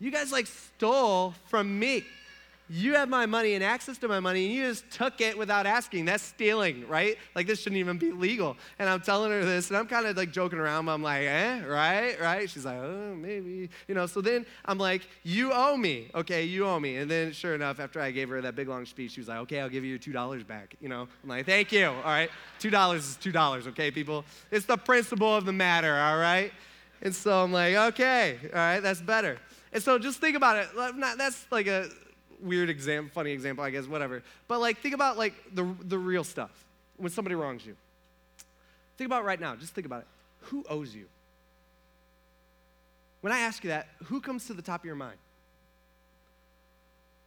You 0.00 0.10
guys 0.10 0.32
like 0.32 0.46
stole 0.46 1.34
from 1.48 1.78
me. 1.78 2.04
You 2.70 2.94
have 2.94 3.08
my 3.08 3.26
money 3.26 3.54
and 3.54 3.64
access 3.64 3.96
to 3.98 4.08
my 4.08 4.20
money, 4.20 4.46
and 4.46 4.54
you 4.54 4.66
just 4.66 4.90
took 4.90 5.20
it 5.20 5.38
without 5.38 5.66
asking. 5.66 6.04
That's 6.04 6.22
stealing, 6.22 6.86
right? 6.86 7.16
Like, 7.34 7.46
this 7.46 7.60
shouldn't 7.60 7.78
even 7.78 7.96
be 7.98 8.12
legal. 8.12 8.56
And 8.78 8.88
I'm 8.88 9.00
telling 9.00 9.30
her 9.30 9.44
this, 9.44 9.68
and 9.68 9.76
I'm 9.76 9.86
kind 9.86 10.06
of 10.06 10.16
like 10.16 10.32
joking 10.32 10.58
around, 10.58 10.86
but 10.86 10.92
I'm 10.92 11.02
like, 11.02 11.22
eh, 11.22 11.64
right, 11.64 12.20
right? 12.20 12.50
She's 12.50 12.64
like, 12.64 12.76
oh, 12.76 13.14
maybe. 13.16 13.70
You 13.86 13.94
know, 13.94 14.06
so 14.06 14.20
then 14.20 14.44
I'm 14.64 14.78
like, 14.78 15.08
you 15.22 15.52
owe 15.52 15.76
me, 15.76 16.10
okay, 16.14 16.44
you 16.44 16.66
owe 16.66 16.78
me. 16.78 16.96
And 16.96 17.10
then, 17.10 17.32
sure 17.32 17.54
enough, 17.54 17.80
after 17.80 18.00
I 18.00 18.10
gave 18.10 18.28
her 18.28 18.40
that 18.42 18.54
big 18.54 18.68
long 18.68 18.84
speech, 18.84 19.12
she 19.12 19.20
was 19.20 19.28
like, 19.28 19.38
okay, 19.38 19.60
I'll 19.60 19.68
give 19.70 19.84
you 19.84 19.90
your 19.90 19.98
$2 19.98 20.46
back. 20.46 20.76
You 20.80 20.88
know, 20.88 21.08
I'm 21.22 21.28
like, 21.28 21.46
thank 21.46 21.72
you, 21.72 21.86
all 21.86 22.02
right? 22.02 22.30
$2 22.60 22.94
is 22.96 23.18
$2, 23.22 23.66
okay, 23.68 23.90
people? 23.90 24.24
It's 24.50 24.66
the 24.66 24.76
principle 24.76 25.34
of 25.34 25.46
the 25.46 25.52
matter, 25.52 25.94
all 25.96 26.18
right? 26.18 26.52
And 27.00 27.14
so 27.14 27.44
I'm 27.44 27.52
like, 27.52 27.74
okay, 27.74 28.38
all 28.44 28.58
right, 28.58 28.80
that's 28.80 29.00
better. 29.00 29.38
And 29.72 29.82
so 29.82 29.98
just 29.98 30.20
think 30.20 30.36
about 30.36 30.56
it. 30.56 30.68
That's 31.18 31.46
like 31.50 31.66
a 31.66 31.88
weird 32.42 32.70
example, 32.70 33.10
funny 33.12 33.32
example, 33.32 33.64
I 33.64 33.70
guess, 33.70 33.86
whatever. 33.86 34.22
But 34.46 34.60
like, 34.60 34.78
think 34.78 34.94
about 34.94 35.18
like 35.18 35.34
the, 35.52 35.74
the 35.82 35.98
real 35.98 36.24
stuff 36.24 36.50
when 36.96 37.10
somebody 37.10 37.34
wrongs 37.34 37.64
you. 37.64 37.76
Think 38.96 39.06
about 39.06 39.24
right 39.24 39.40
now, 39.40 39.54
just 39.56 39.74
think 39.74 39.86
about 39.86 40.00
it. 40.00 40.06
Who 40.42 40.64
owes 40.68 40.94
you? 40.94 41.06
When 43.20 43.32
I 43.32 43.40
ask 43.40 43.64
you 43.64 43.70
that, 43.70 43.88
who 44.04 44.20
comes 44.20 44.46
to 44.46 44.54
the 44.54 44.62
top 44.62 44.80
of 44.80 44.84
your 44.84 44.94
mind? 44.94 45.18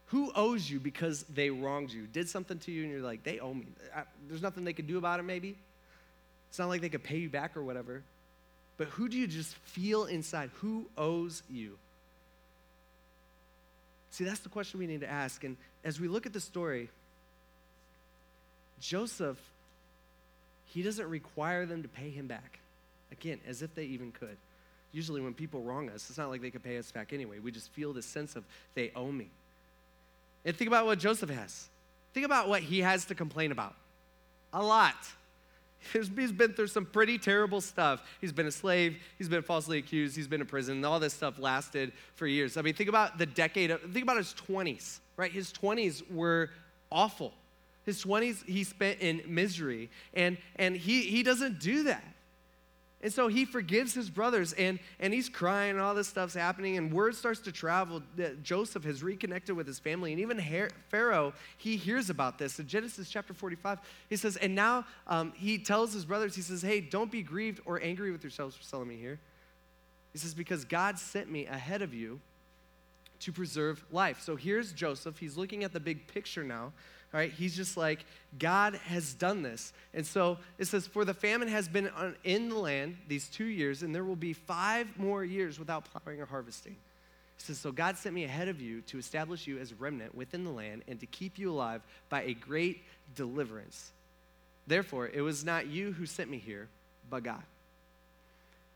Who 0.06 0.30
owes 0.34 0.70
you 0.70 0.78
because 0.78 1.24
they 1.24 1.48
wronged 1.48 1.90
you, 1.90 2.06
did 2.06 2.28
something 2.28 2.58
to 2.60 2.70
you, 2.70 2.82
and 2.82 2.92
you're 2.92 3.00
like, 3.00 3.22
they 3.24 3.38
owe 3.38 3.54
me. 3.54 3.66
I, 3.96 4.02
there's 4.28 4.42
nothing 4.42 4.64
they 4.64 4.74
could 4.74 4.86
do 4.86 4.98
about 4.98 5.20
it, 5.20 5.22
maybe. 5.22 5.56
It's 6.50 6.58
not 6.58 6.68
like 6.68 6.82
they 6.82 6.90
could 6.90 7.02
pay 7.02 7.16
you 7.16 7.30
back 7.30 7.56
or 7.56 7.62
whatever. 7.62 8.02
but 8.76 8.88
who 8.88 9.08
do 9.08 9.16
you 9.16 9.26
just 9.26 9.54
feel 9.54 10.04
inside? 10.04 10.50
Who 10.54 10.86
owes 10.98 11.42
you? 11.48 11.78
See, 14.12 14.24
that's 14.24 14.40
the 14.40 14.50
question 14.50 14.78
we 14.78 14.86
need 14.86 15.00
to 15.00 15.10
ask. 15.10 15.42
And 15.42 15.56
as 15.84 15.98
we 15.98 16.06
look 16.06 16.26
at 16.26 16.34
the 16.34 16.40
story, 16.40 16.90
Joseph, 18.78 19.38
he 20.66 20.82
doesn't 20.82 21.08
require 21.08 21.64
them 21.64 21.82
to 21.82 21.88
pay 21.88 22.10
him 22.10 22.26
back. 22.26 22.60
Again, 23.10 23.40
as 23.46 23.62
if 23.62 23.74
they 23.74 23.84
even 23.84 24.12
could. 24.12 24.36
Usually, 24.92 25.22
when 25.22 25.32
people 25.32 25.62
wrong 25.62 25.88
us, 25.88 26.10
it's 26.10 26.18
not 26.18 26.28
like 26.28 26.42
they 26.42 26.50
could 26.50 26.62
pay 26.62 26.76
us 26.76 26.90
back 26.92 27.14
anyway. 27.14 27.38
We 27.38 27.50
just 27.50 27.70
feel 27.70 27.94
this 27.94 28.04
sense 28.04 28.36
of 28.36 28.44
they 28.74 28.92
owe 28.94 29.10
me. 29.10 29.28
And 30.44 30.54
think 30.54 30.68
about 30.68 30.84
what 30.84 30.98
Joseph 30.98 31.30
has. 31.30 31.68
Think 32.12 32.26
about 32.26 32.50
what 32.50 32.60
he 32.60 32.80
has 32.80 33.06
to 33.06 33.14
complain 33.14 33.50
about. 33.50 33.74
A 34.52 34.62
lot. 34.62 34.96
He's 35.92 36.32
been 36.32 36.54
through 36.54 36.68
some 36.68 36.86
pretty 36.86 37.18
terrible 37.18 37.60
stuff. 37.60 38.02
He's 38.20 38.32
been 38.32 38.46
a 38.46 38.52
slave, 38.52 38.96
he's 39.18 39.28
been 39.28 39.42
falsely 39.42 39.78
accused, 39.78 40.16
he's 40.16 40.28
been 40.28 40.40
in 40.40 40.46
prison, 40.46 40.84
all 40.84 41.00
this 41.00 41.14
stuff 41.14 41.38
lasted 41.38 41.92
for 42.14 42.26
years. 42.26 42.56
I 42.56 42.62
mean, 42.62 42.74
think 42.74 42.88
about 42.88 43.18
the 43.18 43.26
decade 43.26 43.70
of, 43.70 43.80
think 43.80 44.02
about 44.02 44.16
his 44.16 44.34
20s, 44.48 45.00
right? 45.16 45.32
His 45.32 45.52
20s 45.52 46.10
were 46.10 46.50
awful. 46.90 47.32
His 47.84 48.04
20s 48.04 48.44
he 48.46 48.64
spent 48.64 49.00
in 49.00 49.22
misery, 49.26 49.90
and, 50.14 50.38
and 50.56 50.76
he, 50.76 51.02
he 51.02 51.22
doesn't 51.22 51.58
do 51.58 51.84
that. 51.84 52.04
And 53.02 53.12
so 53.12 53.26
he 53.26 53.44
forgives 53.44 53.94
his 53.94 54.08
brothers, 54.08 54.52
and, 54.52 54.78
and 55.00 55.12
he's 55.12 55.28
crying, 55.28 55.72
and 55.72 55.80
all 55.80 55.94
this 55.94 56.06
stuff's 56.06 56.34
happening, 56.34 56.76
and 56.76 56.92
word 56.92 57.16
starts 57.16 57.40
to 57.40 57.52
travel 57.52 58.00
that 58.16 58.44
Joseph 58.44 58.84
has 58.84 59.02
reconnected 59.02 59.56
with 59.56 59.66
his 59.66 59.80
family. 59.80 60.12
And 60.12 60.20
even 60.20 60.40
Pharaoh, 60.88 61.32
he 61.58 61.76
hears 61.76 62.10
about 62.10 62.38
this. 62.38 62.60
In 62.60 62.68
Genesis 62.68 63.10
chapter 63.10 63.34
45, 63.34 63.80
he 64.08 64.16
says, 64.16 64.36
And 64.36 64.54
now 64.54 64.86
um, 65.08 65.32
he 65.34 65.58
tells 65.58 65.92
his 65.92 66.04
brothers, 66.04 66.36
he 66.36 66.42
says, 66.42 66.62
Hey, 66.62 66.80
don't 66.80 67.10
be 67.10 67.22
grieved 67.22 67.60
or 67.64 67.82
angry 67.82 68.12
with 68.12 68.22
yourselves 68.22 68.54
for 68.54 68.62
selling 68.62 68.88
me 68.88 68.96
here. 68.96 69.18
He 70.12 70.18
says, 70.18 70.32
Because 70.32 70.64
God 70.64 70.96
sent 70.96 71.28
me 71.28 71.46
ahead 71.46 71.82
of 71.82 71.92
you 71.92 72.20
to 73.18 73.32
preserve 73.32 73.84
life. 73.90 74.20
So 74.20 74.36
here's 74.36 74.72
Joseph. 74.72 75.18
He's 75.18 75.36
looking 75.36 75.64
at 75.64 75.72
the 75.72 75.80
big 75.80 76.06
picture 76.06 76.44
now 76.44 76.72
right? 77.12 77.30
He's 77.30 77.54
just 77.54 77.76
like, 77.76 78.04
God 78.38 78.74
has 78.86 79.14
done 79.14 79.42
this. 79.42 79.72
And 79.92 80.06
so 80.06 80.38
it 80.58 80.66
says, 80.66 80.86
For 80.86 81.04
the 81.04 81.14
famine 81.14 81.48
has 81.48 81.68
been 81.68 81.90
in 82.24 82.48
the 82.48 82.58
land 82.58 82.96
these 83.08 83.28
two 83.28 83.44
years, 83.44 83.82
and 83.82 83.94
there 83.94 84.04
will 84.04 84.16
be 84.16 84.32
five 84.32 84.88
more 84.98 85.24
years 85.24 85.58
without 85.58 85.84
plowing 85.84 86.20
or 86.20 86.26
harvesting. 86.26 86.72
It 87.38 87.42
says, 87.42 87.58
So 87.58 87.70
God 87.70 87.98
sent 87.98 88.14
me 88.14 88.24
ahead 88.24 88.48
of 88.48 88.60
you 88.60 88.80
to 88.82 88.98
establish 88.98 89.46
you 89.46 89.58
as 89.58 89.72
a 89.72 89.74
remnant 89.74 90.14
within 90.14 90.44
the 90.44 90.50
land 90.50 90.82
and 90.88 90.98
to 91.00 91.06
keep 91.06 91.38
you 91.38 91.50
alive 91.50 91.82
by 92.08 92.22
a 92.22 92.34
great 92.34 92.82
deliverance. 93.14 93.92
Therefore, 94.66 95.08
it 95.12 95.20
was 95.20 95.44
not 95.44 95.66
you 95.66 95.92
who 95.92 96.06
sent 96.06 96.30
me 96.30 96.38
here, 96.38 96.68
but 97.10 97.24
God. 97.24 97.42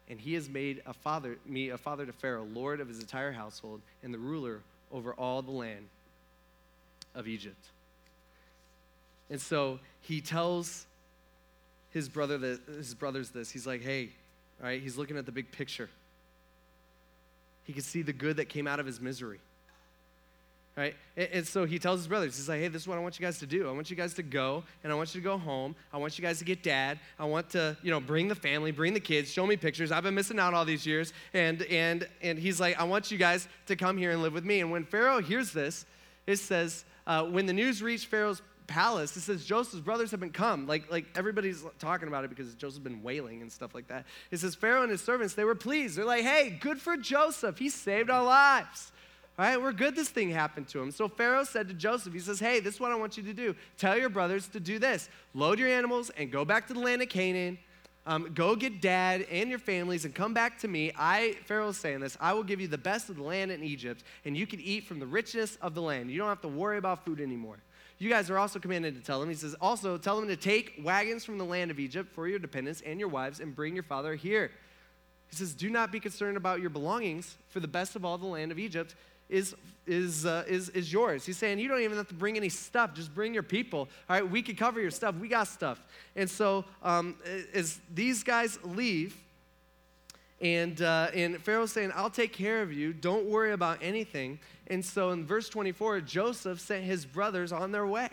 And 0.09 0.21
he 0.21 0.35
has 0.35 0.49
made 0.49 0.83
a 0.87 0.93
father, 0.93 1.37
me 1.47 1.71
a 1.71 1.79
father 1.79 2.07
to 2.07 2.13
Pharaoh, 2.13 2.47
Lord 2.53 2.81
of 2.81 2.89
his 2.89 3.01
entire 3.01 3.33
household, 3.33 3.81
and 4.03 4.13
the 4.13 4.19
ruler 4.19 4.61
over 4.93 5.15
all 5.15 5.43
the 5.43 5.51
land 5.51 5.87
of 7.15 7.27
Egypt. 7.27 7.71
And 9.31 9.41
so 9.41 9.81
he 10.01 10.21
tells 10.21 10.87
his 11.91 12.09
brother 12.09 12.39
that, 12.39 12.61
his 12.77 12.95
brothers 12.95 13.31
this. 13.31 13.51
He's 13.51 13.67
like, 13.67 13.83
hey, 13.83 14.11
all 14.61 14.67
right, 14.67 14.81
he's 14.81 14.97
looking 14.97 15.17
at 15.17 15.27
the 15.27 15.33
big 15.33 15.51
picture. 15.51 15.89
He 17.65 17.73
can 17.73 17.83
see 17.83 18.03
the 18.03 18.13
good 18.13 18.37
that 18.37 18.49
came 18.49 18.67
out 18.67 18.81
of 18.81 18.87
his 18.87 19.01
misery. 19.01 19.41
Right? 20.77 20.95
And, 21.17 21.29
and, 21.33 21.47
so 21.47 21.65
he 21.65 21.79
tells 21.79 22.01
his 22.01 22.07
brothers, 22.07 22.37
he's 22.37 22.51
like, 22.51 22.61
hey, 22.61 22.69
this 22.69 22.83
is 22.83 22.89
what 22.89 22.99
I 22.99 23.01
want 23.01 23.19
you 23.19 23.25
guys 23.25 23.39
to 23.39 23.47
do. 23.47 23.67
I 23.67 23.73
want 23.73 23.89
you 23.89 23.97
guys 23.97 24.13
to 24.15 24.23
go, 24.23 24.63
and 24.85 24.93
I 24.93 24.97
want 24.97 25.15
you 25.15 25.23
to 25.23 25.25
go 25.25 25.39
home. 25.39 25.75
I 25.91 25.97
want 25.97 26.19
you 26.19 26.23
guys 26.23 26.39
to 26.41 26.45
get 26.45 26.63
dad. 26.63 26.99
I 27.19 27.25
want 27.25 27.49
to, 27.51 27.79
you 27.83 27.91
know, 27.91 27.99
bring 27.99 28.29
the 28.29 28.35
family, 28.35 28.73
bring 28.73 28.93
the 28.93 29.01
kids, 29.01 29.33
show 29.33 29.47
me 29.47 29.57
pictures. 29.57 29.91
I've 29.91 30.03
been 30.03 30.15
missing 30.15 30.39
out 30.39 30.53
all 30.53 30.67
these 30.67 30.87
years. 30.87 31.15
And 31.33 31.63
and 31.63 32.07
and 32.21 32.39
he's 32.39 32.61
like, 32.61 32.79
I 32.79 32.85
want 32.85 33.11
you 33.11 33.17
guys 33.17 33.49
to 33.69 33.77
come 33.77 33.97
here 33.97 34.11
and 34.11 34.21
live 34.21 34.35
with 34.35 34.45
me. 34.45 34.61
And 34.61 34.71
when 34.71 34.85
Pharaoh 34.85 35.23
hears 35.23 35.51
this, 35.51 35.87
it 36.27 36.37
says, 36.37 36.85
uh, 37.07 37.25
when 37.25 37.47
the 37.47 37.55
news 37.55 37.83
reached 37.83 38.07
Pharaoh's 38.07 38.43
palace, 38.67 39.17
it 39.17 39.21
says 39.21 39.45
Joseph's 39.45 39.81
brothers 39.81 40.11
have 40.11 40.21
been 40.21 40.31
come. 40.31 40.67
Like, 40.67 40.91
like 40.91 41.07
everybody's 41.15 41.65
talking 41.79 42.09
about 42.09 42.25
it 42.25 42.31
because 42.31 42.55
Joseph's 42.55 42.79
been 42.79 43.03
wailing 43.03 43.43
and 43.43 43.51
stuff 43.51 43.75
like 43.75 43.89
that. 43.89 44.05
It 44.31 44.39
says 44.39 44.55
Pharaoh 44.55 44.83
and 44.83 44.91
his 44.91 45.01
servants, 45.01 45.35
they 45.35 45.45
were 45.45 45.55
pleased. 45.55 45.97
They're 45.97 46.05
like, 46.05 46.25
hey, 46.25 46.59
good 46.61 46.81
for 46.81 46.97
Joseph. 46.97 47.59
He 47.59 47.69
saved 47.69 48.11
our 48.11 48.25
lives. 48.25 48.93
All 49.39 49.45
right, 49.45 49.61
we're 49.61 49.73
good 49.73 49.95
this 49.95 50.09
thing 50.09 50.31
happened 50.31 50.69
to 50.69 50.81
him. 50.81 50.91
So 50.91 51.09
Pharaoh 51.09 51.45
said 51.45 51.69
to 51.69 51.75
Joseph, 51.75 52.15
he 52.15 52.21
says, 52.21 52.41
hey, 52.41 52.59
this 52.61 52.75
is 52.77 52.81
what 52.81 52.91
I 52.91 52.95
want 52.95 53.19
you 53.19 53.23
to 53.25 53.35
do. 53.35 53.55
Tell 53.77 53.99
your 53.99 54.09
brothers 54.09 54.49
to 54.49 54.61
do 54.61 54.79
this. 54.79 55.11
Load 55.35 55.59
your 55.59 55.69
animals 55.69 56.11
and 56.17 56.33
go 56.33 56.45
back 56.45 56.67
to 56.69 56.75
the 56.75 56.81
land 56.81 57.03
of 57.03 57.11
Canaan. 57.11 57.59
Um, 58.07 58.31
go 58.35 58.55
get 58.55 58.81
dad 58.81 59.27
and 59.31 59.51
your 59.51 59.59
families 59.59 60.05
and 60.05 60.15
come 60.15 60.33
back 60.33 60.61
to 60.61 60.69
me. 60.69 60.93
I, 60.97 61.37
Pharaoh's 61.45 61.77
saying 61.77 62.01
this, 62.01 62.17
I 62.21 62.35
will 62.35 62.45
give 62.45 62.61
you 62.61 62.69
the 62.69 62.79
best 62.79 63.11
of 63.11 63.17
the 63.17 63.23
land 63.25 63.51
in 63.51 63.65
Egypt, 63.65 64.05
and 64.25 64.37
you 64.37 64.47
can 64.47 64.61
eat 64.61 64.85
from 64.85 65.01
the 65.01 65.07
richness 65.07 65.57
of 65.57 65.75
the 65.75 65.83
land. 65.83 66.11
You 66.11 66.19
don't 66.19 66.29
have 66.29 66.41
to 66.43 66.49
worry 66.49 66.79
about 66.79 67.05
food 67.05 67.21
anymore. 67.21 67.59
You 67.99 68.11
guys 68.11 68.29
are 68.29 68.39
also 68.39 68.59
commanded 68.59 68.95
to 68.95 69.01
tell 69.01 69.23
him. 69.23 69.29
He 69.29 69.35
says, 69.35 69.55
also 69.61 69.97
tell 69.97 70.21
them 70.21 70.29
to 70.29 70.37
take 70.37 70.81
wagons 70.83 71.25
from 71.25 71.39
the 71.39 71.45
land 71.45 71.71
of 71.71 71.79
Egypt 71.79 72.13
for 72.15 72.29
your 72.29 72.39
dependents 72.39 72.83
and 72.85 73.01
your 73.01 73.09
wives 73.09 73.41
and 73.41 73.57
bring 73.57 73.75
your 73.75 73.85
father 73.85 74.15
here. 74.15 74.51
He 75.31 75.37
says, 75.37 75.55
do 75.55 75.71
not 75.71 75.91
be 75.91 75.99
concerned 75.99 76.37
about 76.37 76.61
your 76.61 76.71
belongings, 76.71 77.37
for 77.49 77.61
the 77.61 77.69
best 77.69 77.97
of 77.97 78.05
all 78.05 78.19
the 78.19 78.27
land 78.27 78.53
of 78.53 78.59
Egypt 78.59 78.95
is, 79.29 79.57
is, 79.87 80.25
uh, 80.25 80.45
is, 80.47 80.69
is 80.69 80.93
yours. 80.93 81.27
He's 81.27 81.37
saying, 81.37 81.59
you 81.59 81.69
don't 81.69 81.81
even 81.81 81.97
have 81.97 82.09
to 82.09 82.15
bring 82.15 82.37
any 82.37 82.49
stuff, 82.49 82.95
just 82.95 83.15
bring 83.15 83.35
your 83.35 83.43
people. 83.43 83.89
All 84.09 84.21
right, 84.21 84.31
we 84.31 84.41
can 84.43 84.57
cover 84.57 84.81
your 84.81 84.93
stuff. 84.93 85.17
We 85.17 85.29
got 85.29 85.49
stuff. 85.49 85.85
And 86.15 86.31
so 86.31 86.65
um, 86.83 87.17
as 87.55 87.81
these 87.93 88.23
guys 88.23 88.59
leave, 88.63 89.17
and, 90.41 90.83
uh, 90.83 91.09
and 91.15 91.43
Pharaoh's 91.43 91.73
saying, 91.73 91.93
I'll 91.95 92.11
take 92.11 92.33
care 92.33 92.63
of 92.63 92.73
you. 92.73 92.93
Don't 92.93 93.27
worry 93.27 93.53
about 93.53 93.79
anything. 93.81 94.39
And 94.67 94.85
so 94.85 95.11
in 95.11 95.25
verse 95.25 95.49
24, 95.49 96.01
Joseph 96.03 96.61
sent 96.61 96.85
his 96.85 97.07
brothers 97.07 97.53
on 97.53 97.73
their 97.73 97.87
way. 97.87 98.09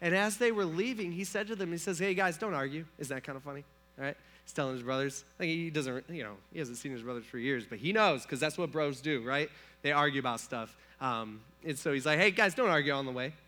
And 0.00 0.14
as 0.14 0.36
they 0.36 0.52
were 0.52 0.64
leaving, 0.64 1.12
he 1.12 1.24
said 1.24 1.48
to 1.48 1.56
them, 1.56 1.72
he 1.72 1.78
says, 1.78 1.98
Hey 1.98 2.14
guys, 2.14 2.36
don't 2.36 2.54
argue. 2.54 2.84
Isn't 2.98 3.14
that 3.14 3.24
kind 3.24 3.36
of 3.36 3.42
funny? 3.42 3.64
All 3.98 4.04
right? 4.04 4.16
He's 4.44 4.52
telling 4.52 4.74
his 4.74 4.82
brothers. 4.82 5.24
Like 5.38 5.48
he 5.48 5.70
doesn't, 5.70 6.04
you 6.10 6.24
know, 6.24 6.34
he 6.52 6.58
hasn't 6.58 6.78
seen 6.78 6.92
his 6.92 7.02
brothers 7.02 7.24
for 7.24 7.38
years, 7.38 7.64
but 7.68 7.78
he 7.78 7.92
knows 7.92 8.22
because 8.22 8.40
that's 8.40 8.58
what 8.58 8.70
bros 8.72 9.00
do, 9.00 9.22
right? 9.22 9.48
They 9.82 9.92
argue 9.92 10.20
about 10.20 10.40
stuff. 10.40 10.76
Um, 11.00 11.40
and 11.64 11.78
so 11.78 11.92
he's 11.92 12.06
like, 12.06 12.18
Hey 12.18 12.30
guys, 12.30 12.54
don't 12.54 12.70
argue 12.70 12.92
on 12.92 13.06
the 13.06 13.12
way. 13.12 13.32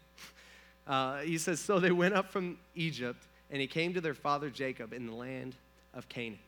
Uh, 0.87 1.21
he 1.21 1.39
says, 1.39 1.61
So 1.61 1.81
they 1.81 1.91
went 1.91 2.13
up 2.13 2.31
from 2.31 2.59
Egypt, 2.75 3.25
and 3.51 3.59
he 3.59 3.67
came 3.67 3.95
to 3.95 4.03
their 4.03 4.13
father 4.13 4.51
Jacob 4.51 4.93
in 4.93 5.07
the 5.07 5.15
land 5.15 5.55
of 5.95 6.07
Canaan. 6.11 6.39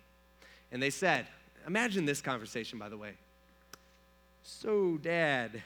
And 0.73 0.83
they 0.83 0.91
said, 0.91 1.27
Imagine 1.67 2.05
this 2.05 2.21
conversation, 2.21 2.79
by 2.79 2.89
the 2.89 2.97
way. 2.97 3.13
So, 4.45 4.99
Dad, 5.03 5.61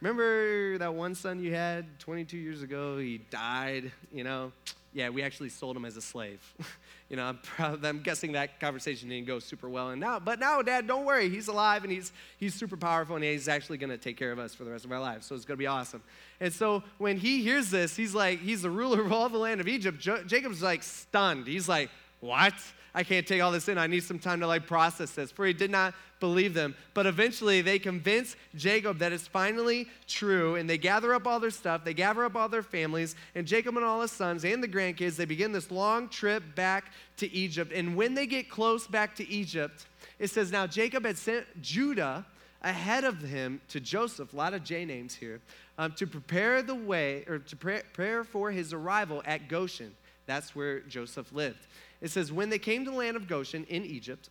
remember 0.00 0.78
that 0.78 0.92
one 0.92 1.14
son 1.14 1.38
you 1.38 1.54
had 1.54 1.86
22 2.00 2.36
years 2.36 2.62
ago? 2.62 2.98
He 2.98 3.18
died, 3.30 3.92
you 4.12 4.24
know? 4.24 4.50
Yeah, 4.92 5.10
we 5.10 5.22
actually 5.22 5.50
sold 5.50 5.76
him 5.76 5.84
as 5.84 5.96
a 5.96 6.00
slave. 6.00 6.40
you 7.08 7.16
know, 7.16 7.24
I'm, 7.26 7.38
proud, 7.38 7.84
I'm 7.84 8.00
guessing 8.00 8.32
that 8.32 8.58
conversation 8.58 9.08
didn't 9.10 9.28
go 9.28 9.38
super 9.38 9.68
well. 9.68 9.90
And 9.90 10.00
now, 10.00 10.18
but 10.18 10.40
now, 10.40 10.60
Dad, 10.62 10.88
don't 10.88 11.04
worry. 11.04 11.28
He's 11.28 11.46
alive 11.46 11.84
and 11.84 11.92
he's, 11.92 12.12
he's 12.38 12.54
super 12.54 12.76
powerful 12.76 13.14
and 13.14 13.24
he's 13.24 13.46
actually 13.46 13.78
going 13.78 13.90
to 13.90 13.98
take 13.98 14.16
care 14.16 14.32
of 14.32 14.40
us 14.40 14.52
for 14.52 14.64
the 14.64 14.72
rest 14.72 14.84
of 14.84 14.90
our 14.90 14.98
lives. 14.98 15.26
So 15.26 15.36
it's 15.36 15.44
going 15.44 15.56
to 15.56 15.62
be 15.62 15.68
awesome. 15.68 16.02
And 16.40 16.52
so 16.52 16.82
when 16.96 17.18
he 17.18 17.42
hears 17.44 17.70
this, 17.70 17.94
he's 17.94 18.14
like, 18.14 18.40
he's 18.40 18.62
the 18.62 18.70
ruler 18.70 19.02
of 19.02 19.12
all 19.12 19.28
the 19.28 19.38
land 19.38 19.60
of 19.60 19.68
Egypt. 19.68 20.00
Jo- 20.00 20.24
Jacob's 20.24 20.62
like 20.62 20.82
stunned. 20.82 21.46
He's 21.46 21.68
like, 21.68 21.90
what? 22.18 22.54
I 22.98 23.04
can't 23.04 23.24
take 23.24 23.40
all 23.40 23.52
this 23.52 23.68
in. 23.68 23.78
I 23.78 23.86
need 23.86 24.02
some 24.02 24.18
time 24.18 24.40
to 24.40 24.48
like 24.48 24.66
process 24.66 25.12
this. 25.12 25.30
For 25.30 25.46
he 25.46 25.52
did 25.52 25.70
not 25.70 25.94
believe 26.18 26.52
them. 26.52 26.74
But 26.94 27.06
eventually 27.06 27.60
they 27.60 27.78
convince 27.78 28.34
Jacob 28.56 28.98
that 28.98 29.12
it's 29.12 29.28
finally 29.28 29.86
true. 30.08 30.56
And 30.56 30.68
they 30.68 30.78
gather 30.78 31.14
up 31.14 31.24
all 31.24 31.38
their 31.38 31.52
stuff, 31.52 31.84
they 31.84 31.94
gather 31.94 32.24
up 32.24 32.34
all 32.34 32.48
their 32.48 32.64
families, 32.64 33.14
and 33.36 33.46
Jacob 33.46 33.76
and 33.76 33.84
all 33.84 34.00
his 34.00 34.10
sons 34.10 34.44
and 34.44 34.60
the 34.60 34.66
grandkids, 34.66 35.14
they 35.14 35.26
begin 35.26 35.52
this 35.52 35.70
long 35.70 36.08
trip 36.08 36.42
back 36.56 36.86
to 37.18 37.32
Egypt. 37.32 37.72
And 37.72 37.94
when 37.94 38.14
they 38.14 38.26
get 38.26 38.50
close 38.50 38.88
back 38.88 39.14
to 39.14 39.28
Egypt, 39.28 39.86
it 40.18 40.30
says, 40.30 40.50
Now 40.50 40.66
Jacob 40.66 41.04
had 41.04 41.16
sent 41.16 41.46
Judah 41.62 42.26
ahead 42.62 43.04
of 43.04 43.20
him 43.20 43.60
to 43.68 43.78
Joseph, 43.78 44.32
a 44.32 44.36
lot 44.36 44.54
of 44.54 44.64
J 44.64 44.84
names 44.84 45.14
here, 45.14 45.40
um, 45.78 45.92
to 45.92 46.06
prepare 46.08 46.62
the 46.62 46.74
way, 46.74 47.24
or 47.28 47.38
to 47.38 47.54
prepare 47.54 48.24
for 48.24 48.50
his 48.50 48.72
arrival 48.72 49.22
at 49.24 49.46
Goshen. 49.46 49.94
That's 50.26 50.56
where 50.56 50.80
Joseph 50.80 51.32
lived. 51.32 51.66
It 52.00 52.10
says, 52.10 52.32
When 52.32 52.50
they 52.50 52.58
came 52.58 52.84
to 52.84 52.90
the 52.90 52.96
land 52.96 53.16
of 53.16 53.26
Goshen 53.26 53.64
in 53.64 53.84
Egypt, 53.84 54.30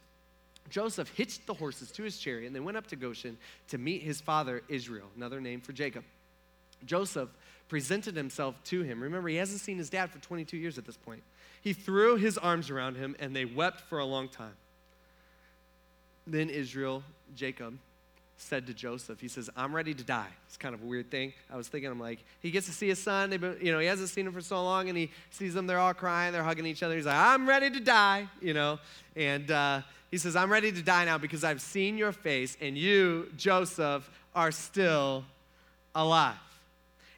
Joseph 0.69 1.09
hitched 1.15 1.45
the 1.47 1.53
horses 1.53 1.91
to 1.91 2.03
his 2.03 2.17
chariot 2.17 2.47
and 2.47 2.55
they 2.55 2.59
went 2.59 2.77
up 2.77 2.87
to 2.87 2.95
Goshen 2.95 3.37
to 3.69 3.77
meet 3.77 4.01
his 4.01 4.19
father 4.21 4.63
Israel, 4.67 5.07
another 5.15 5.39
name 5.39 5.61
for 5.61 5.73
Jacob. 5.73 6.03
Joseph 6.85 7.29
presented 7.69 8.15
himself 8.15 8.55
to 8.65 8.81
him. 8.81 9.01
Remember, 9.01 9.29
he 9.29 9.35
hasn't 9.35 9.61
seen 9.61 9.77
his 9.77 9.89
dad 9.89 10.11
for 10.11 10.19
22 10.19 10.57
years 10.57 10.77
at 10.77 10.85
this 10.85 10.97
point. 10.97 11.23
He 11.61 11.73
threw 11.73 12.17
his 12.17 12.37
arms 12.37 12.69
around 12.69 12.95
him 12.95 13.15
and 13.19 13.35
they 13.35 13.45
wept 13.45 13.81
for 13.81 13.99
a 13.99 14.05
long 14.05 14.29
time. 14.29 14.55
Then 16.25 16.49
Israel, 16.49 17.03
Jacob, 17.35 17.77
said 18.37 18.67
to 18.67 18.73
Joseph, 18.73 19.19
he 19.19 19.27
says, 19.27 19.49
I'm 19.57 19.75
ready 19.75 19.93
to 19.93 20.03
die. 20.03 20.29
It's 20.47 20.57
kind 20.57 20.75
of 20.75 20.81
a 20.83 20.85
weird 20.85 21.09
thing. 21.09 21.33
I 21.51 21.57
was 21.57 21.67
thinking, 21.67 21.89
I'm 21.89 21.99
like, 21.99 22.19
he 22.39 22.51
gets 22.51 22.67
to 22.67 22.71
see 22.71 22.87
his 22.87 22.99
son. 22.99 23.31
Been, 23.31 23.57
you 23.61 23.71
know, 23.71 23.79
he 23.79 23.87
hasn't 23.87 24.09
seen 24.09 24.27
him 24.27 24.33
for 24.33 24.41
so 24.41 24.63
long, 24.63 24.89
and 24.89 24.97
he 24.97 25.11
sees 25.31 25.53
them. 25.53 25.67
They're 25.67 25.79
all 25.79 25.93
crying. 25.93 26.33
They're 26.33 26.43
hugging 26.43 26.65
each 26.65 26.83
other. 26.83 26.95
He's 26.95 27.05
like, 27.05 27.15
I'm 27.15 27.49
ready 27.49 27.69
to 27.69 27.79
die, 27.79 28.27
you 28.41 28.53
know. 28.53 28.79
And 29.15 29.49
uh, 29.49 29.81
he 30.11 30.17
says, 30.17 30.35
I'm 30.35 30.51
ready 30.51 30.71
to 30.71 30.81
die 30.81 31.05
now 31.05 31.17
because 31.17 31.43
I've 31.43 31.61
seen 31.61 31.97
your 31.97 32.11
face, 32.11 32.55
and 32.61 32.77
you, 32.77 33.31
Joseph, 33.35 34.09
are 34.35 34.51
still 34.51 35.25
alive. 35.95 36.35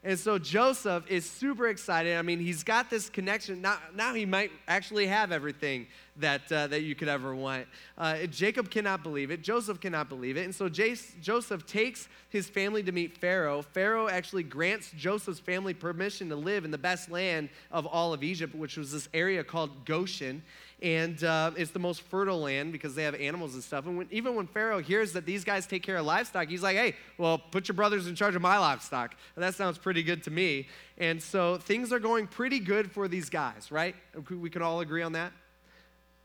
And 0.01 0.17
so 0.17 0.39
Joseph 0.39 1.03
is 1.09 1.29
super 1.29 1.67
excited. 1.67 2.15
I 2.15 2.21
mean, 2.21 2.39
he's 2.39 2.63
got 2.63 2.89
this 2.89 3.09
connection. 3.09 3.61
Now, 3.61 3.79
now 3.93 4.13
he 4.13 4.25
might 4.25 4.51
actually 4.67 5.07
have 5.07 5.33
everything 5.33 5.87
that, 6.17 6.49
uh, 6.51 6.67
that 6.67 6.83
you 6.83 6.95
could 6.95 7.09
ever 7.09 7.35
want. 7.35 7.67
Uh, 7.97 8.25
Jacob 8.27 8.69
cannot 8.69 9.03
believe 9.03 9.29
it. 9.29 9.41
Joseph 9.41 9.81
cannot 9.81 10.07
believe 10.07 10.37
it. 10.37 10.45
And 10.45 10.55
so 10.55 10.69
Jace, 10.69 11.19
Joseph 11.21 11.65
takes 11.65 12.07
his 12.29 12.47
family 12.47 12.81
to 12.83 12.93
meet 12.93 13.17
Pharaoh. 13.17 13.61
Pharaoh 13.61 14.07
actually 14.07 14.43
grants 14.43 14.91
Joseph's 14.97 15.39
family 15.39 15.73
permission 15.73 16.29
to 16.29 16.35
live 16.35 16.63
in 16.63 16.71
the 16.71 16.77
best 16.77 17.11
land 17.11 17.49
of 17.69 17.85
all 17.85 18.13
of 18.13 18.23
Egypt, 18.23 18.55
which 18.55 18.77
was 18.77 18.93
this 18.93 19.09
area 19.13 19.43
called 19.43 19.85
Goshen 19.85 20.43
and 20.81 21.21
uh, 21.23 21.51
it's 21.57 21.71
the 21.71 21.79
most 21.79 22.01
fertile 22.01 22.39
land 22.39 22.71
because 22.71 22.95
they 22.95 23.03
have 23.03 23.15
animals 23.15 23.53
and 23.53 23.63
stuff. 23.63 23.85
And 23.85 23.97
when, 23.97 24.07
even 24.11 24.35
when 24.35 24.47
Pharaoh 24.47 24.81
hears 24.81 25.13
that 25.13 25.25
these 25.25 25.43
guys 25.43 25.67
take 25.67 25.83
care 25.83 25.97
of 25.97 26.05
livestock, 26.05 26.47
he's 26.47 26.63
like, 26.63 26.77
hey, 26.77 26.95
well, 27.17 27.37
put 27.37 27.67
your 27.67 27.75
brothers 27.75 28.07
in 28.07 28.15
charge 28.15 28.35
of 28.35 28.41
my 28.41 28.57
livestock. 28.57 29.15
And 29.35 29.43
that 29.43 29.55
sounds 29.55 29.77
pretty 29.77 30.03
good 30.03 30.23
to 30.23 30.31
me. 30.31 30.67
And 30.97 31.21
so 31.21 31.57
things 31.57 31.91
are 31.91 31.99
going 31.99 32.27
pretty 32.27 32.59
good 32.59 32.91
for 32.91 33.07
these 33.07 33.29
guys, 33.29 33.71
right? 33.71 33.95
We 34.29 34.49
can 34.49 34.61
all 34.61 34.79
agree 34.79 35.01
on 35.01 35.13
that. 35.13 35.33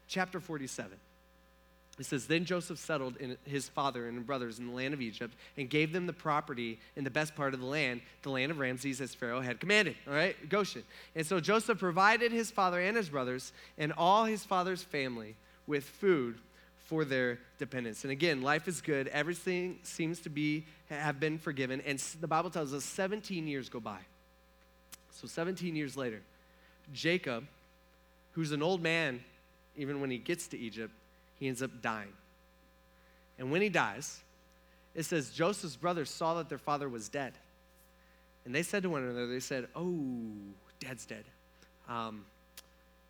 Chapter 0.06 0.38
47. 0.38 0.98
It 1.98 2.06
says, 2.06 2.26
Then 2.26 2.44
Joseph 2.44 2.78
settled 2.78 3.16
in 3.18 3.36
his 3.44 3.68
father 3.68 4.08
and 4.08 4.26
brothers 4.26 4.58
in 4.58 4.66
the 4.66 4.72
land 4.72 4.94
of 4.94 5.00
Egypt 5.00 5.34
and 5.56 5.70
gave 5.70 5.92
them 5.92 6.06
the 6.06 6.12
property 6.12 6.80
in 6.96 7.04
the 7.04 7.10
best 7.10 7.36
part 7.36 7.54
of 7.54 7.60
the 7.60 7.66
land, 7.66 8.00
the 8.22 8.30
land 8.30 8.50
of 8.50 8.58
Ramses, 8.58 9.00
as 9.00 9.14
Pharaoh 9.14 9.40
had 9.40 9.60
commanded. 9.60 9.94
All 10.08 10.14
right, 10.14 10.36
Goshen. 10.48 10.82
And 11.14 11.24
so 11.24 11.38
Joseph 11.38 11.78
provided 11.78 12.32
his 12.32 12.50
father 12.50 12.80
and 12.80 12.96
his 12.96 13.08
brothers 13.08 13.52
and 13.78 13.92
all 13.96 14.24
his 14.24 14.44
father's 14.44 14.82
family 14.82 15.36
with 15.66 15.84
food 15.84 16.36
for 16.86 17.04
their 17.04 17.38
dependents. 17.58 18.02
And 18.02 18.10
again, 18.10 18.42
life 18.42 18.66
is 18.66 18.80
good. 18.80 19.08
Everything 19.08 19.78
seems 19.84 20.20
to 20.20 20.28
be 20.28 20.64
have 20.90 21.20
been 21.20 21.38
forgiven. 21.38 21.80
And 21.86 21.98
the 22.20 22.28
Bible 22.28 22.50
tells 22.50 22.74
us 22.74 22.84
17 22.84 23.46
years 23.46 23.68
go 23.68 23.80
by. 23.80 23.98
So 25.12 25.26
17 25.26 25.76
years 25.76 25.96
later, 25.96 26.20
Jacob, 26.92 27.44
who's 28.32 28.52
an 28.52 28.62
old 28.62 28.82
man, 28.82 29.24
even 29.76 30.00
when 30.00 30.10
he 30.10 30.18
gets 30.18 30.48
to 30.48 30.58
Egypt, 30.58 30.92
he 31.38 31.48
ends 31.48 31.62
up 31.62 31.82
dying. 31.82 32.12
And 33.38 33.50
when 33.50 33.62
he 33.62 33.68
dies, 33.68 34.20
it 34.94 35.04
says 35.04 35.30
Joseph's 35.30 35.76
brothers 35.76 36.10
saw 36.10 36.34
that 36.34 36.48
their 36.48 36.58
father 36.58 36.88
was 36.88 37.08
dead. 37.08 37.32
And 38.44 38.54
they 38.54 38.62
said 38.62 38.82
to 38.82 38.90
one 38.90 39.02
another, 39.02 39.26
they 39.26 39.40
said, 39.40 39.68
Oh, 39.74 39.90
dad's 40.80 41.06
dead. 41.06 41.24
Um, 41.88 42.24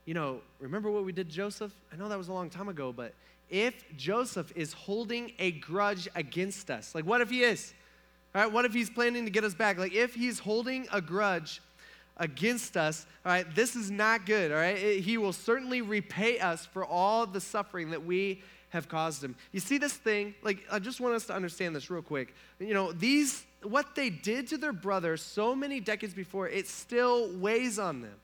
you 0.04 0.14
know, 0.14 0.40
remember 0.60 0.90
what 0.90 1.04
we 1.04 1.12
did 1.12 1.28
Joseph? 1.28 1.72
I 1.92 1.96
know 1.96 2.08
that 2.08 2.18
was 2.18 2.28
a 2.28 2.32
long 2.32 2.50
time 2.50 2.68
ago, 2.68 2.92
but 2.92 3.14
if 3.50 3.74
Joseph 3.96 4.52
is 4.54 4.72
holding 4.72 5.32
a 5.38 5.52
grudge 5.52 6.08
against 6.14 6.70
us, 6.70 6.94
like 6.94 7.04
what 7.04 7.20
if 7.20 7.30
he 7.30 7.42
is? 7.42 7.72
All 8.34 8.42
right, 8.42 8.52
what 8.52 8.64
if 8.64 8.72
he's 8.72 8.90
planning 8.90 9.24
to 9.24 9.30
get 9.30 9.44
us 9.44 9.54
back? 9.54 9.78
Like 9.78 9.92
if 9.92 10.14
he's 10.14 10.38
holding 10.38 10.88
a 10.92 11.00
grudge 11.00 11.60
against 12.16 12.76
us, 12.76 13.06
all 13.24 13.32
right, 13.32 13.54
this 13.54 13.74
is 13.74 13.90
not 13.90 14.26
good, 14.26 14.52
all 14.52 14.58
right? 14.58 14.76
He 14.76 15.18
will 15.18 15.32
certainly 15.32 15.82
repay 15.82 16.38
us 16.38 16.64
for 16.66 16.84
all 16.84 17.26
the 17.26 17.40
suffering 17.40 17.90
that 17.90 18.04
we 18.04 18.42
have 18.70 18.88
caused 18.88 19.22
him. 19.22 19.36
You 19.52 19.60
see 19.60 19.78
this 19.78 19.92
thing? 19.92 20.34
Like, 20.42 20.58
I 20.70 20.78
just 20.78 21.00
want 21.00 21.14
us 21.14 21.26
to 21.26 21.34
understand 21.34 21.74
this 21.74 21.90
real 21.90 22.02
quick. 22.02 22.34
You 22.58 22.74
know, 22.74 22.92
these, 22.92 23.44
what 23.62 23.94
they 23.94 24.10
did 24.10 24.48
to 24.48 24.58
their 24.58 24.72
brother 24.72 25.16
so 25.16 25.54
many 25.54 25.80
decades 25.80 26.14
before, 26.14 26.48
it 26.48 26.68
still 26.68 27.30
weighs 27.38 27.78
on 27.78 28.00
them. 28.00 28.16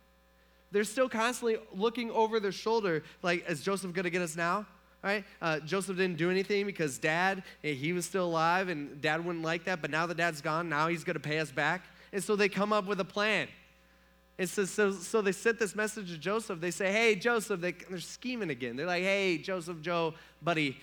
They're 0.72 0.84
still 0.84 1.08
constantly 1.08 1.58
looking 1.74 2.10
over 2.12 2.38
their 2.38 2.52
shoulder, 2.52 3.02
like, 3.22 3.48
is 3.48 3.62
Joseph 3.62 3.92
gonna 3.92 4.10
get 4.10 4.22
us 4.22 4.36
now? 4.36 4.66
right? 5.02 5.24
Uh, 5.40 5.60
Joseph 5.60 5.96
didn't 5.96 6.18
do 6.18 6.30
anything 6.30 6.66
because 6.66 6.98
dad, 6.98 7.42
eh, 7.64 7.72
he 7.72 7.92
was 7.92 8.04
still 8.04 8.26
alive 8.26 8.68
and 8.68 9.00
dad 9.00 9.24
wouldn't 9.24 9.44
like 9.44 9.64
that, 9.64 9.80
but 9.80 9.90
now 9.90 10.06
that 10.06 10.16
dad's 10.16 10.40
gone, 10.40 10.68
now 10.68 10.88
he's 10.88 11.04
going 11.04 11.14
to 11.14 11.20
pay 11.20 11.38
us 11.38 11.50
back. 11.50 11.84
And 12.12 12.22
so 12.22 12.36
they 12.36 12.48
come 12.48 12.72
up 12.72 12.86
with 12.86 13.00
a 13.00 13.04
plan. 13.04 13.48
And 14.40 14.48
so, 14.48 14.64
so, 14.64 14.90
so 14.92 15.20
they 15.20 15.32
sent 15.32 15.58
this 15.58 15.76
message 15.76 16.10
to 16.10 16.16
Joseph. 16.16 16.62
They 16.62 16.70
say, 16.70 16.90
hey, 16.90 17.14
Joseph, 17.14 17.60
they, 17.60 17.74
are 17.92 18.00
scheming 18.00 18.48
again. 18.48 18.74
They're 18.74 18.86
like, 18.86 19.02
hey, 19.02 19.36
Joseph, 19.36 19.82
Joe, 19.82 20.14
buddy, 20.40 20.78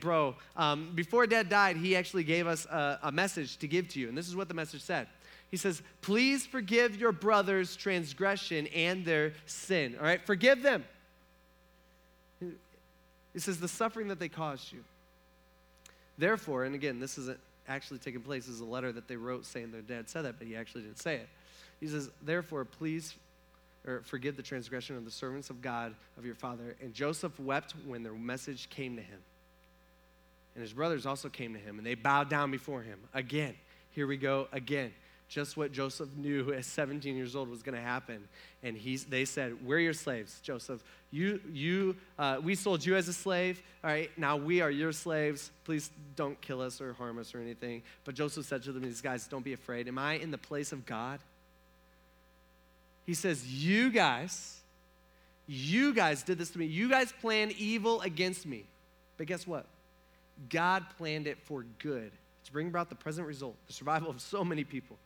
bro. 0.00 0.34
Um, 0.56 0.90
before 0.94 1.26
dad 1.26 1.50
died, 1.50 1.76
he 1.76 1.96
actually 1.96 2.24
gave 2.24 2.46
us 2.46 2.64
a, 2.64 3.00
a 3.02 3.12
message 3.12 3.58
to 3.58 3.68
give 3.68 3.88
to 3.88 4.00
you. 4.00 4.08
And 4.08 4.16
this 4.16 4.26
is 4.26 4.34
what 4.34 4.48
the 4.48 4.54
message 4.54 4.80
said. 4.80 5.06
He 5.50 5.58
says, 5.58 5.82
please 6.00 6.46
forgive 6.46 6.96
your 6.96 7.12
brother's 7.12 7.76
transgression 7.76 8.68
and 8.68 9.04
their 9.04 9.34
sin. 9.44 9.96
All 10.00 10.06
right, 10.06 10.24
forgive 10.24 10.62
them. 10.62 10.82
He 12.40 13.38
says, 13.38 13.60
the 13.60 13.68
suffering 13.68 14.08
that 14.08 14.18
they 14.18 14.30
caused 14.30 14.72
you. 14.72 14.82
Therefore, 16.16 16.64
and 16.64 16.74
again, 16.74 17.00
this 17.00 17.18
isn't 17.18 17.38
actually 17.68 17.98
taking 17.98 18.22
place, 18.22 18.46
this 18.46 18.54
is 18.54 18.60
a 18.62 18.64
letter 18.64 18.92
that 18.92 19.08
they 19.08 19.16
wrote 19.16 19.44
saying 19.44 19.72
their 19.72 19.82
dad 19.82 20.08
said 20.08 20.24
that, 20.24 20.38
but 20.38 20.46
he 20.46 20.56
actually 20.56 20.84
didn't 20.84 21.02
say 21.02 21.16
it. 21.16 21.28
He 21.80 21.86
says, 21.86 22.10
Therefore, 22.22 22.64
please 22.64 23.14
or 23.86 24.02
forgive 24.04 24.36
the 24.36 24.42
transgression 24.42 24.96
of 24.96 25.04
the 25.04 25.10
servants 25.10 25.50
of 25.50 25.60
God 25.60 25.94
of 26.16 26.24
your 26.24 26.34
father. 26.34 26.74
And 26.80 26.94
Joseph 26.94 27.38
wept 27.38 27.74
when 27.86 28.02
their 28.02 28.12
message 28.12 28.70
came 28.70 28.96
to 28.96 29.02
him. 29.02 29.18
And 30.54 30.62
his 30.62 30.72
brothers 30.72 31.04
also 31.04 31.28
came 31.28 31.52
to 31.54 31.58
him, 31.58 31.78
and 31.78 31.86
they 31.86 31.94
bowed 31.94 32.30
down 32.30 32.50
before 32.50 32.82
him. 32.82 32.98
Again, 33.12 33.54
here 33.90 34.06
we 34.06 34.16
go 34.16 34.48
again. 34.52 34.92
Just 35.28 35.56
what 35.56 35.72
Joseph 35.72 36.08
knew 36.16 36.52
at 36.56 36.64
17 36.64 37.16
years 37.16 37.34
old 37.34 37.48
was 37.48 37.62
going 37.62 37.74
to 37.74 37.82
happen. 37.82 38.28
And 38.62 38.76
he's, 38.76 39.04
they 39.04 39.24
said, 39.24 39.66
We're 39.66 39.80
your 39.80 39.92
slaves, 39.92 40.38
Joseph. 40.42 40.82
You, 41.10 41.40
you, 41.52 41.96
uh, 42.18 42.38
we 42.42 42.54
sold 42.54 42.84
you 42.84 42.96
as 42.96 43.08
a 43.08 43.12
slave. 43.12 43.62
All 43.82 43.90
right, 43.90 44.10
now 44.16 44.36
we 44.36 44.60
are 44.60 44.70
your 44.70 44.92
slaves. 44.92 45.50
Please 45.64 45.90
don't 46.16 46.40
kill 46.40 46.60
us 46.60 46.80
or 46.80 46.92
harm 46.94 47.18
us 47.18 47.34
or 47.34 47.40
anything. 47.40 47.82
But 48.04 48.14
Joseph 48.14 48.46
said 48.46 48.62
to 48.64 48.72
them, 48.72 48.82
These 48.82 49.00
guys, 49.00 49.26
don't 49.26 49.44
be 49.44 49.52
afraid. 49.52 49.88
Am 49.88 49.98
I 49.98 50.14
in 50.14 50.30
the 50.30 50.38
place 50.38 50.72
of 50.72 50.86
God? 50.86 51.18
He 53.06 53.14
says, 53.14 53.46
You 53.46 53.90
guys, 53.90 54.58
you 55.46 55.94
guys 55.94 56.22
did 56.22 56.38
this 56.38 56.50
to 56.50 56.58
me. 56.58 56.66
You 56.66 56.88
guys 56.88 57.12
planned 57.20 57.52
evil 57.52 58.00
against 58.00 58.46
me. 58.46 58.64
But 59.16 59.26
guess 59.26 59.46
what? 59.46 59.66
God 60.48 60.84
planned 60.98 61.26
it 61.26 61.38
for 61.44 61.64
good 61.78 62.10
to 62.44 62.52
bring 62.52 62.68
about 62.68 62.88
the 62.88 62.94
present 62.94 63.26
result, 63.26 63.54
the 63.66 63.72
survival 63.72 64.10
of 64.10 64.20
so 64.20 64.44
many 64.44 64.64
people. 64.64 64.96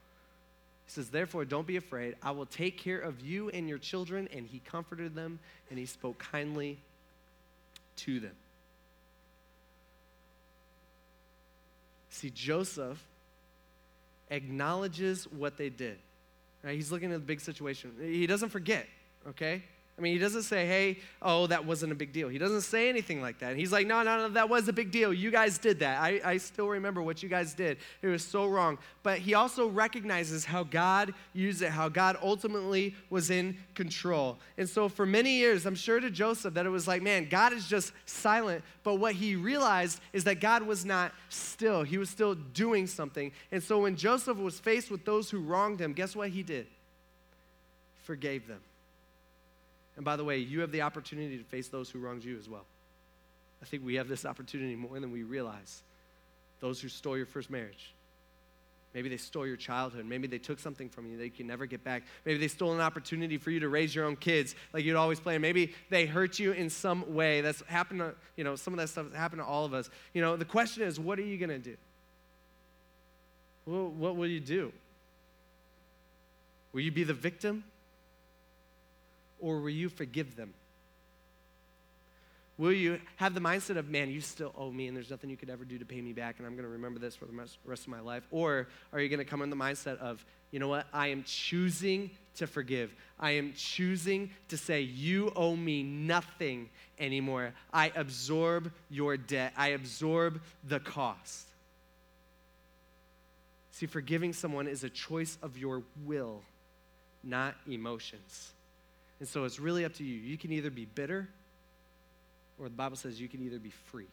He 0.87 0.93
says, 0.93 1.11
Therefore, 1.11 1.45
don't 1.45 1.67
be 1.67 1.77
afraid. 1.77 2.17
I 2.23 2.31
will 2.31 2.47
take 2.47 2.79
care 2.79 2.99
of 2.99 3.21
you 3.21 3.51
and 3.51 3.69
your 3.69 3.79
children. 3.79 4.29
And 4.33 4.47
he 4.47 4.61
comforted 4.61 5.15
them 5.15 5.39
and 5.71 5.79
he 5.79 5.87
spoke 5.87 6.19
kindly 6.19 6.79
to 7.97 8.21
them. 8.21 8.35
See, 12.11 12.31
Joseph 12.31 12.99
acknowledges 14.31 15.25
what 15.31 15.57
they 15.57 15.69
did. 15.69 15.99
Right? 16.69 16.77
He's 16.77 16.93
looking 16.93 17.11
at 17.13 17.21
the 17.21 17.25
big 17.25 17.41
situation. 17.41 17.95
He 17.99 18.27
doesn't 18.27 18.51
forget, 18.51 18.87
okay? 19.27 19.63
I 19.99 20.01
mean, 20.01 20.13
he 20.13 20.19
doesn't 20.21 20.45
say, 20.45 20.65
hey, 20.65 20.99
oh, 21.21 21.49
that 21.49 21.65
wasn't 21.65 21.91
a 21.91 21.95
big 21.97 22.13
deal. 22.13 22.29
He 22.29 22.39
doesn't 22.39 22.61
say 22.61 22.89
anything 22.89 23.21
like 23.21 23.41
that. 23.41 23.57
He's 23.57 23.73
like, 23.73 23.85
no, 23.85 24.05
no, 24.05 24.19
no, 24.19 24.29
that 24.29 24.49
was 24.49 24.69
a 24.69 24.73
big 24.73 24.93
deal. 24.93 25.13
You 25.13 25.33
guys 25.33 25.59
did 25.59 25.81
that. 25.81 26.01
I, 26.01 26.21
I 26.25 26.37
still 26.37 26.69
remember 26.69 27.03
what 27.03 27.21
you 27.21 27.29
guys 27.29 27.53
did. 27.53 27.79
It 28.01 28.07
was 28.07 28.25
so 28.25 28.47
wrong. 28.47 28.79
But 29.03 29.19
he 29.19 29.35
also 29.35 29.67
recognizes 29.67 30.45
how 30.45 30.63
God 30.63 31.15
used 31.33 31.63
it, 31.63 31.71
how 31.71 31.89
God 31.89 32.17
ultimately 32.23 32.95
was 33.11 33.31
in 33.31 33.57
control. 33.75 34.39
And 34.57 34.69
so 34.69 34.89
for 34.89 35.05
many 35.05 35.33
years, 35.33 35.67
I'm 35.67 35.75
sure 35.75 35.99
to 35.99 36.11
Joseph 36.11 36.55
that 36.55 36.65
it 36.65 36.71
was 36.71 36.87
like, 36.87 37.03
man, 37.03 37.27
God 37.29 37.53
is 37.53 37.67
just 37.67 37.93
silent. 38.07 38.63
But 38.85 38.97
what 38.97 39.15
he 39.15 39.35
realized 39.35 40.01
is 40.13 40.23
that 40.25 40.41
God 40.41 40.63
was 40.63 40.85
not 40.85 41.13
still, 41.29 41.83
he 41.83 41.99
was 41.99 42.09
still 42.09 42.37
doing 42.37 42.87
something. 42.87 43.33
And 43.51 43.61
so 43.61 43.81
when 43.81 43.97
Joseph 43.97 44.39
was 44.39 44.61
faced 44.61 44.93
with 44.93 45.05
those 45.05 45.29
who 45.29 45.41
wronged 45.41 45.81
him, 45.81 45.93
guess 45.93 46.15
what 46.15 46.29
he 46.29 46.45
did? 46.45 46.69
Forgave 48.05 48.47
them. 48.47 48.61
And 49.99 50.05
by 50.05 50.15
the 50.15 50.23
way, 50.23 50.39
you 50.39 50.61
have 50.61 50.71
the 50.71 50.83
opportunity 50.83 51.37
to 51.39 51.43
face 51.43 51.67
those 51.67 51.91
who 51.91 51.99
wronged 51.99 52.23
you 52.23 52.39
as 52.39 52.49
well. 52.49 52.65
I 53.61 53.65
think 53.65 53.85
we 53.85 53.97
have 53.97 54.07
this 54.07 54.25
opportunity 54.25 54.77
more 54.77 55.01
than 55.01 55.11
we 55.11 55.25
realize. 55.25 55.83
Those 56.61 56.81
who 56.81 56.89
stole 56.89 57.17
your 57.17 57.27
first 57.27 57.51
marriage. 57.51 57.93
Maybe 58.95 59.09
they 59.09 59.17
stole 59.17 59.45
your 59.45 59.57
childhood. 59.57 60.07
Maybe 60.07 60.29
they 60.29 60.39
took 60.39 60.61
something 60.61 60.89
from 60.89 61.11
you 61.11 61.17
that 61.17 61.25
you 61.25 61.33
can 61.33 61.49
never 61.49 61.67
get 61.67 61.83
back. 61.83 62.05
Maybe 62.25 62.39
they 62.39 62.47
stole 62.47 62.73
an 62.73 62.81
opportunity 62.81 63.39
for 63.39 63.51
you 63.51 63.59
to 63.59 63.69
raise 63.69 63.93
your 63.93 64.05
own 64.05 64.15
kids 64.15 64.55
like 64.73 64.85
you'd 64.85 64.95
always 64.95 65.19
planned. 65.19 65.43
Maybe 65.43 65.75
they 65.91 66.07
hurt 66.07 66.39
you 66.39 66.53
in 66.53 66.71
some 66.71 67.13
way. 67.13 67.41
That's 67.41 67.61
happened 67.63 67.99
to, 67.99 68.15
you 68.37 68.45
know, 68.45 68.55
some 68.55 68.73
of 68.73 68.79
that 68.79 68.91
stuff 68.91 69.13
happened 69.13 69.43
to 69.43 69.47
all 69.47 69.65
of 69.65 69.75
us. 69.75 69.91
You 70.15 70.23
know, 70.23 70.37
the 70.37 70.45
question 70.45 70.85
is, 70.85 71.01
what 71.01 71.19
are 71.19 71.23
you 71.23 71.39
going 71.39 71.51
to 71.51 71.59
do? 71.59 71.77
Well, 73.67 73.89
what 73.89 74.15
will 74.15 74.29
you 74.29 74.39
do? 74.39 74.73
Will 76.73 76.83
you 76.83 76.93
be 76.93 77.03
the 77.03 77.15
victim? 77.15 77.65
Or 79.41 79.61
will 79.61 79.71
you 79.71 79.89
forgive 79.89 80.37
them? 80.37 80.55
Will 82.59 82.73
you 82.73 83.01
have 83.17 83.35
the 83.35 83.41
mindset 83.41 83.77
of, 83.77 83.89
man, 83.89 84.11
you 84.11 84.21
still 84.21 84.53
owe 84.59 84.73
me 84.73 84.89
and 84.89 84.97
there's 84.97 85.11
nothing 85.11 85.31
you 85.31 85.37
could 85.37 85.49
ever 85.49 85.65
do 85.65 85.79
to 85.79 85.85
pay 85.85 86.01
me 86.01 86.13
back 86.13 86.39
and 86.39 86.47
I'm 86.47 86.55
going 86.55 86.65
to 86.65 86.71
remember 86.73 86.99
this 86.99 87.15
for 87.15 87.27
the 87.27 87.33
rest 87.33 87.83
of 87.83 87.89
my 87.89 88.01
life? 88.01 88.25
Or 88.33 88.67
are 88.93 89.01
you 89.01 89.09
going 89.09 89.21
to 89.21 89.25
come 89.25 89.43
in 89.43 89.51
the 89.51 89.57
mindset 89.57 89.97
of, 89.99 90.25
you 90.51 90.59
know 90.59 90.67
what, 90.67 90.87
I 90.93 91.09
am 91.09 91.23
choosing 91.23 92.11
to 92.39 92.49
forgive. 92.49 92.93
I 93.21 93.33
am 93.33 93.53
choosing 93.57 94.31
to 94.49 94.57
say, 94.57 94.81
you 94.81 95.33
owe 95.37 95.55
me 95.55 95.85
nothing 95.85 96.69
anymore. 96.99 97.53
I 97.73 97.93
absorb 97.95 98.73
your 98.91 99.17
debt, 99.17 99.53
I 99.57 99.69
absorb 99.69 100.41
the 100.67 100.81
cost. 100.81 101.47
See, 103.71 103.87
forgiving 103.87 104.33
someone 104.33 104.67
is 104.67 104.83
a 104.83 104.91
choice 104.91 105.39
of 105.43 105.57
your 105.57 105.85
will, 106.05 106.43
not 107.23 107.55
emotions. 107.69 108.51
And 109.21 109.29
so 109.29 109.45
it's 109.45 109.59
really 109.59 109.85
up 109.85 109.95
to 109.95 110.05
you. 110.05 110.15
You 110.15 110.39
can 110.39 110.53
either 110.53 110.71
be 110.71 110.85
bitter 110.85 111.29
or 112.59 112.65
the 112.65 112.75
Bible 112.75 112.97
says 112.97 113.21
you 113.21 113.29
can 113.29 113.43
either 113.43 113.59
be 113.59 113.71
free. 113.71 114.07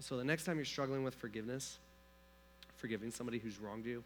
So 0.00 0.16
the 0.16 0.24
next 0.24 0.44
time 0.44 0.56
you're 0.56 0.64
struggling 0.64 1.02
with 1.02 1.14
forgiveness, 1.14 1.78
forgiving 2.76 3.10
somebody 3.10 3.38
who's 3.38 3.58
wronged 3.58 3.84
you, 3.84 4.04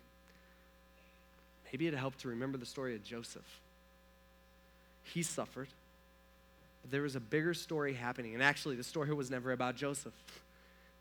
maybe 1.70 1.86
it'd 1.86 1.98
help 1.98 2.16
to 2.18 2.28
remember 2.28 2.58
the 2.58 2.66
story 2.66 2.94
of 2.94 3.04
Joseph. 3.04 3.60
He 5.04 5.22
suffered, 5.22 5.68
but 6.80 6.90
there 6.90 7.02
was 7.02 7.14
a 7.14 7.20
bigger 7.20 7.52
story 7.54 7.92
happening. 7.92 8.34
And 8.34 8.42
actually, 8.42 8.76
the 8.76 8.84
story 8.84 9.12
was 9.12 9.30
never 9.30 9.52
about 9.52 9.76
Joseph. 9.76 10.14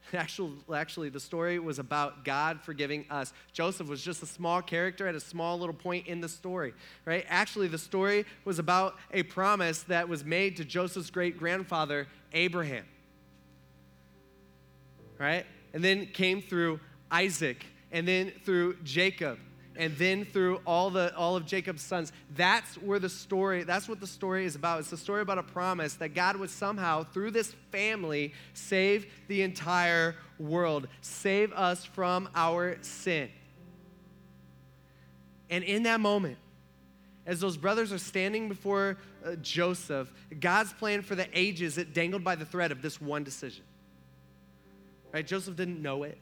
Actually, 0.14 0.54
actually, 0.74 1.10
the 1.10 1.20
story 1.20 1.60
was 1.60 1.80
about 1.80 2.26
God 2.26 2.62
forgiving 2.62 3.06
us. 3.10 3.34
Joseph 3.54 3.88
was 3.88 4.02
just 4.02 4.22
a 4.24 4.26
small 4.26 4.62
character 4.62 5.08
at 5.08 5.16
a 5.16 5.20
small 5.20 5.60
little 5.60 5.76
point 5.76 6.08
in 6.08 6.22
the 6.22 6.30
story, 6.30 6.74
right? 7.06 7.26
Actually, 7.30 7.68
the 7.68 7.78
story 7.78 8.26
was 8.43 8.60
about 8.60 8.95
a 9.12 9.24
promise 9.24 9.84
that 9.84 10.10
was 10.10 10.26
made 10.26 10.58
to 10.58 10.66
Joseph's 10.66 11.10
great 11.10 11.38
grandfather, 11.38 12.08
Abraham, 12.34 12.86
right? 15.18 15.45
And 15.74 15.84
then 15.84 16.08
came 16.08 16.41
through 16.41 16.80
Isaac, 17.10 17.66
and 17.91 18.08
then 18.08 18.32
through 18.43 18.78
Jacob, 18.84 19.39
and 19.82 19.97
then 19.97 20.25
through 20.25 20.61
all 20.67 20.91
the 20.91 21.13
all 21.15 21.36
of 21.36 21.47
Jacob's 21.47 21.82
sons. 21.82 22.13
That's 22.36 22.75
where 22.75 22.99
the 22.99 23.09
story, 23.09 23.63
that's 23.63 23.89
what 23.89 23.99
the 23.99 24.05
story 24.05 24.45
is 24.45 24.53
about. 24.53 24.79
It's 24.79 24.91
a 24.91 24.97
story 24.97 25.21
about 25.21 25.39
a 25.39 25.43
promise 25.43 25.95
that 25.95 26.09
God 26.09 26.38
would 26.38 26.51
somehow, 26.51 27.03
through 27.03 27.32
this 27.32 27.55
family, 27.71 28.36
save 28.53 29.07
the 29.27 29.41
entire 29.41 30.15
world, 30.38 30.88
save 31.01 31.51
us 31.53 31.84
from 31.84 32.29
our 32.36 32.77
sin. 32.82 33.32
And 35.49 35.63
in 35.63 35.82
that 35.84 35.99
moment, 35.99 36.38
as 37.25 37.39
those 37.39 37.57
brothers 37.57 37.91
are 37.91 37.97
standing 37.97 38.49
before 38.49 38.99
uh, 39.25 39.34
Joseph, 39.41 40.13
God's 40.39 40.73
plan 40.73 41.01
for 41.01 41.15
the 41.15 41.27
ages, 41.34 41.79
it 41.79 41.91
dangled 41.91 42.23
by 42.23 42.36
the 42.36 42.45
thread 42.45 42.71
of 42.71 42.84
this 42.84 43.01
one 43.01 43.23
decision. 43.23 43.63
Right? 45.11 45.25
Joseph 45.25 45.55
didn't 45.55 45.82
know 45.82 46.03
it. 46.03 46.19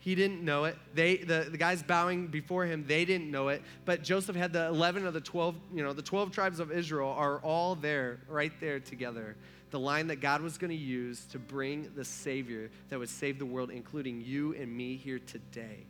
He 0.00 0.14
didn't 0.14 0.42
know 0.42 0.64
it. 0.64 0.78
They, 0.94 1.18
the, 1.18 1.48
the 1.50 1.58
guys 1.58 1.82
bowing 1.82 2.28
before 2.28 2.64
him, 2.64 2.86
they 2.86 3.04
didn't 3.04 3.30
know 3.30 3.48
it. 3.48 3.62
But 3.84 4.02
Joseph 4.02 4.34
had 4.34 4.50
the 4.50 4.66
11 4.68 5.06
of 5.06 5.12
the 5.12 5.20
12, 5.20 5.54
you 5.74 5.82
know, 5.84 5.92
the 5.92 6.00
12 6.00 6.32
tribes 6.32 6.58
of 6.58 6.72
Israel 6.72 7.10
are 7.10 7.38
all 7.40 7.74
there, 7.74 8.18
right 8.26 8.52
there 8.60 8.80
together. 8.80 9.36
The 9.70 9.78
line 9.78 10.06
that 10.06 10.16
God 10.16 10.40
was 10.40 10.56
going 10.56 10.70
to 10.70 10.76
use 10.76 11.26
to 11.26 11.38
bring 11.38 11.92
the 11.94 12.04
Savior 12.04 12.70
that 12.88 12.98
would 12.98 13.10
save 13.10 13.38
the 13.38 13.44
world, 13.44 13.70
including 13.70 14.22
you 14.22 14.54
and 14.54 14.74
me 14.74 14.96
here 14.96 15.18
today. 15.18 15.84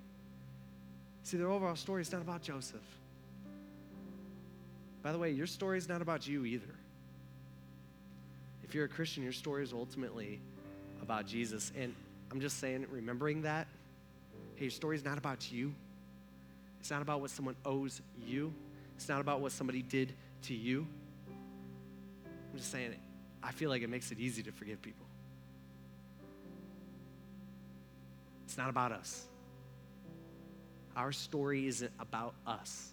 See, 1.22 1.36
the 1.36 1.44
overall 1.44 1.76
story 1.76 2.02
is 2.02 2.10
not 2.10 2.20
about 2.20 2.42
Joseph. 2.42 2.80
By 5.04 5.12
the 5.12 5.18
way, 5.18 5.30
your 5.30 5.46
story 5.46 5.78
is 5.78 5.88
not 5.88 6.02
about 6.02 6.26
you 6.26 6.44
either. 6.44 6.74
If 8.64 8.74
you're 8.74 8.86
a 8.86 8.88
Christian, 8.88 9.22
your 9.22 9.32
story 9.32 9.62
is 9.62 9.72
ultimately 9.72 10.40
about 11.00 11.26
Jesus. 11.26 11.70
And 11.78 11.94
I'm 12.32 12.40
just 12.40 12.58
saying, 12.58 12.86
remembering 12.90 13.42
that 13.42 13.68
Hey, 14.60 14.66
your 14.66 14.72
story 14.72 14.94
is 14.94 15.06
not 15.06 15.16
about 15.16 15.50
you. 15.50 15.74
It's 16.80 16.90
not 16.90 17.00
about 17.00 17.22
what 17.22 17.30
someone 17.30 17.56
owes 17.64 18.02
you. 18.26 18.52
It's 18.94 19.08
not 19.08 19.22
about 19.22 19.40
what 19.40 19.52
somebody 19.52 19.80
did 19.80 20.12
to 20.42 20.54
you. 20.54 20.86
I'm 22.52 22.58
just 22.58 22.70
saying, 22.70 22.94
I 23.42 23.52
feel 23.52 23.70
like 23.70 23.80
it 23.80 23.88
makes 23.88 24.12
it 24.12 24.18
easy 24.18 24.42
to 24.42 24.52
forgive 24.52 24.82
people. 24.82 25.06
It's 28.44 28.58
not 28.58 28.68
about 28.68 28.92
us. 28.92 29.24
Our 30.94 31.12
story 31.12 31.66
isn't 31.66 31.92
about 31.98 32.34
us. 32.46 32.90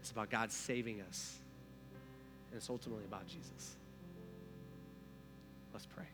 It's 0.00 0.10
about 0.10 0.30
God 0.30 0.50
saving 0.50 1.00
us. 1.02 1.36
And 2.50 2.56
it's 2.56 2.68
ultimately 2.68 3.04
about 3.04 3.28
Jesus. 3.28 3.76
Let's 5.72 5.86
pray. 5.86 6.06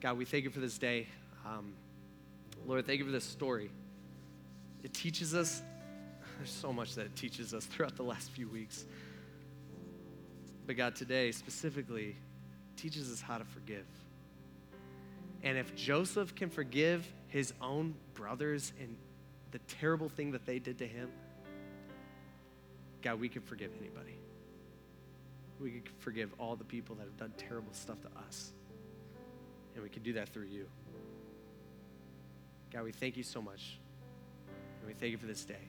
God, 0.00 0.18
we 0.18 0.24
thank 0.24 0.44
you 0.44 0.50
for 0.50 0.60
this 0.60 0.78
day. 0.78 1.08
Um, 1.46 1.72
Lord, 2.66 2.86
thank 2.86 2.98
you 2.98 3.04
for 3.04 3.10
this 3.10 3.24
story. 3.24 3.70
It 4.82 4.94
teaches 4.94 5.34
us, 5.34 5.62
there's 6.38 6.50
so 6.50 6.72
much 6.72 6.94
that 6.94 7.06
it 7.06 7.16
teaches 7.16 7.54
us 7.54 7.64
throughout 7.66 7.96
the 7.96 8.02
last 8.02 8.30
few 8.30 8.48
weeks. 8.48 8.84
But 10.66 10.76
God, 10.76 10.94
today 10.94 11.32
specifically, 11.32 12.16
teaches 12.76 13.10
us 13.10 13.20
how 13.20 13.38
to 13.38 13.44
forgive. 13.44 13.86
And 15.42 15.56
if 15.56 15.74
Joseph 15.74 16.34
can 16.34 16.50
forgive 16.50 17.06
his 17.28 17.52
own 17.60 17.94
brothers 18.14 18.72
and 18.78 18.96
the 19.52 19.58
terrible 19.60 20.08
thing 20.08 20.32
that 20.32 20.46
they 20.46 20.58
did 20.58 20.78
to 20.78 20.86
him, 20.86 21.10
God, 23.02 23.18
we 23.18 23.28
can 23.28 23.42
forgive 23.42 23.70
anybody. 23.80 24.18
We 25.58 25.70
can 25.70 25.82
forgive 25.98 26.32
all 26.38 26.56
the 26.56 26.64
people 26.64 26.94
that 26.96 27.04
have 27.04 27.16
done 27.16 27.32
terrible 27.36 27.72
stuff 27.72 28.00
to 28.02 28.08
us. 28.28 28.52
And 29.74 29.82
we 29.82 29.88
can 29.88 30.02
do 30.02 30.12
that 30.14 30.28
through 30.28 30.46
you. 30.46 30.66
God, 32.72 32.84
we 32.84 32.92
thank 32.92 33.16
you 33.16 33.22
so 33.22 33.42
much. 33.42 33.78
And 34.78 34.86
we 34.86 34.94
thank 34.94 35.12
you 35.12 35.18
for 35.18 35.26
this 35.26 35.44
day. 35.44 35.68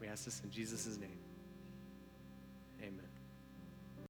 We 0.00 0.08
ask 0.08 0.24
this 0.24 0.40
in 0.42 0.50
Jesus' 0.50 0.96
name. 0.96 1.18
Amen. 2.80 3.11